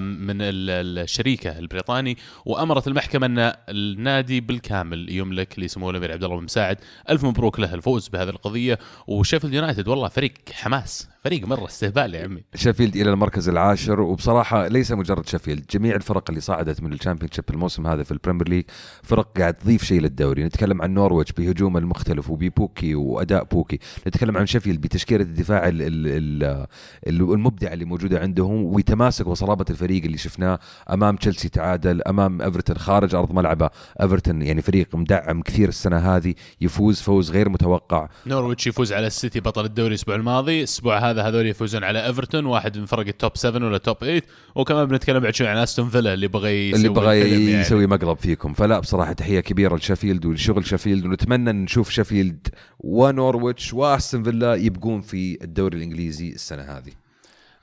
[0.00, 6.44] من ال- الشريكة البريطاني وأمرت المحكمة أن النادي بالكامل يملك لسمو الأمير عبد الله بن
[6.44, 6.78] مساعد.
[7.10, 11.08] ألف مبروك له الفوز بهذه القضية وشيفيلد يونايتد والله فريق حماس.
[11.26, 12.44] فريق مرة استهبال يا عمي.
[12.56, 17.44] شيفيلد إلى المركز العاشر وبصراحة ليس مجرد شيفيلد جميع الفرق اللي صعدت من ال Championship
[17.50, 18.64] الموسم هذا في ال Premier League
[19.02, 20.44] فرق قاعد تضيف شيء للدوري.
[20.44, 23.78] نتكلم عن نورويتش بهجومه المختلف وببوكي وأداء بوكي.
[24.06, 26.66] نتكلم عن شيفيلد بتشكيلة الدفاع ال- ال- ال-
[27.06, 30.58] ال- المبدعة اللي موجودة عندهم وتماسك وصلابة الفريق اللي شفناه
[30.90, 33.70] أمام تشيلسي تعادل أمام إيفرتون خارج أرض ملعبه.
[34.02, 38.08] إيفرتون يعني فريق مدعم كثير السنة هذه يفوز فوز غير متوقع.
[38.26, 40.58] نورويتش يفوز على السيتي بطل الدوري الأسبوع الماضي.
[40.58, 44.22] الأسبوع هذا هذول يفوزون على ايفرتون واحد من فرق ال top 7 ولا top 8
[44.54, 47.60] وكمان بنتكلم بعد شوي عن استون فيلا اللي بغى يسوي اللي بغى يعني.
[47.60, 48.52] يسوي مقلب فيكم.
[48.54, 55.00] فلا بصراحة تحية كبيرة لشeffield ولشغل شeffield ونتمنى إن نشوف شeffield ونورويتش واستون فيلا يبقون
[55.00, 57.05] في الدوري الإنجليزي السنة هذه.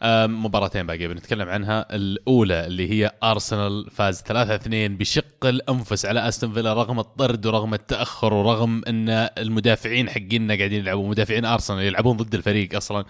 [0.05, 1.07] مباراتين باقي.
[1.07, 1.95] بنتكلم عنها.
[1.95, 8.33] الأولى اللي هي أرسنال فاز 3-2 بشق الأنفس على أستون فيلا رغم الطرد ورغم التأخر
[8.33, 13.05] ورغم إن المدافعين حقيننا قاعدين يلعبون مدافعين أرسنال يلعبون ضد الفريق أصلا.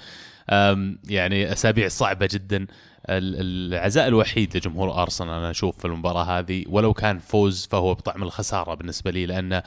[1.10, 2.68] يعني أسابيع صعبة جدا.
[3.10, 8.24] ال- العزاء الوحيد لجمهور أرسنال أنا أشوف في المباراة هذه ولو كان فوز فهو بطعم
[8.24, 9.62] الخسارة بالنسبة لي لأن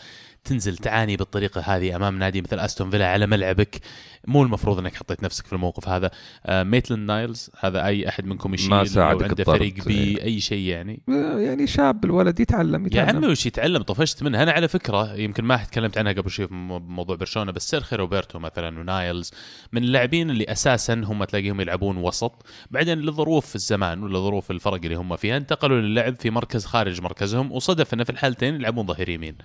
[0.46, 3.80] تنزل تعاني بالطريقة هذه أمام نادي مثل أستون فيلا على ملعبك.
[4.26, 6.10] مو المفروض إنك حطيت نفسك في الموقف هذا.
[6.46, 9.44] آه ميتلاند نايلز هذا أي أحد منكم يشيل ما ساعدك عنده.
[9.44, 11.00] فريق بي أي شيء يعني.
[11.08, 15.44] يعني شاب الولد يتعلم يا يتعلم عمي وش يتعلم طفشت منها أنا على فكرة يمكن
[15.44, 19.30] ما تكلمت عنها قبل شوي في مو- موضوع برشلونة بس سيرخي روبرتو مثلا ونايلز
[19.72, 22.46] من اللاعبين اللي أساسا هم تلاقيهم يلعبون وسط.
[22.70, 27.52] بعدين لظروف الزمان ولا ظروف الفرق اللي هم فيها انتقلوا للعب في مركز خارج مركزهم
[27.52, 29.36] وصدف إنه في الحالتين يلعبون ظهير يمين.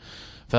[0.48, 0.56] ف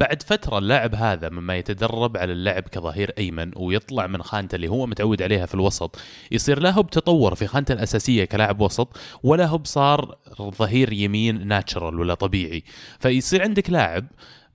[0.00, 4.86] بعد فترة اللاعب هذا مما يتدرب على اللعب كظهير أيمن ويطلع من خانته اللي هو
[4.86, 5.98] متعود عليها في الوسط
[6.30, 12.00] يصير لا هو بتطور في خانته الأساسية كلاعب وسط ولا هو بصار ظهير يمين ناتشرال
[12.00, 12.62] ولا طبيعي.
[13.00, 14.06] فيصير عندك لاعب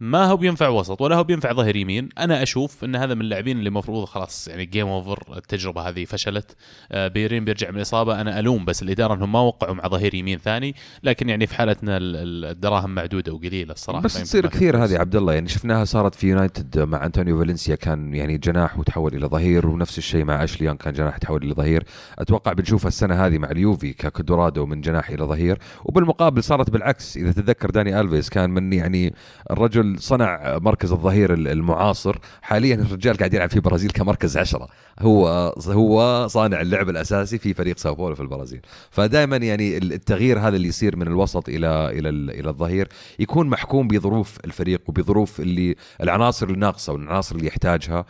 [0.01, 2.09] ما هو بينفع وسط ولا هو بينفع ظهير يمين.
[2.17, 6.55] أنا أشوف إن هذا من اللاعبين اللي المفروض خلاص يعني game over التجربة هذه فشلت.
[6.91, 8.21] آه، بيرين بيرجع من الإصابة.
[8.21, 11.97] أنا ألوم بس الإدارة إنهم ما وقعوا مع ظهير يمين ثاني لكن يعني في حالتنا
[11.97, 14.03] ال- ال- الدراهم معدودة وقليلة الصراحة.
[14.03, 14.83] بس تصير كثير.
[14.83, 15.33] هذه عبد الله.
[15.33, 19.97] يعني شفناها صارت في يونايتد مع أنطونيو فالنسيا كان يعني جناح وتحول إلى ظهير ونفس
[19.97, 21.83] الشيء مع أشلي يونغ كان جناح تحول إلى ظهير.
[22.19, 25.59] أتوقع بنشوفها السنة هذه مع اليوفي ككوادرادو من جناح إلى ظهير.
[25.85, 27.17] وبالمقابل صارت بالعكس.
[27.17, 29.13] إذا تتذكر داني ألفيس كان من يعني
[29.51, 32.15] الرجل صنع مركز الظهير ال- المعاصر.
[32.41, 34.67] حاليا الرجال قاعد يلعب في البرازيل كمركز عشرة.
[34.99, 38.61] هو هو صانع اللعب الأساسي في فريق ساو بولو في البرازيل.
[38.91, 42.87] فدائما يعني التغيير هذا اللي يصير من الوسط إلى إلى إلى الظهير
[43.19, 48.05] يكون محكوم بظروف الفريق وبظروف اللي العناصر الناقصه والعناصر اللي يحتاجها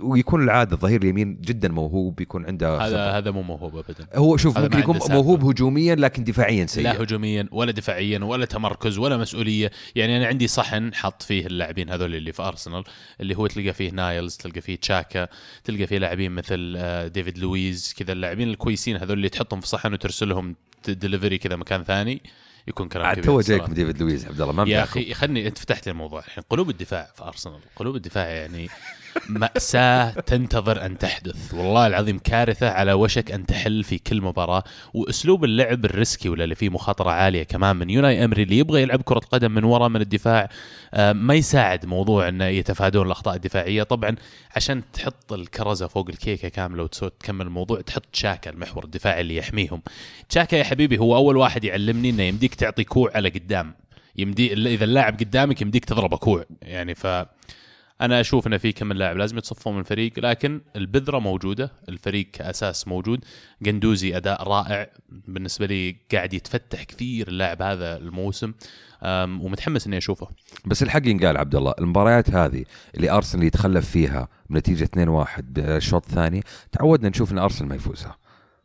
[0.00, 4.06] ويكون العادة الظهير اليمين جدا موهوب يكون عنده هذا هذا مو موهوب ابدا.
[4.14, 6.84] هو شوف ممكن يكون موهوب هجوميا لكن دفاعيا سيء.
[6.84, 9.70] لا هجوميا ولا دفاعيا ولا تمركز ولا مسؤولية.
[9.94, 12.84] يعني أنا عندي صحن حط فيه اللاعبين هذول اللي في أرسنال
[13.20, 15.28] اللي هو تلقى فيه نايلز تلقى فيه تشاكا
[15.64, 19.92] تلقى فيه لاعبين مثل آه، ديفيد لويز كذا اللاعبين الكويسين هذول اللي تحطهم في صحن
[19.92, 20.56] وترسلهم
[20.88, 22.22] دليفري كذا مكان ثاني
[22.68, 25.88] يكون كلام كبير تو جايك ديفيد لويز عبد الله ما يا أخي خلني أنت فتحت
[25.88, 26.44] الموضوع الحين.
[26.50, 28.68] قلوب الدفاع في أرسنال قلوب الدفاع يعني
[29.28, 31.54] مأساة تنتظر أن تحدث.
[31.54, 34.64] والله العظيم كارثة على وشك أن تحل في كل مباراة.
[34.94, 39.02] وأسلوب اللعب الريسكي ولا اللي فيه مخاطرة عالية كمان من يوناي أمري اللي يبغى يلعب
[39.02, 40.48] كرة قدم من وراء من الدفاع
[40.94, 43.82] آه، ما يساعد موضوع أنه يتفادون الأخطاء الدفاعية.
[43.82, 44.16] طبعا
[44.56, 49.82] عشان تحط الكرزة فوق الكيكة كاملة وتكمل الموضوع تحط تشاكا المحور الدفاعي اللي يحميهم.
[50.28, 53.74] تشاكا يا حبيبي هو أول واحد يعلمني أنه يمديك تعطي كوع على قدام.
[54.16, 56.44] يمدي إذا اللاعب قدامك يمديك تضربه كوع.
[56.62, 57.06] يعني ف
[58.00, 62.88] أنا أشوف إن في كم لاعب لازم يتصفون من الفريق لكن البذرة موجودة الفريق كأساس
[62.88, 63.24] موجود
[63.66, 68.52] قندوزي أداء رائع بالنسبة لي قاعد يتفتح كثير اللاعب هذا الموسم
[69.04, 70.28] ومتحمس إني أشوفه.
[70.64, 72.64] بس الحق ينقال عبد الله المباريات هذه
[72.94, 76.42] اللي أرسنال يتخلف فيها بنتيجة 2-1 بالشوط الثاني
[76.72, 78.16] تعودنا نشوف إن أرسنال ما يفوزها.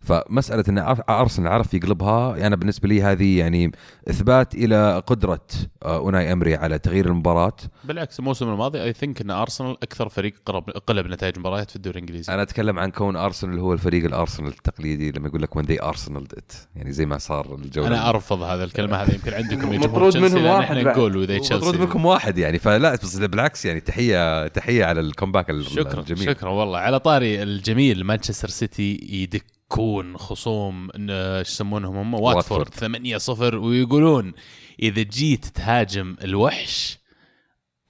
[0.03, 0.77] فمسألة ان
[1.09, 3.71] ارسنال عرف يقلبها أنا يعني بالنسبة لي هذه يعني
[4.09, 5.47] إثبات إلى قدرة
[5.83, 7.55] آه، أوناي أمري على تغيير المباراة.
[7.83, 11.95] بالعكس الموسم الماضي I think إن أرسنال أكثر فريق قرب قلب نتائج مباريات في الدوري
[11.95, 12.33] الإنجليزي.
[12.33, 16.23] أنا أتكلم عن كون أرسنال هو الفريق الأرسنال التقليدي لما يقول لك when the Arsenal
[16.37, 20.45] at يعني زي ما صار الجولة أنا أرفض هذا الكلمة هذه يمكن عندكم مطرود منهم
[20.45, 24.85] واحد إحنا نقول with تشيلسي مطرود منكم واحد يعني فلا بس بالعكس يعني تحيه تحية
[24.85, 26.23] على ال comeback شكرا الجميل.
[26.23, 26.79] شكرا والله.
[26.79, 29.43] على طاري الجميل مانشستر سيتي يدك.
[29.73, 32.73] يكون خصوم إيش يسمونهم هم؟ واتفورد.
[32.73, 34.33] 8 0 ويقولون
[34.79, 36.97] إذا جيت تهاجم الوحش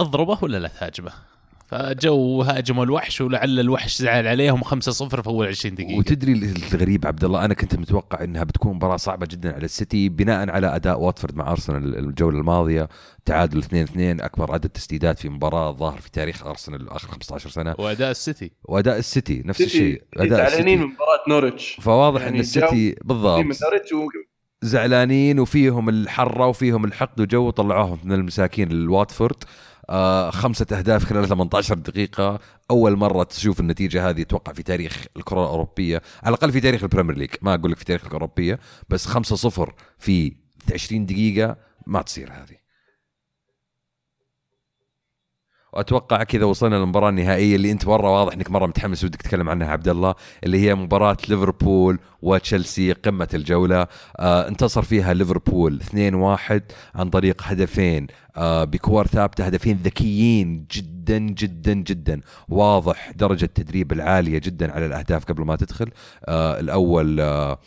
[0.01, 1.13] أضربه ولا لا تهاجمه؟
[1.73, 5.97] فجو هاجموا الوحش ولعل الوحش زعل عليهم 5 0 في أول 20 دقيقة.
[5.97, 10.49] وتدري الغريب عبد الله أنا كنت متوقع إنها بتكون مباراة صعبة جدا على السيتي بناء
[10.49, 12.89] على أداء واتفورد مع أرسنال الجولة الماضية
[13.25, 17.75] تعادل 2 2 أكبر عدد تسديدات في مباراة ظاهر في تاريخ أرسنال آخر 15 سنة.
[17.77, 18.51] وأداء السيتي.
[18.63, 23.45] وأداء السيتي نفس الشيء أداء زعلانين من مباراة نورتش فواضح يعني إن السيتي بالضبط
[24.61, 29.43] زعلانين وفيهم الحرة وفيهم الحقد وجو طلعوهم من المساكين الواتفورد
[30.31, 32.39] خمسة أهداف خلال 18 دقيقة.
[32.71, 36.87] أول مرة تشوف النتيجة هذه أتوقع في تاريخ الكرة الأوروبية على الأقل في تاريخ ال
[36.88, 37.29] Premier League.
[37.41, 40.35] ما أقول لك في تاريخ الأوروبية بس 5-0 في
[40.73, 41.57] 20 دقيقة
[41.87, 42.62] ما تصير هذه.
[45.73, 49.67] وأتوقع كذا وصلنا للمباراة النهائية اللي أنت مرة واضح إنك مرة متحمس ودك تتكلم عنها
[49.67, 53.87] عبد الله اللي هي مباراة ليفربول وتشيلسي قمة الجولة.
[54.19, 56.61] آه انتصر فيها ليفربول 2-1
[56.95, 62.21] عن طريق هدفين آه بكور ثابتة هدفين ذكيين جدا جدا جدا.
[62.49, 65.89] واضح درجة التدريب العالية جدا على الأهداف قبل ما تدخل.
[66.25, 67.59] آه الأول آه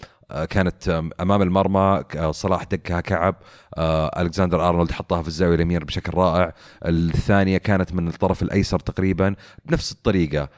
[0.51, 0.89] كانت
[1.21, 3.37] أمام المرمى آه، صلاح دقها كعب.
[3.75, 6.53] آه، ألكسندر أرنولد حطها في الزاوية اليمين بشكل رائع.
[6.87, 9.35] الثانية كانت من الطرف الأيسر تقريبا.
[9.65, 10.49] بنفس الطريقة.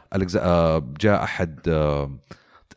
[1.00, 1.58] جاء أحد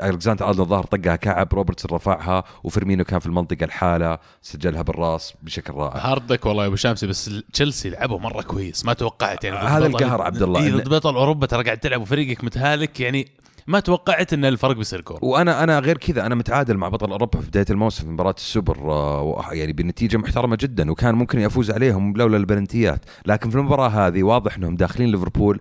[0.04, 1.54] ألكسندر أرنولد ظهر طقها كعب.
[1.54, 6.12] روبرتسون رفعها وفيرمينو كان في المنطقة الحالة سجلها بالراس بشكل رائع.
[6.12, 8.86] hard luck والله يا أبو شامسي بس تشيلسي لعبوا مرة كويس.
[8.86, 10.78] ما توقعت يعني هذا القهر عبد الله.
[10.78, 13.28] ضد بطل أوروبا ترى قاعد تلعب وفريقك متهالك يعني
[13.68, 15.20] ما توقعت إن الفرق بيصير كور.
[15.22, 18.92] وأنا أنا غير كذا أنا متعادل مع بطل أوروبا في بداية الموسم في مباراة السوبر
[18.92, 23.06] آه، يعني بنتيجة محترمة جدا وكان ممكن يفوز عليهم لولا البلنتيات.
[23.26, 25.60] لكن في المباراة هذه واضح إنهم داخلين ليفربول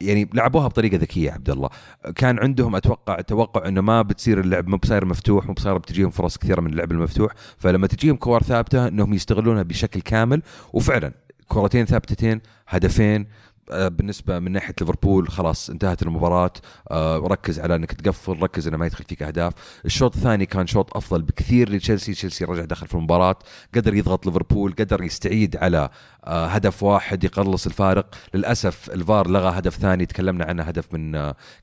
[0.00, 1.68] يعني لعبوها بطريقة ذكية عبد الله.
[2.16, 6.38] كان عندهم أتوقع توقع إنه ما بتصير اللعب مو بصاير مفتوح مو بصاير بتجيهم فرص
[6.38, 7.32] كثيرة من اللعب المفتوح.
[7.58, 10.42] فلما تجيهم كور ثابتة إنهم يستغلونها بشكل كامل.
[10.72, 11.12] وفعلا
[11.48, 13.26] كورتين ثابتتين هدفين
[13.70, 16.52] بالنسبة من ناحية ليفربول خلاص انتهت المباراة.
[16.90, 19.52] آه، ركز على انك تقفل ركز إنه ما يدخل فيك أهداف.
[19.84, 22.12] الشوط الثاني كان شوط أفضل بكثير لتشيلسي.
[22.12, 23.36] تشيلسي رجع دخل في المباراة
[23.74, 28.06] قدر يضغط ليفربول قدر يستعيد على آه، هدف واحد يقلص الفارق.
[28.34, 31.12] للأسف الفار لغى هدف ثاني تكلمنا عنه هدف من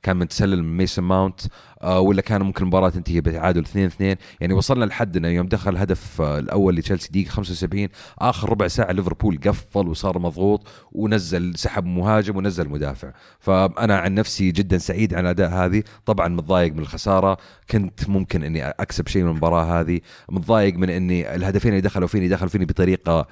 [0.02, 1.40] كان من تسلل من ميسون ماونت
[1.84, 6.20] ولا كان ممكن المباراة تنتهي بتعادل 2 2 يعني وصلنا لحد انه يوم دخل الهدف
[6.20, 7.88] الأول لتشيلسي دقيقة 75
[8.18, 13.12] آخر ربع ساعة ليفربول قفل وصار مضغوط ونزل سحب مهاجم ونزل مدافع.
[13.40, 15.82] فأنا عن نفسي جدا سعيد على الاداء هذه.
[16.06, 17.36] طبعا متضايق من الخسارة.
[17.70, 20.00] كنت ممكن إني أكسب شيء من المباراة هذه.
[20.28, 23.26] متضايق من إني الهدفين اللي دخلوا فيني دخلوا فيني بطريقة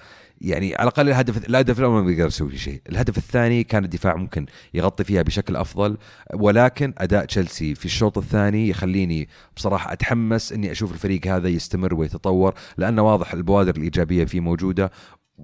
[0.44, 4.46] يعني على الأقل الهدف الهدف الأول ما بيقدر يسوي شيء، الهدف الثاني كان الدفاع ممكن
[4.74, 5.96] يغطي فيها بشكل أفضل
[6.34, 12.54] ولكن أداء تشيلسي في الشوط الثاني يخليني بصراحة أتحمس إني أشوف الفريق هذا يستمر ويتطور
[12.76, 14.90] لأنه واضح البوادر الإيجابية فيه موجودة.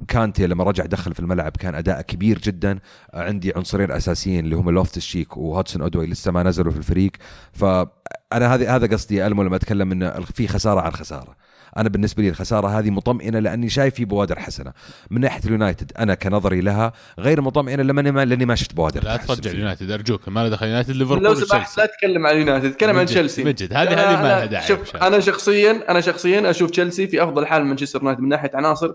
[0.09, 2.79] كانتي لما رجع دخل في الملعب كان أداء كبير جدا.
[3.15, 7.11] عندي عنصرين أساسيين اللي هم لوفتس شيك وهاتسون أودوي لسه ما نزلوا في الفريق.
[7.53, 11.37] فأنا هذا هذا قصدي ألمو لما أتكلم إنه في خسارة على خسارة.
[11.77, 14.73] أنا بالنسبة لي الخسارة هذه مطمئنة لأني شايف في بوادر حسنة.
[15.11, 19.05] من ناحية اليونايتد أنا كنظري لها غير مطمئنة لما لأني ما شفت بوادر.
[19.05, 20.67] لا ترجع اليونايتد أرجوك ما له دخل.
[20.67, 23.45] يونايتد ليفربول لو سمحت لا تتكلم عن اليونايتد تكلم عن تشيلسي.
[23.45, 24.67] مجد هذه هذه ما لها داعي.
[24.67, 28.51] شوف أنا شخصيا أنا شخصيا أشوف تشيلسي في أفضل حال من مانشستر يونايتد من ناحية
[28.55, 28.95] عناصر.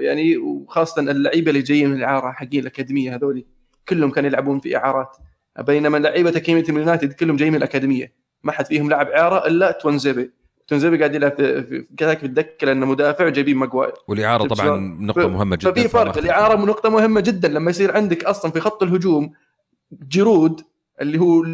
[0.00, 3.46] يعني وخاصة اللعيبة اللي جايين من الإعارة حقين الأكاديمية هذولي
[3.88, 5.16] كلهم كانوا يلعبون في إعارات.
[5.58, 8.12] بينما لعيبة اكاديميه اليونايتد كلهم جايين من الأكاديمية.
[8.42, 10.30] ما حد فيهم لاعب إعارة إلا توانزيبي.
[10.70, 13.92] تونزيبي قاعد يلعب في كذاك في الدكة لأنه مدافع وجايبين ماجواير.
[14.08, 18.50] والإعارة طبعا نقطة مهمة جدا ففي فرق الإعارة نقطة مهمة جدا لما يصير عندك أصلا
[18.50, 19.32] في خط الهجوم
[20.08, 20.60] جيرود
[21.00, 21.44] اللي هو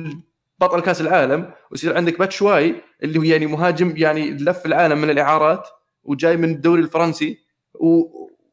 [0.61, 5.69] بطل كأس العالم ويصير عندك باتشواي اللي هو يعني مهاجم يعني لف العالم من الإعارات
[6.05, 7.39] وجاي من الدوري الفرنسي
[7.75, 8.03] و...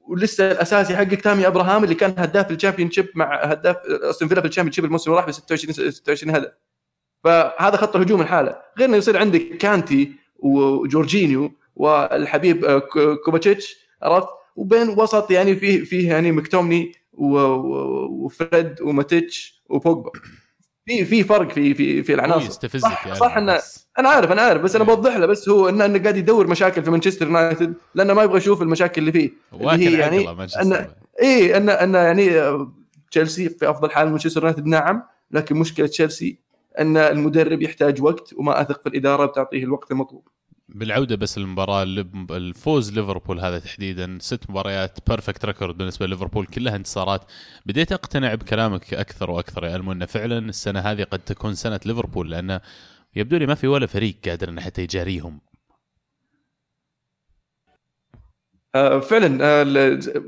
[0.07, 4.48] ولسه الأساسي حقك تامي أبراهام اللي كان هداف ال Championship مع هداف أستون فيلا في
[4.48, 6.52] ال Championship الموسم اللي راح ب 26 26 هدف
[7.23, 8.57] فهذا خط الهجوم الحالة.
[8.80, 12.82] غير إنه يصير عندك كانتي وجورجينيو والحبيب آه،
[13.26, 20.11] كوفاتشيتش عرفت؟ وبين وسط يعني فيه فيه يعني مكتومني وفريد وماتيتش وبوجبا.
[20.86, 22.48] في في فرق في في في العناصر.
[22.48, 23.60] يستفزك صح, يعني صح إنه
[23.99, 24.84] أنا عارف أنا عارف بس أنا.
[24.84, 28.38] بوضح له بس هو إنه, إنه قاعد يدور مشاكل في مانشستر يونايتد لأنه ما يبغى
[28.38, 30.30] يشوف المشاكل اللي فيه اللي هي يعني
[30.61, 30.88] إنه
[31.22, 32.74] اي إنه إنه يعني آه،
[33.11, 35.03] تشيلسي في أفضل حال مانشستر يونايتد نعم.
[35.32, 36.40] لكن مشكلة تشيلسي
[36.80, 40.28] إن المدرب يحتاج وقت وما أثق في الإدارة بتعطيه الوقت المطلوب.
[40.69, 41.84] بالعودة بس المباراه
[42.31, 44.18] الفوز ليفربول هذا تحديدا.
[44.22, 47.22] ست مباريات perfect record بالنسبة لليفربول كلها انتصارات.
[47.65, 52.31] بديت أقتنع بكلامك أكثر وأكثر يا المو انه فعلا السنة هذه قد تكون سنة ليفربول
[52.31, 52.61] لأنه
[53.15, 55.41] يبدو لي ما في ولا فريق قادر انه حتى يجاريهم.
[58.76, 59.64] آه، فعلا آه،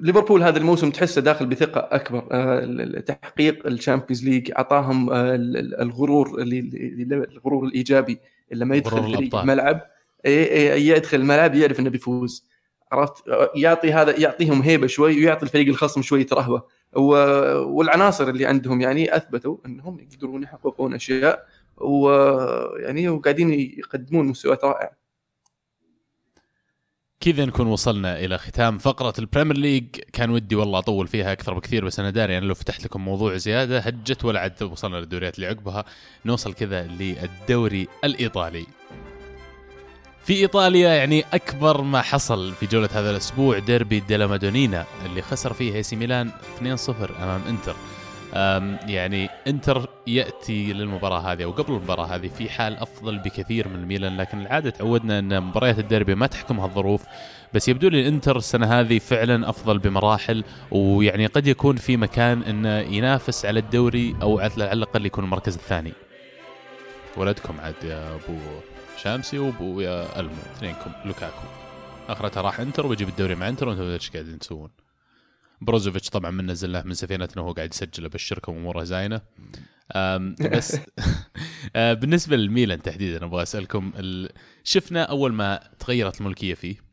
[0.01, 2.27] ليفربول هذا الموسم تحسه داخل بثقة أكبر.
[2.31, 8.19] آه، تحقيق ال Champions League أعطاهم الغرور الغرور الإيجابي
[8.51, 9.94] لما يدخل في الملعب
[10.25, 12.49] يدخل الملعب يعرف إنه بيفوز.
[12.91, 13.23] عرفت؟
[13.55, 16.61] يعطي هذا يعطيهم هيبة شوي ويعطي الفريق الخصم شوية رهبه
[16.93, 21.47] والعناصر اللي عندهم يعني أثبتوا إنهم يقدرون يحققون أشياء
[21.77, 24.91] ويعني وقاعدين يقدمون مستويات رائعة.
[27.19, 29.95] كذا نكون وصلنا إلى ختام فقرة البريمير ليج.
[30.13, 33.35] كان ودي والله أطول فيها أكثر بكثير بس أنا داري يعني لو فتحت لكم موضوع
[33.37, 35.85] زيادة هجت ولا عاد وصلنا للدوريات اللي عقبها.
[36.25, 38.65] نوصل كذا للدوري الإيطالي.
[40.25, 45.53] في إيطاليا يعني أكبر ما حصل في جولة هذا الأسبوع ديربي ديلا مادونينا اللي خسر
[45.53, 46.61] فيه إي سي ميلان 2-0
[47.21, 47.75] أمام إنتر.
[48.87, 54.17] يعني إنتر يأتي للمباراة هذه أو قبل المباراة هذه في حال أفضل بكثير من ميلان
[54.17, 57.03] لكن العادة تعودنا أن مباريات الديربي ما تحكمها الظروف
[57.53, 62.79] بس يبدو لي الانتر السنة هذه فعلا أفضل بمراحل ويعني قد يكون في مكان انه
[62.79, 65.93] ينافس على الدوري أو على الأقل يكون المركز الثاني.
[67.17, 68.37] ولدكم عاد يا أبو
[68.97, 71.43] شامسي ويا المو اثنينكم لوكاكو.
[72.09, 74.69] آخرتها راح إنتر وبيجيب الدوري مع إنتر وأنتم إيش قاعدين تسوون
[75.61, 79.21] بروزوفيتش طبعا من نزلناه من سفينتنا وهو قاعد يسجل ابشركم اموره زاينة.
[80.53, 80.77] بس
[81.75, 83.91] آه، بالنسبة للميلان تحديدا أبغى أسألكم
[84.63, 86.84] شفنا أول ما تغيرت الملكية فيه؟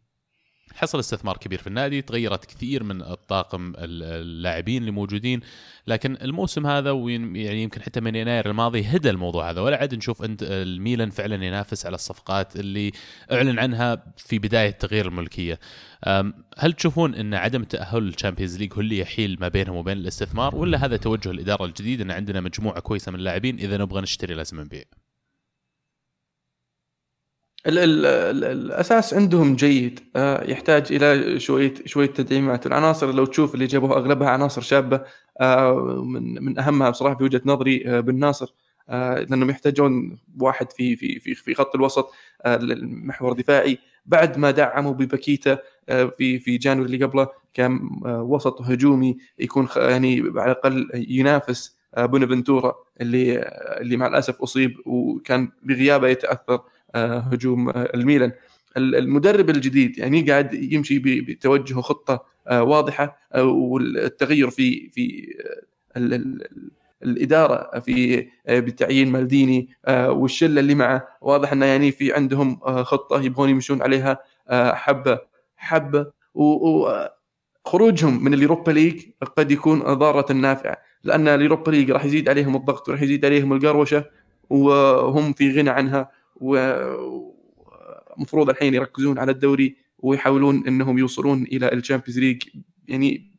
[0.75, 5.41] حصل استثمار كبير في النادي تغيرت كثير من الطاقم اللاعبين اللي موجودين
[5.87, 9.61] لكن الموسم هذا يعني يمكن حتى من يناير الماضي هدأ الموضوع هذا.
[9.61, 12.93] ولا عاد نشوف انت الميلان فعلا ينافس على الصفقات اللي
[13.33, 15.59] أعلن عنها في بداية تغيير الملكية.
[16.59, 20.85] هل تشوفون إن عدم تأهل الشامبيونز ليج هو اللي يحيل ما بينهم وبين الاستثمار ولا
[20.85, 24.85] هذا توجه الإدارة الجديد إن عندنا مجموعة كويسة من اللاعبين إذا نبغى نشتري لازم نبيع؟
[27.67, 32.67] ال ال ال الأساس عندهم جيد آه، يحتاج إلى شوية شوية تدعيمات.
[32.67, 35.03] العناصر لو تشوف اللي جابوها أغلبها عناصر شابة
[35.41, 38.55] آه، من من أهمها بصراحة في وجهة نظري آه، بن ناصر
[38.89, 42.13] لأنهم يحتاجون واحد في في في في خط الوسط
[42.83, 45.59] محور دفاعي بعد ما دعموا بباكيتا
[45.89, 53.39] في في جانوري اللي قبله كان وسط هجومي يكون يعني على الأقل ينافس بونافنتورا اللي
[53.81, 56.61] اللي مع الأسف أصيب وكان بغيابه يتأثر.
[56.95, 58.33] هجوم آه، الميلان.
[58.77, 65.35] المدرب الجديد يعني قاعد يمشي بتوجه خطة آه، واضحة والتغير في في
[65.97, 66.49] ال ال
[67.03, 71.09] الإدارة في بتعيين مالديني والشلة اللي معه.
[71.21, 74.19] واضح إنه يعني في عندهم خطة يبغون يمشون عليها
[74.75, 75.19] حبة
[75.57, 76.13] حبة.
[76.35, 79.03] وخروجهم من اليوروبا ليج
[79.37, 84.05] قد يكون ضاره نافعة لأن اليوروبا ليج راح يزيد عليهم الضغط وراح يزيد عليهم القروشة
[84.51, 86.11] وهم في غنى عنها.
[86.43, 92.43] ومفروض الحين يركزون على الدوري ويحاولون إنهم يوصلون إلى الشامبيونز ليج.
[92.89, 93.33] يعني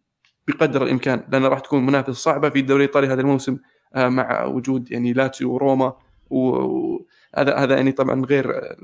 [0.47, 3.57] بقدر الإمكان لأن راح تكون منافسة صعبة في الدوري الإيطالي هذا الموسم
[3.95, 5.93] آه، مع وجود يعني لاتسيو وروما.
[6.29, 8.75] وهذا هذا يعني طبعا غير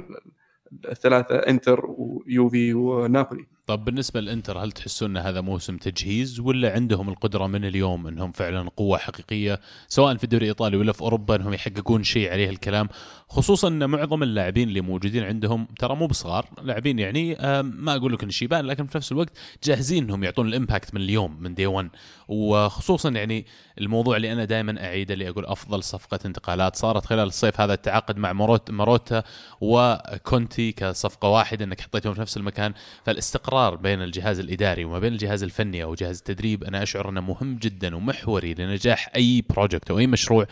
[0.89, 3.45] الثلاثة إنتر ويوفي ونابولي.
[3.69, 8.31] طب بالنسبة للإنتر هل تحسون إن هذا موسم تجهيز ولا عندهم القدرة من اليوم إنهم
[8.31, 12.89] فعلا قوة حقيقية؟ سواء في الدوري الإيطالي ولا في أوروبا إنهم يحققون شيء عليه الكلام
[13.29, 18.23] خصوصا إن معظم اللاعبين اللي موجودين عندهم ترى مو بصغار لاعبين يعني ما أقول لك
[18.23, 19.31] إن شيبان لكن في نفس الوقت
[19.63, 21.89] جاهزين إنهم يعطون ال impact من اليوم من day 1
[22.27, 23.45] وخصوصا يعني
[23.79, 28.17] الموضوع اللي أنا دائما أعيده اللي أقول أفضل صفقة انتقالات صارت خلال الصيف هذا التعاقد
[28.17, 29.23] مع ماروتا, ماروتا
[29.61, 32.73] وكونتي كصفقة واحدة إنك حطيتهم في نفس المكان.
[33.05, 37.55] فالاستقرار بين الجهاز الإداري وما بين الجهاز الفني أو جهاز التدريب أنا أشعر أنه مهم
[37.55, 40.45] جدا ومحوري لنجاح أي project أو أي مشروع.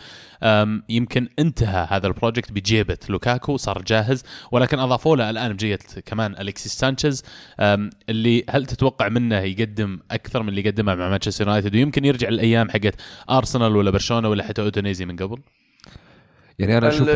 [0.88, 6.34] يمكن انتهى هذا ال project بجيبة لوكاكو صار جاهز ولكن أضافوا له الآن بجية كمان
[6.40, 7.22] الكسيس سانشيز.
[8.08, 12.70] اللي هل تتوقع منه يقدم أكثر من اللي قدمه مع مانشستر يونايتد؟ ويمكن يرجع الأيام
[12.70, 12.94] حقت
[13.30, 15.38] أرسنال ولا برشلونة ولا حتى أوتونيزي من قبل؟
[16.58, 17.08] يعني أنا أشوف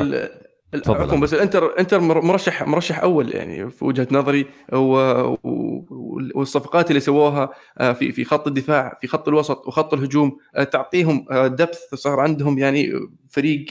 [0.74, 4.46] عفوا بس الانتر انتر مرشح مرشح أول يعني في وجهة نظري
[6.34, 11.26] والصفقات اللي سووها آه، في في خط الدفاع في خط الوسط وخط الهجوم آه، تعطيهم
[11.30, 12.92] depth آه، صار عندهم يعني
[13.30, 13.64] فريق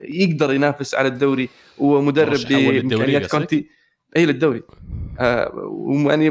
[0.00, 1.48] يقدر ينافس على الدوري
[1.78, 3.68] ومدرب بامكانيات كونتي.
[4.16, 4.62] إي للدوري.
[5.70, 6.30] ويعني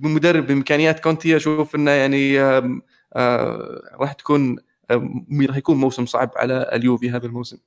[0.00, 2.38] مدرب بامكانيات كونتي أشوف إنه يعني
[4.00, 4.56] راح تكون
[5.48, 7.58] راح يكون موسم صعب على اليوفي هذا الموسم.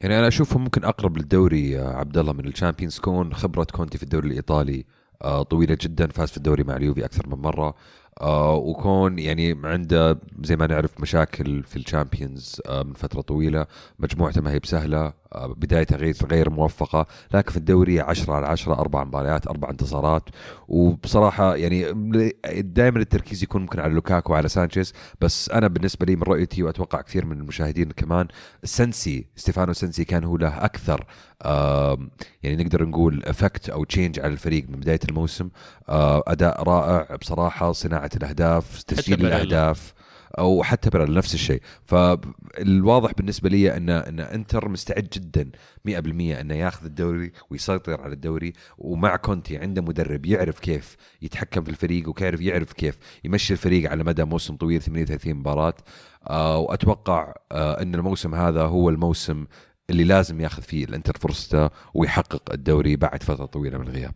[0.00, 4.02] يعني أنا أشوفه ممكن أقرب للدوري عبد الله من ال Champions كون خبرة كونتي في
[4.02, 4.84] الدوري الإيطالي
[5.22, 7.74] آه، طويلة جدا فاز في الدوري مع اليوفي أكثر من مرة.
[8.20, 13.66] آه وكون يعني عنده زي ما نعرف مشاكل في ال Champions آه من فترة طويلة
[13.98, 15.12] مجموعته ما هي بسهلة.
[15.32, 20.28] آه بدايته غير غير موفقة لكن في الدوري 10 على 10 أربع مباريات أربع انتصارات.
[20.68, 21.92] وبصراحة يعني
[22.56, 24.92] دائما التركيز يكون ممكن على لوكاكو وعلى سانشيز.
[25.20, 28.28] بس أنا بالنسبة لي من رؤيتي وأتوقع كثير من المشاهدين كمان
[28.64, 31.06] سنسي ستيفانو سنسي كان هو له أكثر
[32.42, 35.48] يعني نقدر نقول effect أو change على الفريق من بداية الموسم.
[35.88, 39.94] آه، أداء رائع بصراحة صناعة الأهداف تسجيل الأهداف.
[40.38, 41.62] أو حتى برا نفس الشيء.
[41.84, 45.50] فالواضح بالنسبة لي إن إن إنتر مستعد جدا
[45.88, 51.70] 100% إنه ياخذ الدوري ويسيطر على الدوري ومع كونتي عنده مدرب يعرف كيف يتحكم في
[51.70, 55.74] الفريق وكيف يعرف كيف يمشي الفريق على مدى موسم طويل 38 مباراة.
[56.30, 59.46] آه وأتوقع آه إن الموسم هذا هو الموسم
[59.90, 64.14] اللي لازم ياخذ فيه الإنتر فرصته ويحقق الدوري بعد فترة طويلة من الغياب.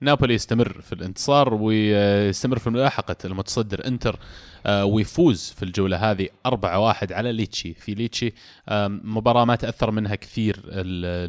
[0.00, 4.18] نابولي يستمر في الانتصار ويستمر في ملاحقة المتصدر إنتر.
[4.66, 7.74] ويفوز في الجولة هذه 4-1 على ليتشي.
[7.74, 8.32] في ليتشي
[9.04, 10.60] مباراة ما تأثر منها كثير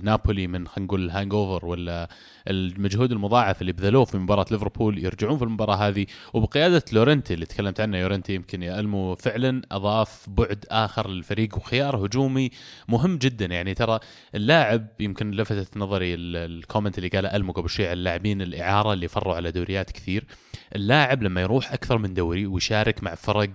[0.03, 2.10] نابولي من خلينا نقول ال hangover ولا
[2.47, 5.03] المجهود المضاعف اللي بذلوه في مباراة ليفربول.
[5.05, 6.05] يرجعون في المباراة هذه.
[6.34, 12.05] وبقيادة يورنتي اللي تكلمت عنه يورنتي يمكن يا المو فعلا أضاف بعد آخر للفريق وخيار
[12.05, 12.49] هجومي
[12.88, 13.45] مهم جدا.
[13.45, 13.99] يعني ترى
[14.35, 19.07] اللاعب يمكن لفتت نظري ال comment اللي قاله ألمو قبل شوي على اللاعبين الإعارة اللي
[19.07, 20.26] فروا على دوريات كثير.
[20.75, 23.49] اللاعب لما يروح أكثر من دوري ويشارك مع فرق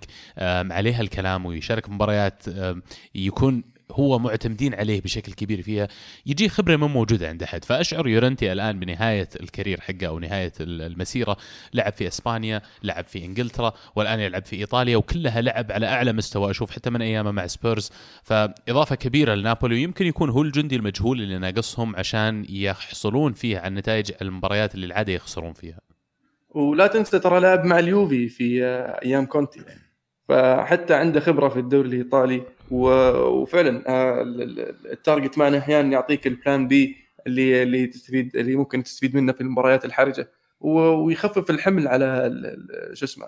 [0.70, 2.44] عليها الكلام ويشارك مباريات
[3.14, 3.62] يكون
[3.92, 5.88] هو معتمدين عليه بشكل كبير فيها
[6.26, 7.64] يجي خبرة ما موجودة عند أحد.
[7.64, 11.36] فأشعر يورنتي الآن بنهاية ال career حقه أو نهاية المسيرة
[11.74, 16.50] لعب في إسبانيا لعب في إنجلترا والآن يلعب في إيطاليا وكلها لعب على أعلى مستوى.
[16.50, 17.90] أشوف حتى من أيامه مع سبيرز.
[18.22, 24.12] فإضافة كبيرة لنابولي ويمكن يكون هو الجندي المجهول اللي ناقصهم عشان يحصلون فيه على نتائج
[24.22, 25.87] المباريات اللي العادة يخسرون فيها.
[26.50, 28.64] ولا تنسى ترى لعب مع اليوفي في
[29.04, 29.60] أيام كونتي.
[30.28, 34.22] فحتى عنده خبرة في الدوري الإيطالي وفعلا آه،
[34.92, 36.96] ال target man أحيانا يعطيك ال plan B
[37.26, 40.30] اللي اللي تستفيد اللي ممكن تستفيد منه في المباريات الحرجة.
[40.60, 42.30] ويخفف الحمل على
[42.92, 43.26] شو اسمه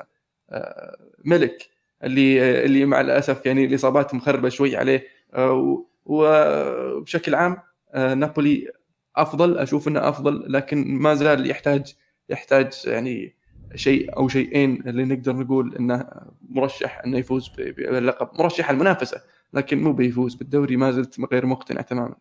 [0.51, 1.69] آه، ميليك
[2.05, 5.07] اللي اللي مع الأسف يعني الإصابات مخربة شوي عليه.
[5.35, 7.57] آه، وبشكل عام
[7.95, 8.69] نابولي
[9.17, 11.95] أفضل أشوف إنه أفضل لكن ما زال يحتاج
[12.31, 13.35] يحتاج يعني
[13.75, 16.07] شيء أو شيئين اللي نقدر نقول إنه
[16.49, 18.29] مرشح إنه يفوز باللقب.
[18.39, 19.21] مرشح المنافسة
[19.55, 22.15] لكن مو بيفوز بالدوري ما زلت غير مقتنع تماما.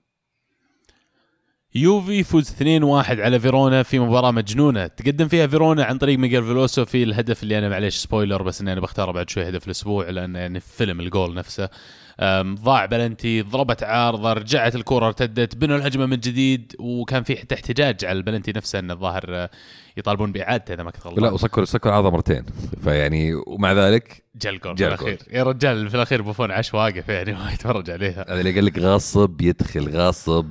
[1.76, 4.88] يوفي يفوز 2-1 على فيرونا في مباراة مجنونة.
[4.88, 8.74] تقدم فيها فيرونا عن طريق ميغيل فيلوسو في الهدف اللي أنا معليش spoiler بس إني
[8.74, 11.70] أنا بختاره بعد شوي هدف الأسبوع لأن يعني فيلم الجول نفسه.
[12.44, 18.06] ضاع بلنتي ضربت عارضة رجعت الكره ارتدت بنوا الهجمة من جديد وكان في حتى احتجاج
[18.06, 19.50] على البلنتي نفسه إنه الظاهر آه،
[19.98, 22.46] يطالبون بإعادته إذا ما كنت غلطان لا وصك صك عارضة مرتين.
[22.84, 25.20] فيعني ومع ذلك جا الجول في الأخير.
[25.32, 28.26] يا رجال في الأخير بوفون عاد واقف يعني ما يتفرج عليها.
[28.30, 30.46] هذا اللي قال لك غصب يدخل غصب.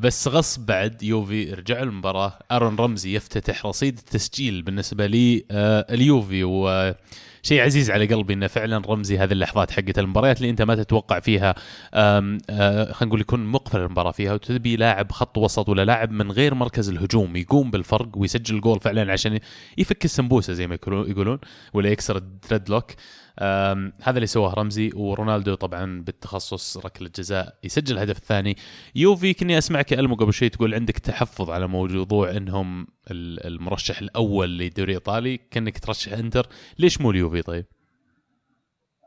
[0.00, 2.38] بس غصب بعد يوفي رجع المباراة.
[2.52, 6.94] أرون رمزي يفتتح رصيد التسجيل بالنسبة لي آه، اليوفي و
[7.46, 11.20] شيء عزيز على قلبي إنه فعلا رمزي هذه اللحظات حقت المباريات اللي أنت ما تتوقع
[11.20, 11.54] فيها
[11.94, 12.38] آه،
[12.92, 16.88] خلينا نقول يكون مقفل المباراة فيها وتبي لاعب خط وسط ولا لاعب من غير مركز
[16.88, 19.38] الهجوم يقوم بالفرق ويسجل الجول فعلا عشان
[19.78, 21.38] يفك السمبوسة زي ما يقولون
[21.74, 22.90] ولا يكسر الدريد لوك
[24.02, 28.56] هذا اللي سواه رمزي ورونالدو طبعا بالتخصص ركلة جزاء يسجل الهدف الثاني
[28.94, 34.92] يوفي كني أسمعك ألمو قبل شوي تقول عندك تحفظ على موضوع إنهم المرشح الأول للدوري
[34.92, 36.46] الايطالي كأنك ترشح إنتر.
[36.78, 37.64] ليش مو اليوفي طيب؟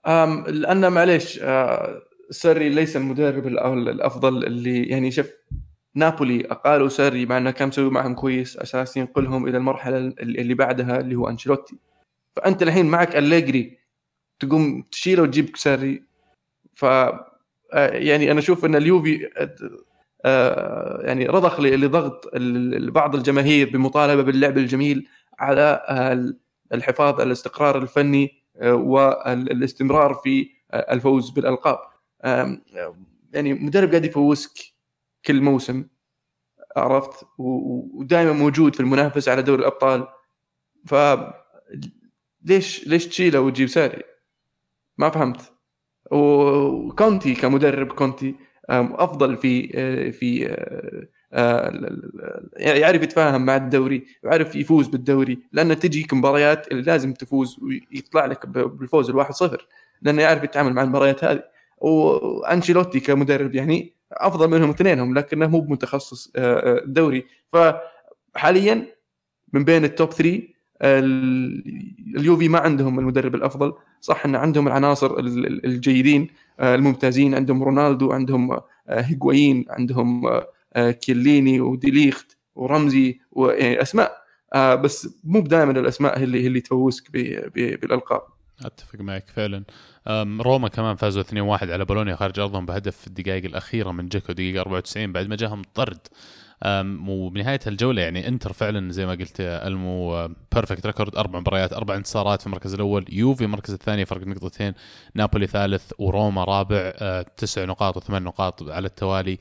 [0.08, 5.30] أم لأن معليش آه، ساري ليس المدرب الأفضل اللي يعني شوف
[5.96, 11.00] نابولي أقالوا ساري مع إنه كان مسوي معهم كويس أساس ينقلهم إلى المرحلة اللي بعدها
[11.00, 11.78] اللي هو أنشيلوتي.
[12.36, 13.79] فأنت الحين معك أليجري
[14.40, 16.03] تقوم تشيله وتجيب ساري
[16.76, 16.86] ف
[17.74, 19.30] آه، يعني أنا أشوف إن اليوفي
[20.26, 22.32] آه، يعني رضخ لضغط
[22.91, 25.07] بعض الجماهير بمطالبة باللعب الجميل
[25.40, 25.82] على
[26.74, 31.80] الحفاظ على الاستقرار الفني آه، والإستمرار في الفوز بالألقاب.
[33.34, 34.52] يعني مدرب قاعد يفوزك
[35.26, 35.86] كل موسم
[36.78, 40.07] عرفت؟ ودائما موجود في المنافسة على دوري الأبطال.
[40.86, 40.95] ف
[42.45, 44.09] ليش ليش تشيله وتجيب ساري؟
[45.00, 45.54] ما فهمت.
[46.12, 48.36] وكونتي كمدرب كونتي
[48.70, 51.72] أفضل في آه، في آه، آه،
[52.58, 58.48] يعرف يتفاهم مع الدوري يعرف يفوز بالدوري لأنه تجيك مباريات اللي لازم تفوز ويطلع لك
[58.48, 59.68] بالفوز الواحد صفر
[60.02, 61.44] لأنه يعرف يتعامل مع المباريات هذه.
[61.78, 66.32] وأنشيلوتي كمدرب يعني أفضل منهم اثنينهم لكنه مو متخصص
[66.86, 68.86] دوري فحاليا
[69.54, 73.74] من بين التوب 3 اليوفي ما عندهم المدرب الأفضل.
[74.02, 75.20] صح إن عندهم العناصر
[75.66, 76.28] الجيدين
[76.60, 80.28] آه، الممتازين عندهم رونالدو عندهم آه، هيغوايين عندهم
[80.76, 84.20] آه، كيليني وديليخت ورمزي واسماء
[84.56, 87.12] بس مو دائما الأسماء هي اللي اللي تفوزك
[87.82, 88.22] بالألقاب.
[88.66, 89.64] أتفق معك فعلا.
[90.42, 94.62] روما كمان فازوا 2-1 على بولونيا خارج أرضهم بهدف في الدقائق الأخيرة من جاكو دقيقة
[94.62, 96.08] 94 بعد ما جاهم طرد.
[97.07, 102.41] وبنهاية الجولة يعني انتر فعلا زي ما قلت ألمو perfect record أربع مباريات أربع انتصارات
[102.41, 103.06] في المركز الأول.
[103.10, 104.73] يوفي المركز الثاني فرق نقطتين
[105.15, 109.38] نابولي ثالث وروما رابع أه، تسع نقاط وثمان نقاط على التوالي.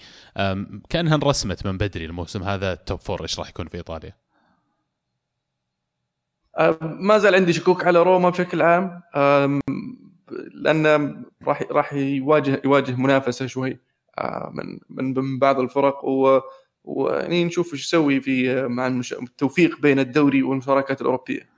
[0.88, 4.12] كأنها انرسمت من بدري الموسم هذا ال top four إيش راح يكون في إيطاليا؟
[6.82, 9.02] ما زال عندي شكوك على روما بشكل عام.
[10.54, 13.80] لأن راح راح يواجه يواجه منافسة شوي
[14.18, 16.04] أه، من من بعض الفرق.
[16.04, 16.40] و
[16.88, 21.57] ويعني نشوف إيش يسوي في مع التوفيق بين الدوري والمشاركات الأوروبية.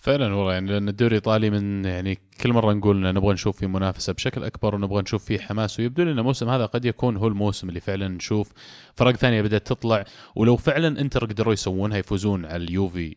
[0.00, 3.66] فعلا والله يعني لأن الدوري الإيطالي من يعني كل مرة نقول ان نبغى نشوف فيه
[3.66, 7.68] منافسة بشكل أكبر ونبغى نشوف فيه حماس ويبدو لنا الموسم هذا قد يكون هو الموسم
[7.68, 8.52] اللي فعلا نشوف
[8.94, 10.04] فرق ثانية بدأت تطلع.
[10.36, 13.16] ولو فعلا انتر قدروا يسوونها يفوزون على اليوفي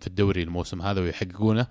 [0.00, 1.66] في الدوري الموسم هذا ويحققونه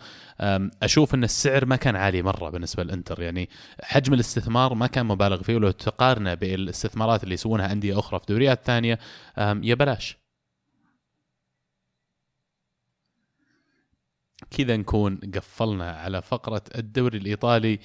[0.84, 3.22] أشوف إن السعر ما كان عالي مرة بالنسبة للإنتر.
[3.22, 3.50] يعني
[3.84, 8.66] حجم الاستثمار ما كان مبالغ فيه ولو تقارنه بالاستثمارات اللي يسوونها أندية أخرى في دوريات
[8.66, 9.00] ثانية
[9.38, 10.21] يا بلاش.
[14.58, 17.80] كذا نكون قفلنا على فقرة الدوري الإيطالي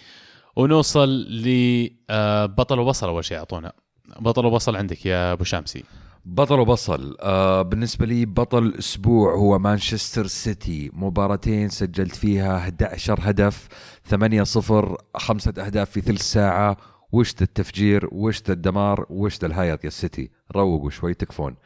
[0.56, 3.72] ونوصل لبطل وبصل أول شيء أعطونا.
[4.20, 5.84] بطل وبصل عندك يا أبو شامسي.
[6.24, 10.90] بطل وبصل آه بالنسبة لي بطل الأسبوع هو مانشستر سيتي.
[10.92, 13.68] مباراتين سجلت فيها 11 هدف
[14.04, 16.76] 8 صفر خمسة أهداف في ثلث ساعة.
[17.12, 21.52] وش التفجير؟ وش الدمار؟ وش الهياط يا السيتي روقوا شوي تكفون.
[21.52, 21.56] آه،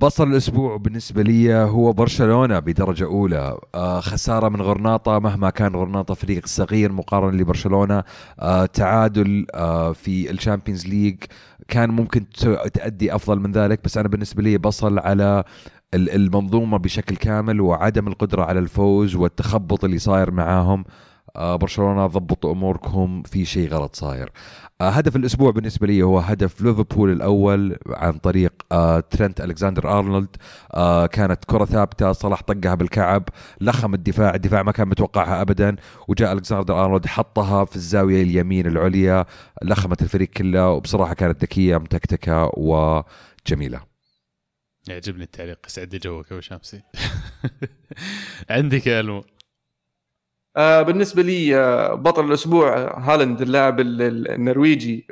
[0.00, 3.58] بصل الأسبوع بالنسبة لي هو برشلونة بدرجة أولى.
[3.74, 8.04] آه، خسارة من غرناطة مهما كان غرناطة فريق صغير مقارنة لبرشلونة
[8.40, 9.46] آه، تعادل
[9.94, 11.16] في ال Champions League
[11.68, 12.28] كان ممكن
[12.74, 13.80] تأدي أفضل من ذلك.
[13.84, 15.44] بس أنا بالنسبة لي بصل على
[15.94, 20.84] المنظومة بشكل كامل وعدم القدرة على الفوز والتخبط اللي صاير معاهم.
[21.36, 24.24] آه برشلونة ضبطوا أموركم في شيء غلط صاير.
[24.24, 24.32] آه
[24.82, 30.36] هدف الأسبوع بالنسبة لي هو هدف ليفربول الأول عن طريق آه ترنت الكساندر أرنولد.
[30.74, 33.28] آه كانت كرة ثابتة صلاح طقها بالكعب
[33.60, 34.34] لخم الدفاع.
[34.34, 35.76] الدفاع ما كان متوقعها ابدا.
[36.08, 39.26] وجاء الكساندر أرنولد حطها في الزاوية اليمين العليا
[39.62, 43.80] لخمت الفريق كله وبصراحة كانت ذكية متكتكة وجميلة.
[44.88, 45.58] يعجبني التعليق.
[45.66, 46.82] يسعد جوك أبو شامسي
[48.50, 49.18] عندك يا ألمو.
[49.18, 49.24] آه
[50.58, 55.06] بالنسبة لي آه بطل الأسبوع هالاند اللاعب النرويجي.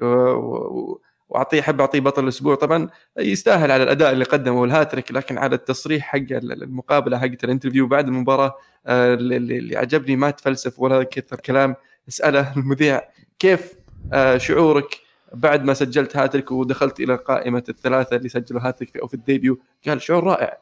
[1.28, 2.54] واعطيه أحب أعطيه بطل الأسبوع.
[2.54, 7.86] طبعا يستاهل على الأداء اللي قدمه والهاتريك لكن على التصريح حق المقابلة حقت ال interview
[7.86, 8.54] بعد المباراة
[8.86, 11.76] آه اللي عجبني ما تفلسف ولا كثر كلام.
[12.08, 13.02] اسأله المذيع
[13.38, 13.72] كيف
[14.12, 14.98] آه شعورك
[15.32, 19.58] بعد ما سجلت هاتريك ودخلت إلى قائمة الثلاثة اللي سجلوا هاتريك أو في ال debut؟
[19.88, 20.58] قال شعور رائع.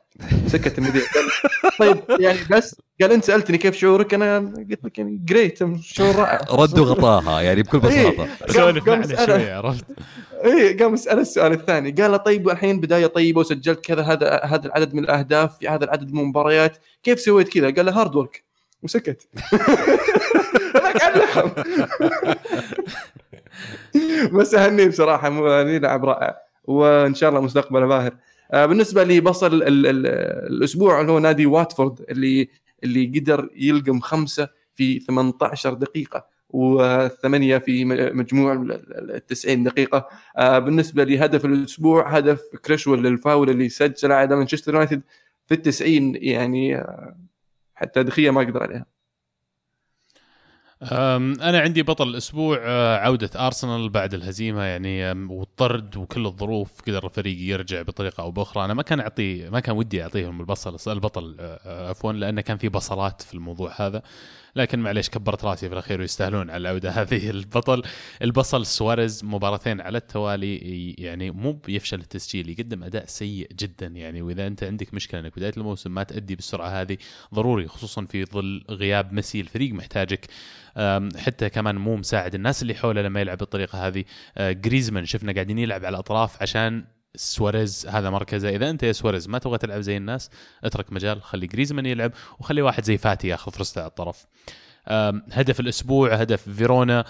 [0.46, 1.02] سكت المذيع.
[1.78, 4.38] طيب يعني بس قال أنت سألتني كيف شعورك؟ أنا
[4.70, 6.40] قلت لك يعني great شعور رائع.
[6.50, 8.28] رد وغطاها يعني بكل بساطة.
[8.46, 9.84] سولف معنا شوي عرفت؟
[10.44, 11.90] اي قام يسال السؤال الثاني.
[11.90, 15.84] قال له طيب الحين بداية طيبة وسجلت كذا هذا هذا العدد من الأهداف في هذا
[15.84, 18.44] العدد من المباريات كيف سويت كذا؟ قال له hard work
[18.82, 19.28] وسكت.
[24.32, 25.28] بس اهنيه بصراحة
[25.62, 26.36] لاعب رائع.
[26.64, 28.12] وإن شاء الله مستقبله باهر.
[28.54, 30.06] بالنسبة لي بصل ال ال ال
[30.52, 32.48] الأسبوع اللي هو نادي واتفورد اللي
[32.84, 40.08] اللي قدر يلقم خمسة في 18 دقيقة وثمانية في مجموع ال 90 دقيقة.
[40.36, 45.02] آه، بالنسبة لهدف الأسبوع هدف كريشول للفاول اللي سجله على مانشستر يونايتد
[45.46, 47.16] في التسعين يعني آه،
[47.74, 48.93] حتى دخية ما أقدر عليها.
[50.92, 57.36] أنا عندي بطل الأسبوع آه، عودة أرسنال بعد الهزيمة يعني والطرد وكل الظروف قدر الفريق
[57.40, 58.64] يرجع بطريقة أو بأخرى.
[58.64, 62.56] أنا ما كان أعطي ما كان ودي أعطيهم البصل البطل آه، آه، عفوا لأنه كان
[62.56, 64.02] في بصلات في الموضوع هذا.
[64.56, 67.82] لكن معليش كبرت راسي في الأخير ويستاهلون على العودة هذه البطل.
[68.22, 73.86] البصل سواريز مباراتين على التوالي يعني مو بيفشل التسجيل يقدم أداء سيء جدا.
[73.86, 76.96] يعني وإذا أنت عندك مشكلة إنك بداية الموسم ما تأدي بالسرعة هذه
[77.34, 80.26] ضروري خصوصا في ظل غياب ميسي الفريق محتاجك.
[81.16, 82.34] حتى كمان مو مساعد.
[82.34, 84.04] الناس اللي حوله لما يلعب بالطريقة هذه
[84.38, 86.84] أه، جريزمان شفنا قاعدين يلعب على الأطراف عشان
[87.16, 88.48] سواريز هذا مركزه.
[88.48, 90.30] إذا أنت يا سواريز ما تبغى تلعب زي الناس
[90.64, 94.26] اترك مجال خلي جريزمان يلعب وخلي واحد زي فاتي ياخذ فرصته على الطرف.
[95.32, 97.04] هدف الأسبوع هدف فيرونا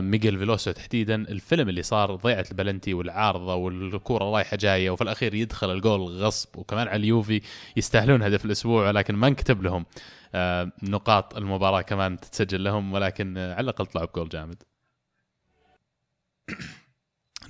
[0.00, 1.14] ميغيل فيلوسو تحديدا.
[1.14, 6.88] الفيلم اللي صار ضيعة البلنتي والعارضة والكوره رايحة جاية وفي الأخير يدخل الجول غصب وكمان
[6.88, 7.40] على اليوفي
[7.76, 9.86] يستاهلون هدف الأسبوع ولكن ما انكتب لهم.
[10.82, 14.62] نقاط المباراة كمان تتسجل لهم ولكن على الأقل طلعوا بجول جامد.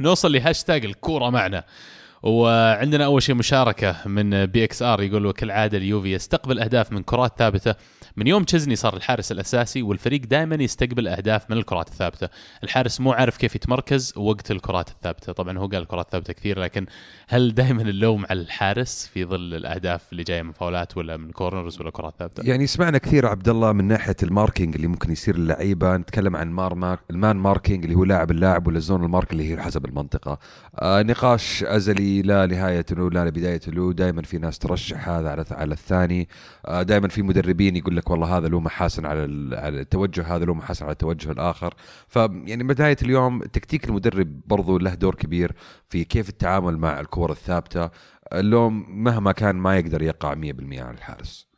[0.00, 1.64] نوصل لهاشتاج الكورة معنا.
[2.22, 7.74] وعندنا أول شيء مشاركة من PXR يقول وكالعادة اليوفي يستقبل أهداف من كرات ثابتة
[8.16, 12.28] من يوم تشزني صار الحارس الأساسي والفريق دائما يستقبل أهداف من الكرات الثابتة.
[12.64, 15.32] الحارس مو عارف كيف يتمركز وقت الكرات الثابتة.
[15.32, 16.86] طبعا هو قال الكرات الثابتة كثير لكن
[17.28, 21.80] هل دائما اللوم على الحارس في ظل الأهداف اللي جاية من فاولات ولا من corners
[21.80, 25.38] ولا كرات ثابتة؟ يعني سمعنا كثير عبد الله من ناحية ال marking اللي ممكن يصير
[25.38, 29.10] للعيبه نتكلم عن mar mark ال man marking اللي هو لاعب اللاعب ولا zone ال
[29.10, 30.38] mark اللي هي حسب المنطقة.
[30.78, 33.92] آه نقاش أزلي لا نهاية له لا بدايه له.
[33.92, 36.28] دائما في ناس ترشح هذا على على الثاني.
[36.66, 39.20] آه دائما في مدربين يقول لك والله هذا له محاسن على
[39.56, 41.74] على التوجه هذا له محاسن على التوجه الآخر.
[42.08, 45.52] فيعني بداية اليوم تكتيك المدرب برضو له دور كبير
[45.88, 47.90] في كيف التعامل مع الكور الثابتة.
[48.32, 51.54] اللوم مهما كان ما يقدر يقع 100% على الحارس.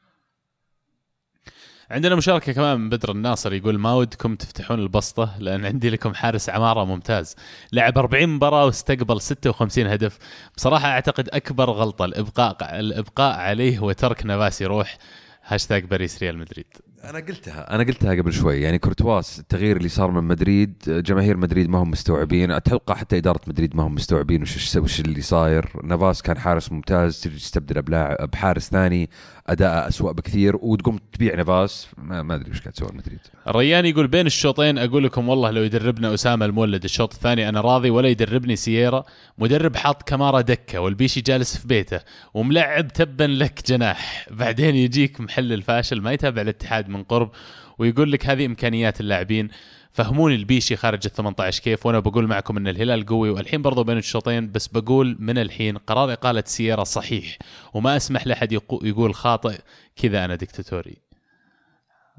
[1.91, 6.51] عندنا مشاركة كمان من بدر الناصر يقول ما ودكم تفتحون البسطة لأن عندي لكم حارس
[6.51, 7.37] عمارة ممتاز.
[7.73, 10.19] لعب 40 مباراة واستقبل 56 هدف.
[10.57, 14.99] بصراحة أعتقد أكبر غلطة الابقاء الإبقاء عليه وترك نافاس يروح.
[15.47, 16.67] هاشتاج باريس ريال مدريد.
[17.05, 21.69] أنا قلتها أنا قلتها قبل شوي يعني كورتواس التغيير اللي صار من مدريد جماهير مدريد
[21.69, 25.73] ما هم مستوعبين أتوقع حتى إدارة مدريد ما هم مستوعبين وش وش اللي صاير.
[25.85, 29.11] نافاس كان حارس ممتاز تجي تستبدله بحارس ثاني.
[29.47, 33.19] اداءه اسوء بكثير وتقوم تبيع نافاس ما, أدري وش قاعد تسوي مدريد.
[33.49, 37.91] الريان يقول بين الشوطين أقول لكم والله لو يدربنا أسامة المولد الشوط الثاني أنا راضي
[37.91, 39.05] ولا يدربني سييرا.
[39.39, 42.01] مدرب حاط كمارا دكة والبيشي جالس في بيته
[42.35, 44.27] وملعب تبا لك جناح.
[44.31, 47.31] بعدين يجيك محل الفاشل ما يتابع الاتحاد من قرب
[47.79, 49.49] ويقول لك هذه إمكانيات اللاعبين.
[49.97, 53.99] فهموني البيشي خارج ال 18 كيف وأنا بقول معكم إن الهلال قوي والحين برضو بين
[53.99, 57.39] الشوطين بس بقول من الحين قرار إقالة سيارة صحيح
[57.75, 58.53] وما أسمح لأحد
[58.83, 59.59] يقول خاطئ
[60.03, 60.97] كذا أنا دكتاتوري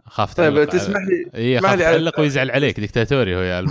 [0.06, 3.66] خاف طيب تسمح لي اي خاف تعلق ويزعل عليك دكتاتوري هو يا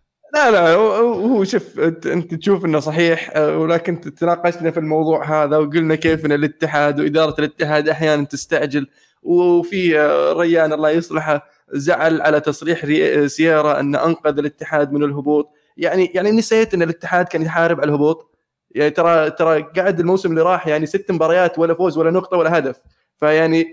[0.34, 5.94] لا لا هو شوف انت تشوف إنه صحيح آه، ولكن تناقشنا في الموضوع هذا وقلنا
[5.94, 8.86] كيف إن الاتحاد وإدارة الاتحاد أحيانا تستعجل
[9.22, 15.48] وفي آه، ريان الله يصلحه زعل على تصريح ري- سيارة أن أنقذ الاتحاد من الهبوط.
[15.76, 18.36] يعني يعني نسيت أن الاتحاد كان يحارب على الهبوط.
[18.70, 22.58] يعني ترى ترى قاعد الموسم اللي راح يعني ست مباريات ولا فوز ولا نقطة ولا
[22.58, 22.80] هدف.
[23.16, 23.66] فيعني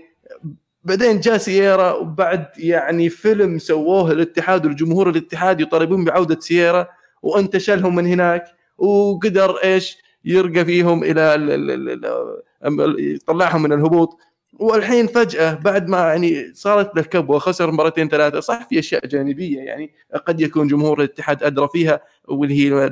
[0.84, 6.88] بعدين جاء سيارا وبعد يعني فيلم سووه الاتحاد والجمهور الاتحاد يطالبون بعودة سيارا
[7.22, 8.44] وانتشلهم من هناك
[8.78, 14.18] وقدر إيش يرقى فيهم إلى ال- ال- ال- ال- يطلعهم من الهبوط.
[14.58, 19.58] والحين فجأة بعد ما يعني صارت له كبوه خسر مرتين ثلاثة صح في أشياء جانبية
[19.60, 19.90] يعني
[20.26, 22.88] قد يكون جمهور الاتحاد أدرى فيها واللي هي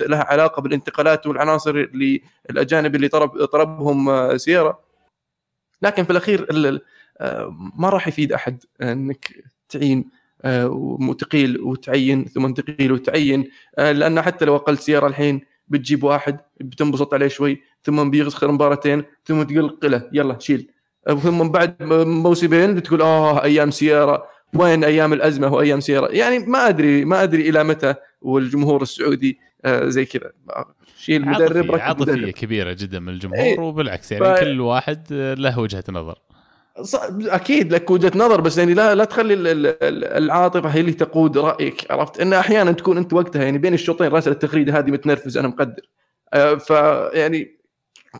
[0.00, 1.70] لها علاقة بالانتقالات والعناصر
[2.50, 4.78] الأجانب اللي طلب طلبهم آه، سيارا
[5.82, 6.80] لكن في الأخير ال- ال-
[7.18, 9.30] آه، ما راح يفيد أحد أنك
[9.68, 10.04] تعين
[10.44, 17.14] آه، وتقيل وتعين ثم تقيل وتعين لأن حتى لو أقلت سيارة الحين بتجيب واحد بتنبسط
[17.14, 20.70] عليه شوي ثم بيخسر مباراتين ثم تقول قله يلا شيل.
[21.22, 21.76] ثم بعد
[22.06, 24.32] موسمين بتقول آه أيام سيارة.
[24.54, 29.88] وين أيام الأزمة وأيام سيارة؟ يعني ما أدري ما أدري إلى متى والجمهور السعودي آه،
[29.88, 30.32] زي كذا.
[30.98, 32.28] شيل مدرب عاطفية, ركب عاطفية مدرب.
[32.30, 33.58] كبيرة جدا من الجمهور إيه.
[33.60, 36.18] وبالعكس يعني ف- كل واحد له وجهة نظر.
[37.26, 40.92] أكيد لك وجهة نظر بس يعني لا لا تخلي ال- ال- ال- العاطفة هي اللي
[40.92, 45.36] تقود رأيك عرفت؟ إن أحيانا تكون أنت وقتها يعني بين الشوطين راسل التغريده هذه متنرفز
[45.38, 45.82] أنا مقدر.
[46.34, 47.61] آه، فيعني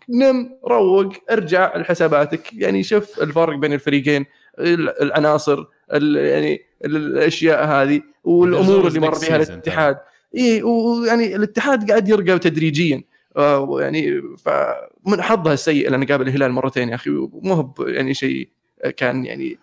[0.09, 2.53] نم روق ارجع لحساباتك.
[2.53, 4.27] يعني شوف الفرق بين الفريقين
[4.59, 9.99] ال- العناصر ال- يعني ال- الأشياء هذه والأمور اللي مر فيها الاتحاد.
[10.37, 13.03] إي ويعني الاتحاد قاعد يرقى تدريجيا.
[13.37, 17.11] آه، يعني فمن حظها السيء لأنه قابل الهلال مرتين يا أخي.
[17.11, 18.49] مو هو ب- يعني شيء
[18.97, 19.59] كان يعني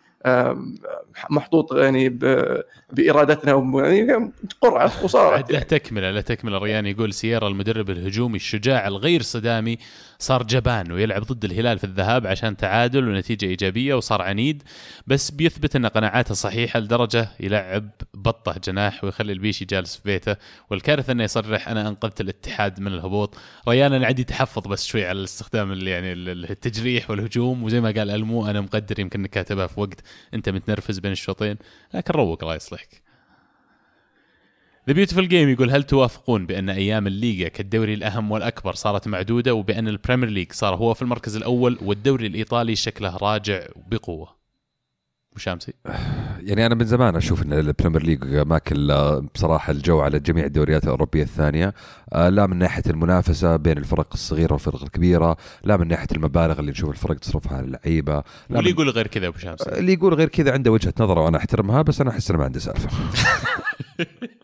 [1.29, 2.09] محطوط يعني
[2.93, 4.31] بإرادتنا يعني
[4.61, 9.77] قرعة وصارت عاد له تكمله له تكمله ريان يقول سيارة المدرب الهجومي الشجاع الغير صدامي
[10.21, 14.63] صار جبان ويلعب ضد الهلال في الذهاب عشان تعادل ونتيجة إيجابية وصار عنيد
[15.07, 20.35] بس بيثبت أن قناعاته صحيحة لدرجة يلعب بطة جناح ويخلي البيشي جالس في بيته
[20.69, 23.37] والكارثة أنه يصرح أنا أنقذت الاتحاد من الهبوط.
[23.69, 28.09] ريان أنا عندي تحفظ بس شوي على الاستخدام يعني ال- التجريح والهجوم وزي ما قال
[28.09, 30.01] ألمو أنا مقدر يمكن كاتبها في وقت
[30.33, 31.55] أنت متنرفز بين الشوطين
[31.93, 33.08] لكن روق الله يصلحك.
[34.89, 39.87] The Beautiful Game يقول هل توافقون بأن أيام الليغا كالدوري الأهم والأكبر صارت معدودة وبأن
[39.87, 43.61] ال Premier League صار هو في المركز الأول والدوري الإيطالي شكله راجع
[43.91, 44.39] بقوة؟
[45.35, 45.73] وشامسي
[46.39, 50.83] يعني أنا من زمان أشوف إن البريمير ليج ماكل آه، بصراحة الجو على جميع الدوريات
[50.83, 51.73] الأوروبية الثانية.
[52.13, 56.71] آه، لا من ناحية المنافسة بين الفرق الصغيرة والفرق الكبيرة لا من ناحية المبالغ اللي
[56.71, 59.69] نشوف الفرق تصرفها على اللعيبة واللي يقول غير كذا أبو شامسي.
[59.69, 62.59] اللي يقول غير كذا عنده وجهة نظره وأنا أحترمها بس أنا أحس إنه ما عنده
[62.59, 62.89] سالفة.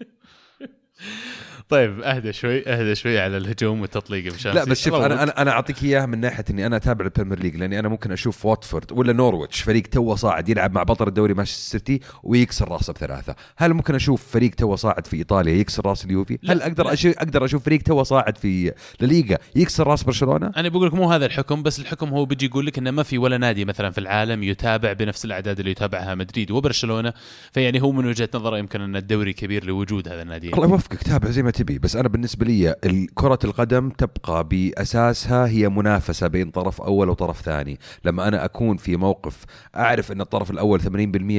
[1.70, 4.94] طيب أهدى شوي أهدى شوي على الهجوم والتطليق شامسي لا بس شوف.
[4.94, 8.12] أنا أنا أنا أعطيك اياها من ناحية إني أنا أتابع البريمير ليج لأني أنا ممكن
[8.12, 12.94] أشوف واتفورد ولا نورويتش فريق توه صاعد يلعب مع بطل الدوري مانشستر سيتي ويكسر راسه
[12.94, 16.94] بثلاثة، هل ممكن أشوف فريق توه صاعد في إيطاليا يكسر راس اليوفي؟ هل أقدر.
[16.94, 21.12] أشوف أقدر أشوف فريق توه صاعد في الليغا يكسر راس برشلونة؟ أنا بقول لك مو
[21.12, 23.98] هذا الحكم بس الحكم هو بيجي يقول لك إنه ما في ولا نادي مثلا في
[23.98, 27.14] العالم يتابع بنفس الأعداد اللي يتابعها مدريد وبرشلونة
[27.52, 31.30] فيعني هو من وجهة نظره يمكن أن الدوري كبير لوجود هذا النادي الله يوفقك تابع
[31.30, 32.76] زي ما تبي بس أنا بالنسبة لي
[33.14, 37.80] كرة القدم تبقى بأساسها هي منافسة بين طرف أول وطرف ثاني.
[38.06, 39.46] لما أنا أكون في موقف
[39.76, 40.88] أعرف إن الطرف الأول 80%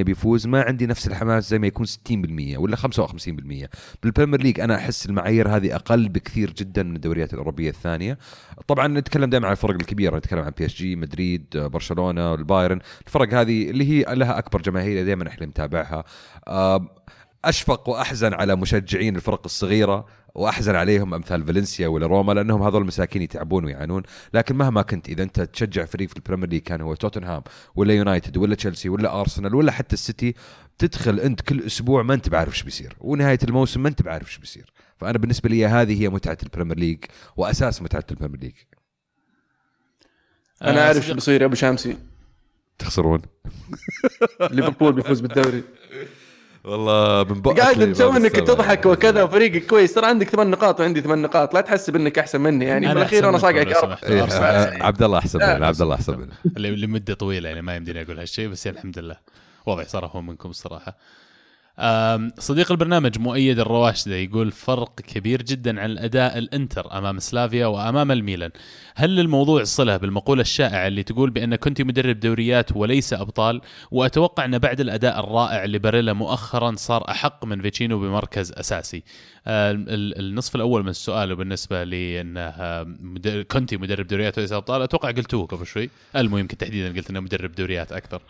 [0.02, 3.68] بيفوز ما عندي نفس الحماس زي ما يكون 60% ولا 55%
[4.02, 8.18] بالبريمير ليج أنا أحس المعايير هذه أقل بكثير جدا من الدوريات الأوروبية الثانية.
[8.68, 12.80] طبعا نتكلم دائما عن الفرق الكبيرة نتكلم عن بي إس جي مدريد برشلونة البايرن.
[13.06, 16.05] الفرق هذه اللي هي لها أكبر جماهير دائما إحنا نتابعها.
[16.48, 16.88] آه،
[17.44, 23.22] أشفق وأحزن على مشجعين الفرق الصغيرة وأحزن عليهم أمثال فالنسيا ولا روما لأنهم هذول المساكين
[23.22, 24.02] يتعبون ويعانون.
[24.34, 27.42] لكن مهما كنت إذا أنت تشجع فريق في البريمير ليج كان هو توتنهام
[27.74, 30.34] ولا يونايتد ولا تشيلسي ولا أرسنال ولا حتى السيتي
[30.78, 32.96] تدخل أنت كل أسبوع ما أنت بعارف إيش بيصير.
[33.00, 34.72] ونهاية الموسم ما أنت بعارف إيش بيصير.
[34.96, 37.04] فأنا بالنسبة لي هذه هي متعة البريمير ليج
[37.36, 38.54] وأساس متعة البريمير ليج.
[40.62, 41.96] أنا آه، عارف إيش بيصير يا أبو شامسي
[42.78, 43.22] تخسرون.
[44.50, 45.62] ليفربول بيفوز بالدوري.
[46.66, 48.32] والله من قاعد تسوي إنك.
[48.32, 49.94] تضحك وكذا وفريقك كويس.
[49.94, 51.55] ترى عندك ثمان نقاط وعندي ثمان نقاط.
[51.55, 52.86] لا تحسب انك أحسن مني يعني.
[52.86, 53.66] في أنا الاخير أنا صاقعك.
[54.05, 54.86] إيه، أربعة.
[54.86, 58.18] عبد الله أحسن مني عبد الله أحسن مني اللي لمده طويلة يعني ما يمديني أقول
[58.18, 59.16] هالشيء بس الحمد لله.
[59.66, 60.97] واضح صار هو منكم الصراحة.
[62.39, 68.51] صديق البرنامج مؤيد الرواشدة يقول فرق كبير جدا عن الأداء الإنتر أمام سلافيا وأمام الميلان.
[68.94, 74.59] هل الموضوع صلة بالمقولة الشائعة اللي تقول بأن كنت مدرب دوريات وليس أبطال؟ وأتوقع أن
[74.59, 79.03] بعد الأداء الرائع لباريلا مؤخرا صار أحق من فيتشينو بمركز أساسي.
[79.47, 82.97] آه، ال- النصف الأول من السؤال بالنسبة لي إنه آه،
[83.51, 85.90] كونتي مدرب دوريات وليس أبطال؟ أتوقع قلتوه قبل شوي.
[86.16, 88.23] المو يمكن تحديدا قلت إنه مدرب دوريات أكثر.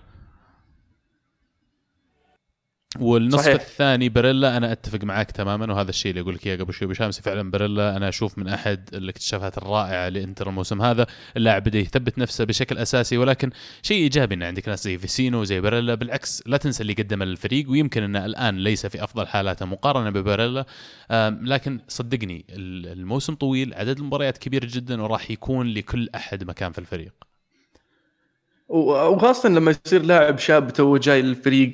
[3.00, 3.54] والنصف صحيح.
[3.54, 7.22] الثاني باريلا أنا أتفق معاك تماما وهذا الشيء اللي أقول لك إياه قبل شوي بشامسي.
[7.22, 11.06] فعلا باريلا أنا أشوف من أحد الاكتشافات الرائعة لإنتر الموسم هذا.
[11.36, 13.50] اللاعب بدا يثبت نفسه بشكل أساسي ولكن
[13.82, 17.70] شيء إيجابي إن عندك ناس زي فيسينو وزي باريلا بالعكس لا تنسى اللي قدمه للفريق
[17.70, 20.66] ويمكن إنه الآن ليس في أفضل حالاته مقارنة بباريلا
[21.10, 26.72] آم، لكن صدقني ال- الموسم طويل عدد المباريات كبير جدا وراح يكون لكل أحد مكان
[26.72, 27.12] في الفريق.
[28.68, 31.70] وخاصة لما يصير لاعب شاب تو جاي للفريق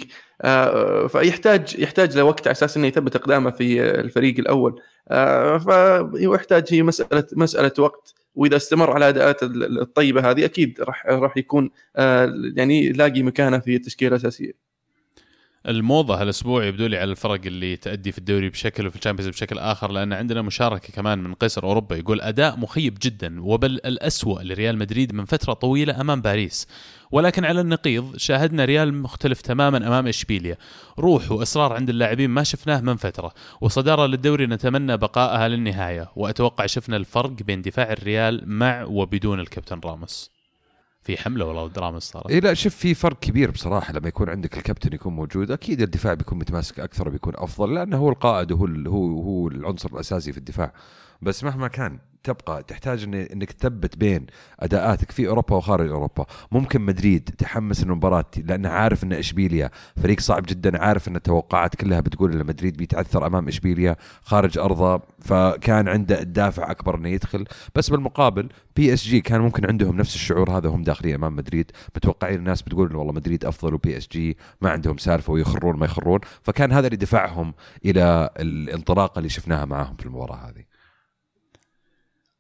[1.09, 4.81] فيحتاج يحتاج لوقت على أساس إنه يثبت أقدامه في الفريق الأول.
[5.09, 8.14] آه، فهو يحتاج هي مساله مسألة وقت.
[8.35, 13.59] وإذا استمر على أداءات ال- الطيبة هذه أكيد راح راح يكون آه، يعني يلاقي مكانه
[13.59, 14.72] في التشكيلة الأساسية.
[15.68, 19.93] الموضة هالأسبوع يبدو لي على الفرق اللي تأدي في الدوري بشكل وفي الشامبيونز بشكل آخر
[19.93, 25.14] لأن عندنا مشاركة كمان من قيصر أوروبا يقول أداء مخيب جدا وبل الأسوأ لريال مدريد
[25.14, 26.68] من فترة طويلة أمام باريس.
[27.10, 30.56] ولكن على النقيض شاهدنا ريال مختلف تماما أمام إشبيليا.
[30.98, 36.10] روح وإصرار عند اللاعبين ما شفناه من فترة وصدارة للدوري نتمنى بقائها للنهاية.
[36.16, 40.41] وأتوقع شفنا الفرق بين دفاع الريال مع وبدون الكابتن راموس.
[41.02, 43.92] في حملة والله ود راموس صار اي لا شوف في فرق كبير بصراحة.
[43.92, 48.08] لما يكون عندك الكابتن يكون موجود أكيد الدفاع بيكون متماسك أكثر وبيكون أفضل لأنه هو
[48.08, 50.72] القائد وهو هو هو العنصر الأساسي في الدفاع.
[51.22, 54.27] بس مهما كان تبقى تحتاج إن إنك تثبت بين
[54.61, 56.27] أداءاتك في أوروبا وخارج أوروبا.
[56.53, 59.70] ممكن مدريد تحمس المباراة لأنه عارف إن إشبيليا
[60.03, 65.03] فريق صعب جدا عارف إن التوقعات كلها بتقول إن مدريد بيتعثر أمام إشبيليا خارج أرضه
[65.20, 67.44] فكان عنده الدافع أكبر إنه يدخل.
[67.74, 71.70] بس بالمقابل بي اس جي كان ممكن عندهم نفس الشعور هذا هم داخلين أمام مدريد.
[71.97, 76.20] متوقعين الناس بتقول والله مدريد أفضل وبي اس جي ما عندهم سالفة ويخرون ما يخرون.
[76.43, 77.55] فكان هذا اللي دفعهم
[77.85, 80.72] إلى الانطلاقة اللي شفناها معاهم في المباراة هذه.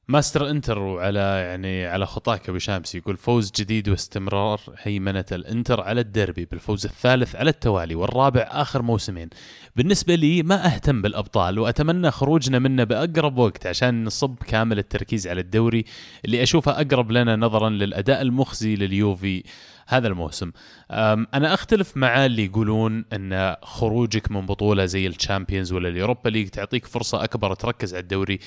[0.08, 6.00] ماستر انتر وعلى يعني على خطاك أبو شامسي يقول فوز جديد واستمرار هيمنة الانتر على
[6.00, 9.28] الديربي بالفوز الثالث على التوالي والرابع آخر موسمين.
[9.76, 15.40] بالنسبة لي ما أهتم بالأبطال وأتمنى خروجنا منه بأقرب وقت عشان نصب كامل التركيز على
[15.40, 15.84] الدوري
[16.24, 19.42] اللي أشوفه أقرب لنا نظرا للأداء المخزي لليوفي
[19.86, 20.52] هذا الموسم.
[20.90, 26.86] أنا أختلف مع اللي يقولون إن خروجك من بطولة زي الشامبيونز ولا اليوروبا ليج تعطيك
[26.86, 28.38] فرصة أكبر تركز على الدوري.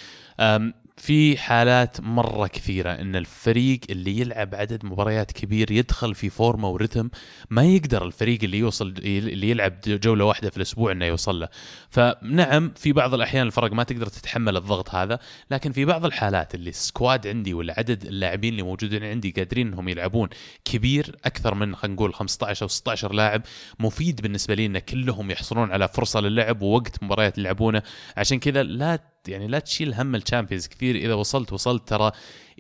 [0.98, 7.10] في حالات مرة كثيرة إن الفريق اللي يلعب عدد مباريات كبير يدخل في فورمه ورتم
[7.50, 11.50] ما يقدر الفريق اللي يوصل اللي يلعب جولة واحدة في الأسبوع إنه يوصل له.
[11.90, 15.20] فنعم في بعض الأحيان الفرق ما تقدر تتحمل الضغط هذا
[15.52, 19.90] لكن في بعض الحالات اللي السكواد عندي ولا عدد اللاعبين اللي موجودين عندي قادرين إنهم
[19.90, 20.30] يلعبون
[20.66, 23.42] كبير أكثر من خلينا نقول 15 أو 16 لاعب
[23.80, 27.84] مفيد بالنسبة لي إن كلهم يحصلون على فرصة للعب ووقت مباريات يلعبونه.
[28.18, 30.96] عشان كذا لا يعني لا تشيل هم الشامبيونز كثير.
[30.96, 32.12] إذا وصلت وصلت ترى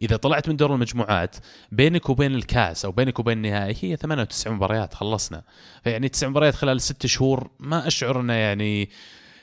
[0.02, 1.36] إذا طلعت من دور المجموعات
[1.72, 5.44] بينك وبين الكاس أو بينك وبين النهائي هي 98 مباريات خلصنا.
[5.84, 8.90] فيعني تسع مباريات خلال ست شهور ما أشعر إنه يعني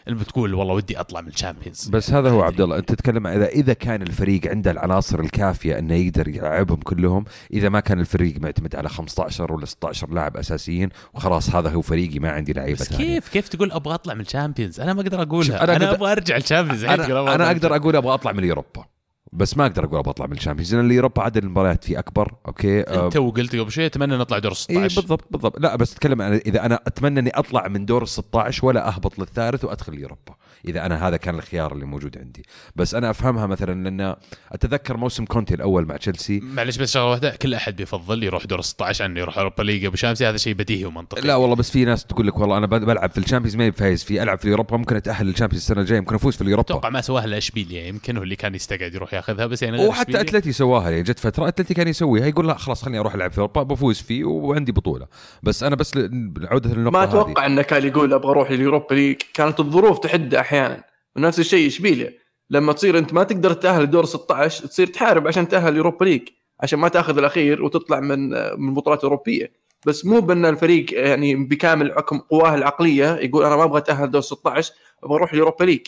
[0.07, 1.89] بتقول والله ودي أطلع من الشامبيونز.
[1.89, 5.95] بس هذا هو عبد الله أنت تتكلم إذا إذا كان الفريق عنده العناصر الكافية إنه
[5.95, 11.55] يقدر يلعبهم كلهم إذا ما كان الفريق معتمد على 15 ولا 16 لاعب أساسيين وخلاص
[11.55, 14.93] هذا هو فريقي ما عندي لعيبة بس كيف كيف تقول أبغى أطلع من الشامبيونز؟ أنا
[14.95, 15.65] ما أقدر أقولها.
[15.65, 16.85] أنا أنا, أقدر- أبغى أرجع الشامبيونز.
[16.85, 18.85] أنا أبغى أنا أطلع أقدر أقول أبغى أطلع من اليوروبا.
[19.33, 20.75] بس ما أقدر أقول أبغى أطلع من الشامبيونز.
[20.75, 24.55] لأن اليوروبا عدد المباريات فيه أكبر okay؟ أنت وقلت قبل شوي أتمنى نطلع دور ال
[24.55, 25.61] 16 بالضبط بالضبط.
[25.61, 29.65] لا بس أتكلم إذا أنا أتمنى إني أطلع من دور ال 16 ولا أهبط للثالث
[29.65, 30.35] وأدخل اليوروبا.
[30.68, 32.43] إذا أنا هذا كان الخيار اللي موجود عندي.
[32.76, 34.16] بس أنا أفهمها مثلا لأن
[34.52, 36.40] أتذكر موسم كونتي الأول مع تشيلسي.
[36.40, 39.97] معلش بس شغلة واحدة كل أحد بيفضل يروح دور 16 عن يروح أوروبا ليج أبو
[39.97, 41.20] شامسي هذا شيء بديهي ومنطقي.
[41.20, 44.05] لا والله بس في ناس تقول لك والله أنا بل- بلعب في الشامبيونز ما فايز
[44.05, 46.68] فيه ألعب في اليوروبا ممكن أتأهل للشامبيونز السنة الجاية ممكن أفوز في اليوروبا.
[46.70, 47.86] أتوقع ما سواها إلا إشبيليا.
[47.86, 50.20] يمكن هو اللي كان يستقعد يروح ياخذها بس يعني وحتى.
[50.20, 50.90] أتلتي سواها.
[50.90, 52.26] يعني جت فترة أتلتي كان يسويها.
[52.26, 55.06] يقول لا خلاص خليني أروح ألعب في أوروبا بفوز فيه وعندي بطولة.
[55.43, 55.97] بس أنا بس
[56.43, 57.05] عودة للنقطة ما.
[57.05, 59.16] أتوقع انه كان يقول أبغى أروح اليوروبا ليج.
[59.34, 60.85] كانت الظروف تحد أحيانا.
[61.16, 62.12] ونفس الشيء اشبيليا
[62.51, 66.29] لما تصير أنت ما تقدر تتاهل لدور 16 تصير تحارب عشان تأهل اليوروبا ليج
[66.61, 68.29] عشان ما تأخذ الأخير وتطلع من
[68.61, 69.53] من بطولات اوروبيه
[69.87, 74.20] بس مو بأن الفريق يعني بكامل حكم قواه العقلية يقول أنا ما أبغى أتأهل دور
[74.20, 74.73] 16
[75.05, 75.87] أبغى أروح اليوروبا ليج.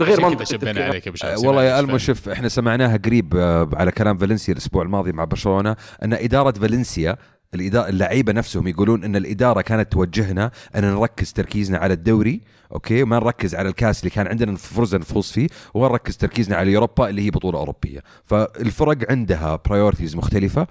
[0.00, 0.84] غير منطقي شبينا.
[0.84, 5.24] عليك والله يا ألمو شوف إحنا سمعناها قريب آه، على كلام فالنسيا الأسبوع الماضي مع
[5.24, 7.16] برشلونة أن إدارة فالنسيا
[7.54, 12.40] الإدارة اللعيبة نفسهم يقولون إن الإدارة كانت توجهنا أن نركز تركيزنا على الدوري
[12.72, 16.74] okay؟ وما نركز على الكاس اللي كان عندنا فرصة نفوز فيه ونركز تركيزنا على ال
[16.74, 18.00] Europa اللي هي بطولة أوروبية.
[18.24, 20.66] فالفرق عندها priorities مختلفة.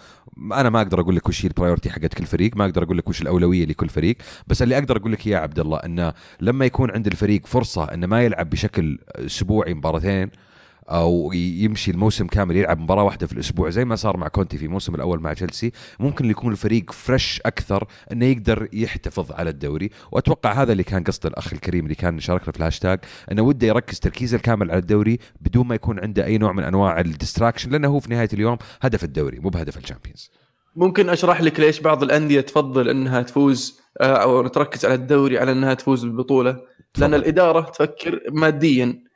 [0.53, 2.97] أنا ما أقدر أقول لك وش هي ال priority حقت كل فريق ما أقدر أقول
[2.97, 4.17] لك وش الأولوية لكل فريق.
[4.47, 8.07] بس اللي أقدر أقول لك يا عبد الله إنه لما يكون عند الفريق فرصة إنه
[8.07, 10.29] ما يلعب بشكل أسبوعي مباراتين
[10.89, 14.65] أو يمشي الموسم كامل يلعب مباراة واحدة في الأسبوع زي ما صار مع كونتي في
[14.65, 15.71] الموسم الأول مع تشيلسي.
[15.99, 19.89] ممكن يكون الفريق fresh أكثر إنه يقدر يحتفظ على الدوري.
[20.11, 22.99] وأتوقع هذا اللي كان قصد الأخ الكريم اللي كان شاركنا في الهاشتاج
[23.31, 26.99] إنه وده يركز تركيزه الكامل على الدوري بدون ما يكون عنده أي نوع من أنواع
[26.99, 30.31] ال distraction لأنه هو في نهاية اليوم هدف الدوري مو بهدف ال Champions.
[30.75, 35.51] ممكن أشرح لك ليش بعض الأندية تفضل إنها تفوز آه، أو تركز على الدوري على
[35.51, 36.61] إنها تفوز بالبطولة؟
[36.97, 39.08] لأن الإدارة تفكر ماديا.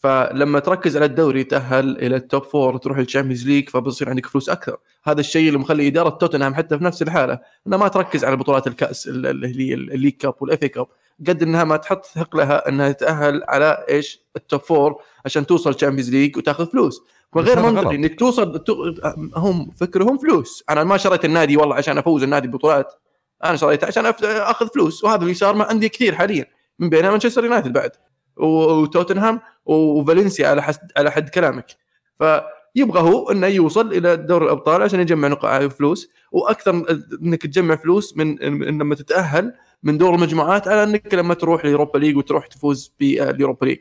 [0.00, 4.26] فلما تركز على الدوري تأهل إلى ال top four وتروح لل Champions League فبصير عندك
[4.26, 4.76] فلوس أكثر.
[5.04, 8.66] هذا الشيء اللي مخلي إدارة توتنهام حتى في نفس الحالة إنها ما تركز على بطولات
[8.66, 10.86] الكأس اللي هي ال League Cup وال FA Cup
[11.28, 16.10] قد إنها ما تحط ثقلها إنها تتاهل على إيش؟ ال top four عشان توصل Champions
[16.10, 17.02] League وتأخذ فلوس.
[17.32, 18.64] وغير منطقي إنك توصل
[19.36, 20.64] هم فكرهم فلوس.
[20.70, 22.92] أنا ما شريت النادي والله عشان أفوز النادي ببطولات.
[23.44, 26.46] أنا شريته عشان أخذ فلوس وهذا اللي صار مع أندية كثير حاليا
[26.78, 27.90] من بينها مانشستر يونايتد بعد.
[28.36, 29.40] وتوتنهام
[29.70, 31.66] وفالنسيا على حد على حد كلامك.
[32.18, 38.16] فيبغى هو إنه يوصل إلى دوري الأبطال عشان يجمع نقاط فلوس وأكثر إنك تجمع فلوس
[38.16, 38.34] من
[38.78, 43.16] لما تتأهل من دور المجموعات على إنك لما تروح ل Europa League وتروح تفوز بال
[43.16, 43.78] Europa League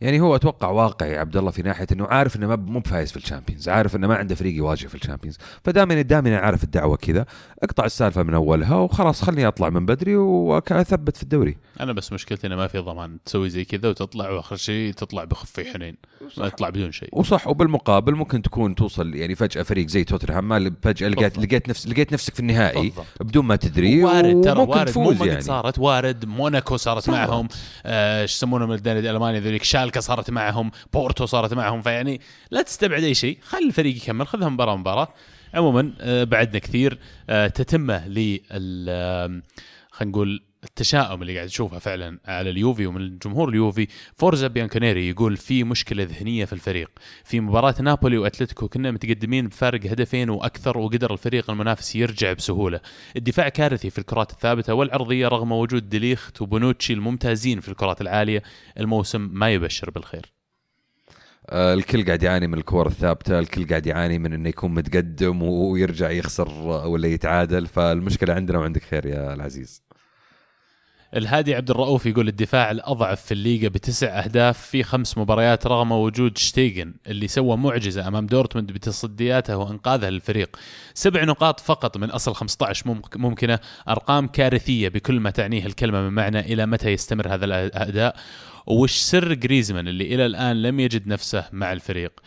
[0.00, 3.21] يعني هو أتوقع واقعي عبد الله في ناحية إنه عارف إنه مو بفايز في ال
[3.21, 5.38] Champions عارف إنه ما عنده فريق يواجه في ال Champions.
[5.64, 7.26] فدائما دائما عارف الدعوة كذا
[7.62, 11.56] اقطع السالفة من أولها وخلاص خلني أطلع من بدري وأثبت في الدوري.
[11.80, 15.72] أنا بس مشكلتي إنه ما في ضمان تسوي زي كذا وتطلع وآخر شيء تطلع بخفي
[15.72, 15.96] حنين
[16.38, 17.08] ما تطلع بدون شيء.
[17.12, 21.88] وصح وبالمقابل ممكن تكون توصل يعني فجأة فريق زي توتنهام ما فجأة لقيت لقيت نفس
[21.88, 23.06] لقيت نفسك في النهائي بالضبط.
[23.20, 24.98] بدون ما تدري وارد ترى وارد.
[24.98, 25.40] مو يعني.
[25.40, 26.24] صارت وارد.
[26.24, 27.10] موناكو صارت.
[27.10, 27.44] معهم.
[27.44, 27.52] إيش
[27.86, 32.20] آه يسمونهم الدوري الالماني ذوليك شالكا صارت معهم بورتو صارت معهم فيعني
[32.50, 35.08] لا تستبعد أي شيء خلي الفريق يكمل خذها مباراه مباراة.
[35.54, 36.98] عموما آه بعدنا كثير
[37.30, 39.42] آه تتمة لل
[39.90, 43.86] خلينا نقول التشاؤم اللي قاعد تشوفه فعلا على اليوفي ومن جمهور اليوفي.
[44.16, 46.90] فورزا بيانكونيري يقول في مشكلة ذهنية في الفريق.
[47.24, 52.80] في مباراة نابولي وأتلتيكو كنا متقدمين بفارق هدفين وأكثر وقدر الفريق المنافس يرجع بسهولة.
[53.16, 58.42] الدفاع كارثي في الكرات الثابتة والعرضية رغم وجود ديليخت وبونوتشي الممتازين في الكرات العالية.
[58.80, 60.32] الموسم ما يبشر بالخير.
[61.50, 66.10] آه، الكل قاعد يعاني من الكور الثابتة الكل قاعد يعاني من إنه يكون متقدم ويرجع
[66.10, 66.48] يخسر
[66.86, 67.66] ولا يتعادل.
[67.66, 69.87] فالمشكلة عندنا وعندك خير يا العزيز.
[71.16, 76.38] الهادي عبد الرؤوف يقول الدفاع الأضعف في الليغا بتسع أهداف في خمس مباريات رغم وجود
[76.38, 80.56] شتيجن اللي سوى معجزة أمام دورتموند بتصدياته وانقاذها للفريق.
[80.94, 83.58] سبع نقاط فقط من أصل 15 ممكنة.
[83.88, 88.16] أرقام كارثية بكل ما تعنيه الكلمة من معنى إلى متى يستمر هذا الأداء.
[88.66, 92.20] وش سر جريزمان اللي إلى الآن لم يجد نفسه مع الفريق؟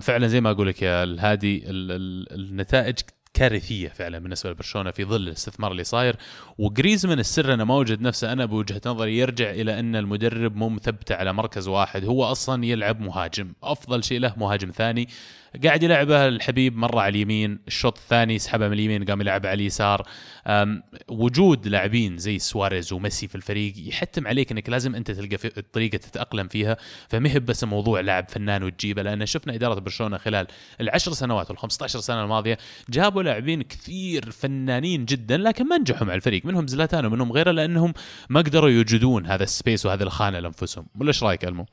[0.00, 2.98] فعلا زي ما أقول لك يا الهادي النتائج
[3.34, 6.16] كارثية فعلا بالنسبة لبرشلونة في ظل الاستثمار اللي صاير.
[6.58, 11.14] وجريزمان السر انه ما وجد نفسه أنا بوجهة نظري يرجع إلى أن المدرب مو مثبته
[11.14, 15.08] على مركز واحد هو أصلا يلعب مهاجم أفضل شيء له مهاجم ثاني.
[15.64, 20.08] قاعد يلعبها الحبيب مرة على اليمين الشوط الثاني سحبها من اليمين قام يلعب على اليسار.
[21.08, 25.96] وجود لاعبين زي سواريز وميسي في الفريق يحتم عليك إنك لازم أنت تلقى في طريقة
[25.96, 26.76] تتأقلم فيها.
[27.08, 30.46] فما هي بس موضوع لاعب فنان وتجيبه لأن شفنا إدارة برشلونة خلال
[30.80, 32.58] العشر سنوات وال 15 سنة الماضية
[32.88, 37.94] جابوا لاعبين كثير فنانين جدا لكن ما نجحوا مع الفريق منهم زلاتان ومنهم غيره لأنهم
[38.28, 40.86] ما قدروا يوجدون هذا السبيس وهذه الخانة لأنفسهم.
[41.00, 41.66] ولا إيش رأيك ألمو؟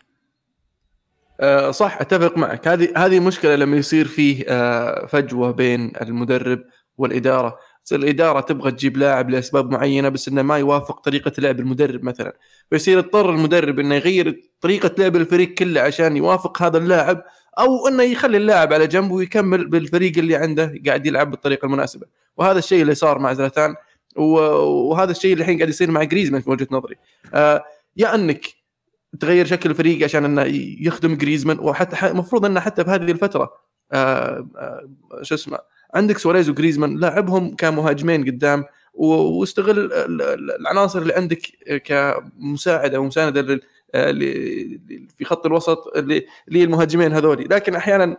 [1.42, 2.68] أه صح أتفق معك.
[2.68, 6.64] هذه هذه مشكلة لما يصير فيه أه فجوة بين المدرب
[6.98, 7.58] والإدارة.
[7.92, 12.38] الإدارة تبغى تجيب لاعب لأسباب معينة بس إنه ما يوافق طريقة لعب المدرب مثلا.
[12.70, 17.24] فيصير يضطر المدرب إنه يغير طريقة لعب الفريق كله عشان يوافق هذا اللاعب
[17.60, 22.08] أو إنه يخلي اللاعب على جنب ويكمل بالفريق اللي عنده قاعد يلعب بالطريقة المناسبة.
[22.38, 23.76] وهذا الشيء اللي صار مع زلاتان
[24.16, 26.96] وهذا الشيء اللي الحين قاعد يصير مع جريزمان في وجهة نظري.
[27.34, 27.64] آه
[27.98, 28.61] يا إنك
[29.20, 30.44] تغير شكل الفريق عشان إنه
[30.80, 33.54] يخدم جريزمان وحتى المفروض إنه حتى في هذه الفترة
[33.92, 34.90] آه آه
[35.22, 35.58] شو اسمه
[35.94, 39.94] عندك سواريز وجريزمان لاعبهم كمهاجمين قدام واستغل
[40.60, 41.42] العناصر اللي عندك
[41.86, 43.60] كمساعدة ومسانده
[43.96, 44.12] آه،
[45.18, 46.26] في خط الوسط اللي
[46.64, 47.44] المهاجمين هذولي.
[47.44, 48.18] لكن أحيانا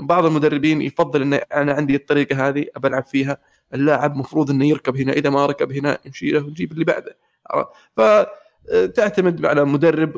[0.00, 3.38] بعض المدربين يفضل ان أنا عندي الطريقة هذه بلعب فيها
[3.74, 7.16] اللاعب مفروض إنه يركب هنا إذا ما ركب هنا نشيله ونجيب اللي بعده
[8.70, 10.12] فتعتمد على مدرب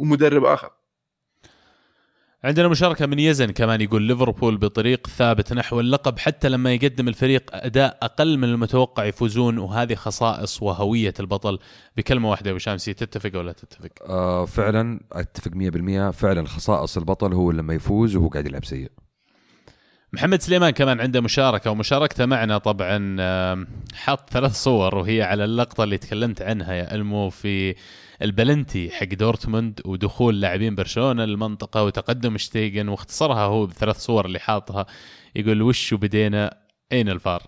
[0.00, 0.70] ومدرب آخر.
[2.44, 7.50] عندنا مشاركة من يزن كمان يقول ليفربول بطريق ثابت نحو اللقب حتى لما يقدم الفريق
[7.52, 11.58] أداء أقل من المتوقع يفوزون وهذه خصائص وهوية البطل.
[11.96, 17.50] بكلمة واحدة أبو شامسي تتفق ولا تتفق؟ آه فعلا أتفق 100% فعلا خصائص البطل هو
[17.50, 18.90] لما يفوز وهو قاعد يلعب سيء.
[20.14, 23.16] محمد سليمان كمان عنده مشاركة ومشاركته معنا طبعا
[23.94, 27.74] حط ثلاث صور وهي على اللقطة اللي تكلمت عنها يا ألمو في
[28.22, 34.86] البلنتي حق دورتموند ودخول لاعبين برشلونة المنطقة وتقدم شتيجن واختصرها هو بثلاث صور اللي حاطها.
[35.36, 36.58] يقول وش بدينا؟
[36.92, 37.42] أين الفار؟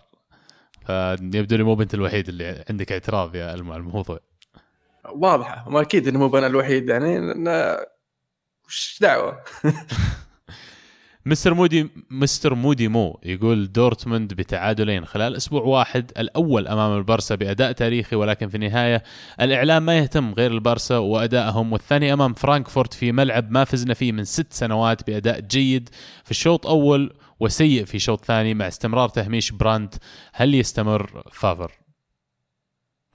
[0.86, 4.20] فيبدو لي مو بأنت الوحيد اللي عندك اعتراض يا ألمو على الموضوع.
[5.05, 7.19] واضحة ما أكيد إنه مو أنا الوحيد يعني
[8.66, 9.45] وش دعوة؟
[11.27, 18.17] Mister موديمو Mister موديمو يقول دورتموند بتعادلين خلال أسبوع واحد الأول أمام البارسا بأداء تاريخي
[18.17, 19.03] ولكن في النهاية
[19.41, 24.25] الإعلام ما يهتم غير البارسا وأدائهم والثاني أمام فرانكفورت في ملعب ما فزنا فيه من
[24.25, 25.89] ست سنوات بأداء جيد
[26.25, 29.95] في الشوط أول وسيء في شوط ثاني مع استمرار تهميش براندت.
[30.33, 31.84] هل يستمر فافر؟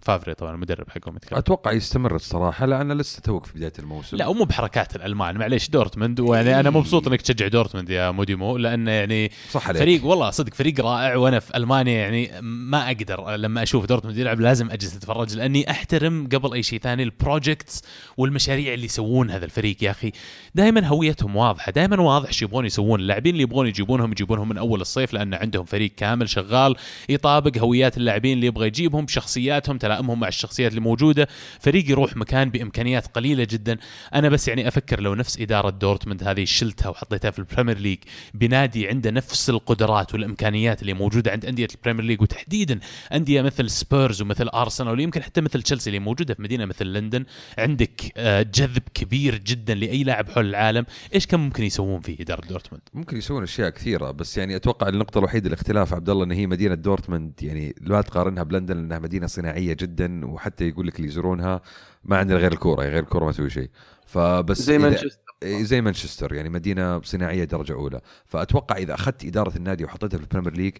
[0.02, 1.38] فافري طبعا المدرب حقهم يتكلم.
[1.38, 4.18] أتوقع يستمر الصراحة لأنه لسه توك في بداية الموسم.
[4.18, 5.38] لا ومو بحركات الألمان.
[5.38, 9.82] معليش دورتموند ويعني أنا مبسوط إنك تشجع دورتموند يا موديمو لأنه يعني صح عليك.
[9.82, 14.40] فريق والله صدق فريق رائع وأنا في ألمانيا يعني ما أقدر لما أشوف دورتموند يلعب
[14.40, 17.84] لازم أجلس أتفرج لأني أحترم قبل أي شيء ثاني ال projects
[18.18, 20.12] والمشاريع اللي يسوون هذا الفريق يا أخي.
[20.56, 23.00] دائما هويتهم واضحة دائما واضح إيش يبغون يسوون.
[23.00, 26.76] اللاعبين اللي يبغون يجيبونهم يجيبونهم من أول الصيف لأن عندهم فريق كامل شغال
[27.10, 31.28] يطابق هويات اللاعبين اللي يبغى يجيبهم شخصياتهم تلائمهم مع الشخصيات اللي موجودة.
[31.60, 33.78] فريق يروح مكان بإمكانيات قليلة جدا.
[34.14, 37.98] أنا بس يعني أفكر لو نفس إدارة دورتموند هذه شلتها وحطيتها في ال Premier League
[38.34, 42.80] بنادي عنده نفس القدرات والإمكانيات اللي موجودة عند أندية ال Premier League وتحديدا
[43.14, 47.26] أندية مثل سبيرز ومثل أرسنال ويمكن حتى مثل تشيلسي اللي موجودة في مدينة مثل لندن.
[47.58, 50.86] عندك آه، جذب كبير جدا لأي لاعب حول العالم.
[51.16, 55.20] إيش كان ممكن يسوون فيه إدارة دورتموند؟ ممكن يسوون أشياء كثيرة بس يعني أتوقع النقطة
[55.20, 59.74] الوحيدة الاختلاف عبد الله إن هي مدينة دورتموند يعني لا تقارنها بلندن لأنها مدينة صناعية
[59.80, 61.62] جدا وحتى يقول لك اللي يزورونها
[62.04, 63.70] ما عندنا غير الكورة غير الكورة ما تسوي شيء.
[64.06, 65.22] فبس زي مانشستر.
[65.44, 68.02] زي مانشستر يعني مدينة صناعية درجة أولى.
[68.26, 70.74] فأتوقع إذا أخذت إدارة النادي وحطيتها في ال Premier League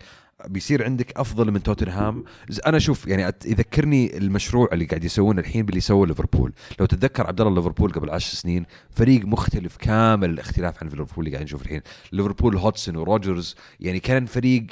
[0.48, 2.24] بيصير عندك أفضل من توتنهام.
[2.68, 6.54] أنا أشوف يعني يذكرني المشروع اللي قاعد يسوونه الحين باللي سووه ليفربول.
[6.80, 11.32] لو تتذكر عبد الله ليفربول قبل عشر سنين فريق مختلف كامل الاختلاف عن ليفربول اللي
[11.32, 11.82] قاعد نشوف الحين.
[12.12, 14.66] ليفربول هودسون وروجرز يعني كان فريق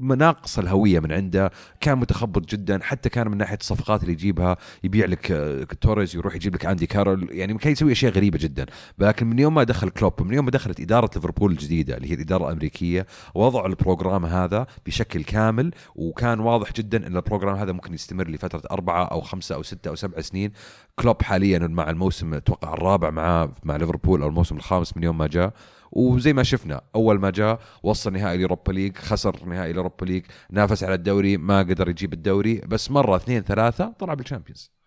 [0.00, 5.06] ناقص الهوية من عنده كان متخبط جدا حتى كان من ناحية الصفقات اللي يجيبها يبيع
[5.06, 8.66] لك آه، توريز يروح يجيب لك أندي كارول يعني كان يسوي أشياء غريبة جدا.
[8.98, 12.14] لكن من يوم ما دخل كلوب من يوم ما دخلت إدارة ليفربول الجديدة اللي هي
[12.14, 17.72] الإدارة الأمريكية وضعوا ال program هذا بشكل كامل وكان واضح جدا إن ال program هذا
[17.72, 20.52] ممكن يستمر لفترة أربعة أو خمسة أو ستة أو سبع سنين.
[20.98, 25.26] كلوب حاليا مع الموسم أتوقع الرابع معاه مع ليفربول أو الموسم الخامس من يوم ما
[25.26, 25.52] جاء.
[25.92, 30.04] وزي ما شفنا أول ما جاء وصل نهائي ال Europa League خسر نهائي ال Europa
[30.04, 34.79] League نافس على الدوري ما قدر يجيب الدوري بس مرة اثنين ثلاثة طلع بال Champions.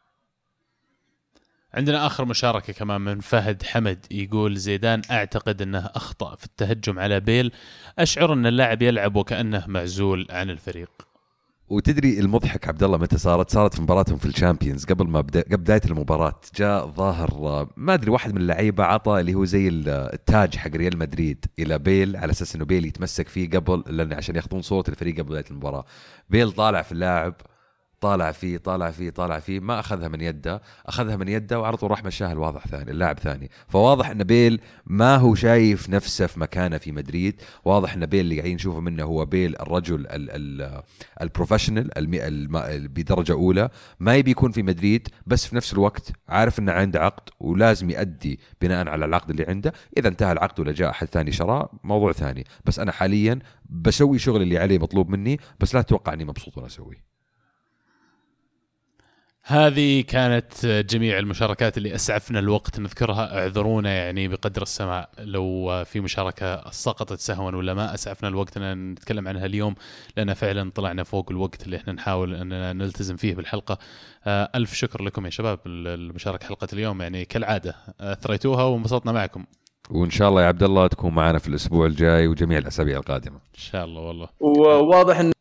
[1.74, 7.20] عندنا آخر مشاركة كمان من فهد حمد يقول زيدان أعتقد إنه أخطأ في التهجم على
[7.20, 7.52] بيل
[8.00, 10.90] أشعر إن اللاعب يلعب وكأنه معزول عن الفريق
[11.70, 15.41] وتدري المضحك عبد الله متى صارت؟ صارت في مباراتهم في ال Champions قبل ما بدا
[15.41, 19.90] قبل بداية المباراة جاء ظاهر ما أدري واحد من اللعيبة عطى اللي هو زي ال-
[19.90, 24.36] التاج حق ريال مدريد إلى بيل على أساس إنه بيل يتمسك فيه قبل لأن عشان
[24.36, 25.86] ياخذون صورة الفريق قبل بداية المباراة.
[26.30, 27.34] بيل طالع في اللاعب
[28.03, 31.91] طالع فيه طالع فيه طالع فيه ما أخذها من يده أخذها من يده وعلى طول
[31.91, 33.49] راح مشاها الواضح ثاني اللاعب ثاني.
[33.67, 38.35] فواضح إن بيل ما هو شايف نفسه في مكانه في مدريد واضح إن بيل اللي
[38.35, 40.81] قاعدين نشوفه منه هو بيل الرجل ال ال
[41.21, 41.89] البروفيشنال
[42.88, 43.69] بدرجة أولى.
[43.99, 48.39] ما يبي يكون في مدريد بس في نفس الوقت عارف إنه عنده عقد ولازم يؤدي
[48.61, 49.73] بناء على العقد اللي عنده.
[49.97, 52.45] إذا انتهى العقد ولا جاء أحد ثاني شراه موضوع ثاني.
[52.65, 56.67] بس أنا حاليا بسوي شغل اللي عليه مطلوب مني بس لا تتوقع إني مبسوط وأنا
[56.67, 57.12] أسويه.
[59.45, 63.40] هذه كانت جميع المشاركات اللي أسعفنا الوقت نذكرها.
[63.40, 67.94] اعذرونا يعني بقدر السماع لو في مشاركة سقطت سهوا ولا ما.
[67.94, 69.76] أسعفنا الوقت أن نتكلم عنها اليوم
[70.18, 73.78] لأن فعلا طلعنا فوق الوقت اللي إحنا نحاول أننا نلتزم فيه بالحلقة.
[74.26, 77.02] آه، ألف شكر لكم يا شباب المشاركه حلقة اليوم.
[77.02, 79.45] يعني كالعادة أثريتوها وانبسطنا معكم.
[79.90, 83.36] وإن شاء الله يا عبد الله تكون معنا في الأسبوع الجاي وجميع الأسابيع القادمة.
[83.36, 84.30] إن شاء الله والله.
[84.40, 85.32] وواضح إن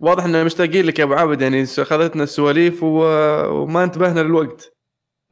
[0.00, 3.04] واضح ان مشتاقين لك يا أبو عابد يعني اخذتنا السواليف و...
[3.62, 4.72] وما انتبهنا للوقت.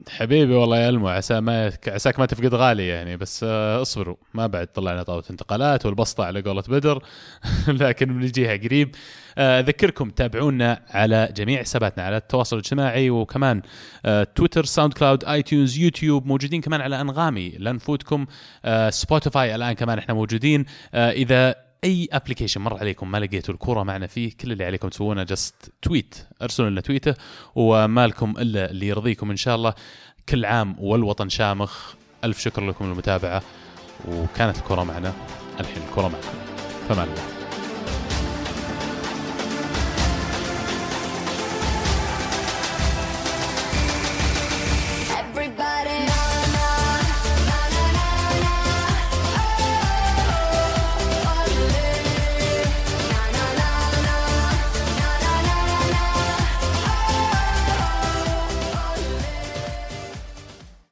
[0.09, 4.17] حبيبي والله يا ألمو عسى ما عساك ما تفقد غالي يعني بس آه، اصبروا.
[4.35, 7.03] ما بعد طلعنا طاولة انتقالات والبسطة على قولة بدر
[7.69, 8.95] لكن بنجيها قريب.
[9.39, 13.63] آه، أذكركم تابعونا على جميع حساباتنا على التواصل الاجتماعي وكمان
[14.05, 17.49] آه، تويتر SoundCloud iTunes يوتيوب موجودين كمان على أنغامي.
[17.59, 18.27] لا نفوتكم
[18.89, 20.65] Spotify الآن كمان إحنا موجودين.
[20.95, 25.73] إذا أي application مر عليكم ما لقيتوا الكورة معنا فيه كل اللي عليكم تسوونه just
[25.83, 27.15] tweet ارسلوا لنا تويته
[27.55, 29.75] وما لكم إلا اللي يرضيكم إن شاء الله.
[30.29, 31.95] كل عام والوطن شامخ.
[32.25, 33.43] ألف شكر لكم للمتابعة
[34.09, 35.13] وكانت الكره معنا
[35.61, 36.23] الحين الكره معنا
[36.89, 37.38] فمان الله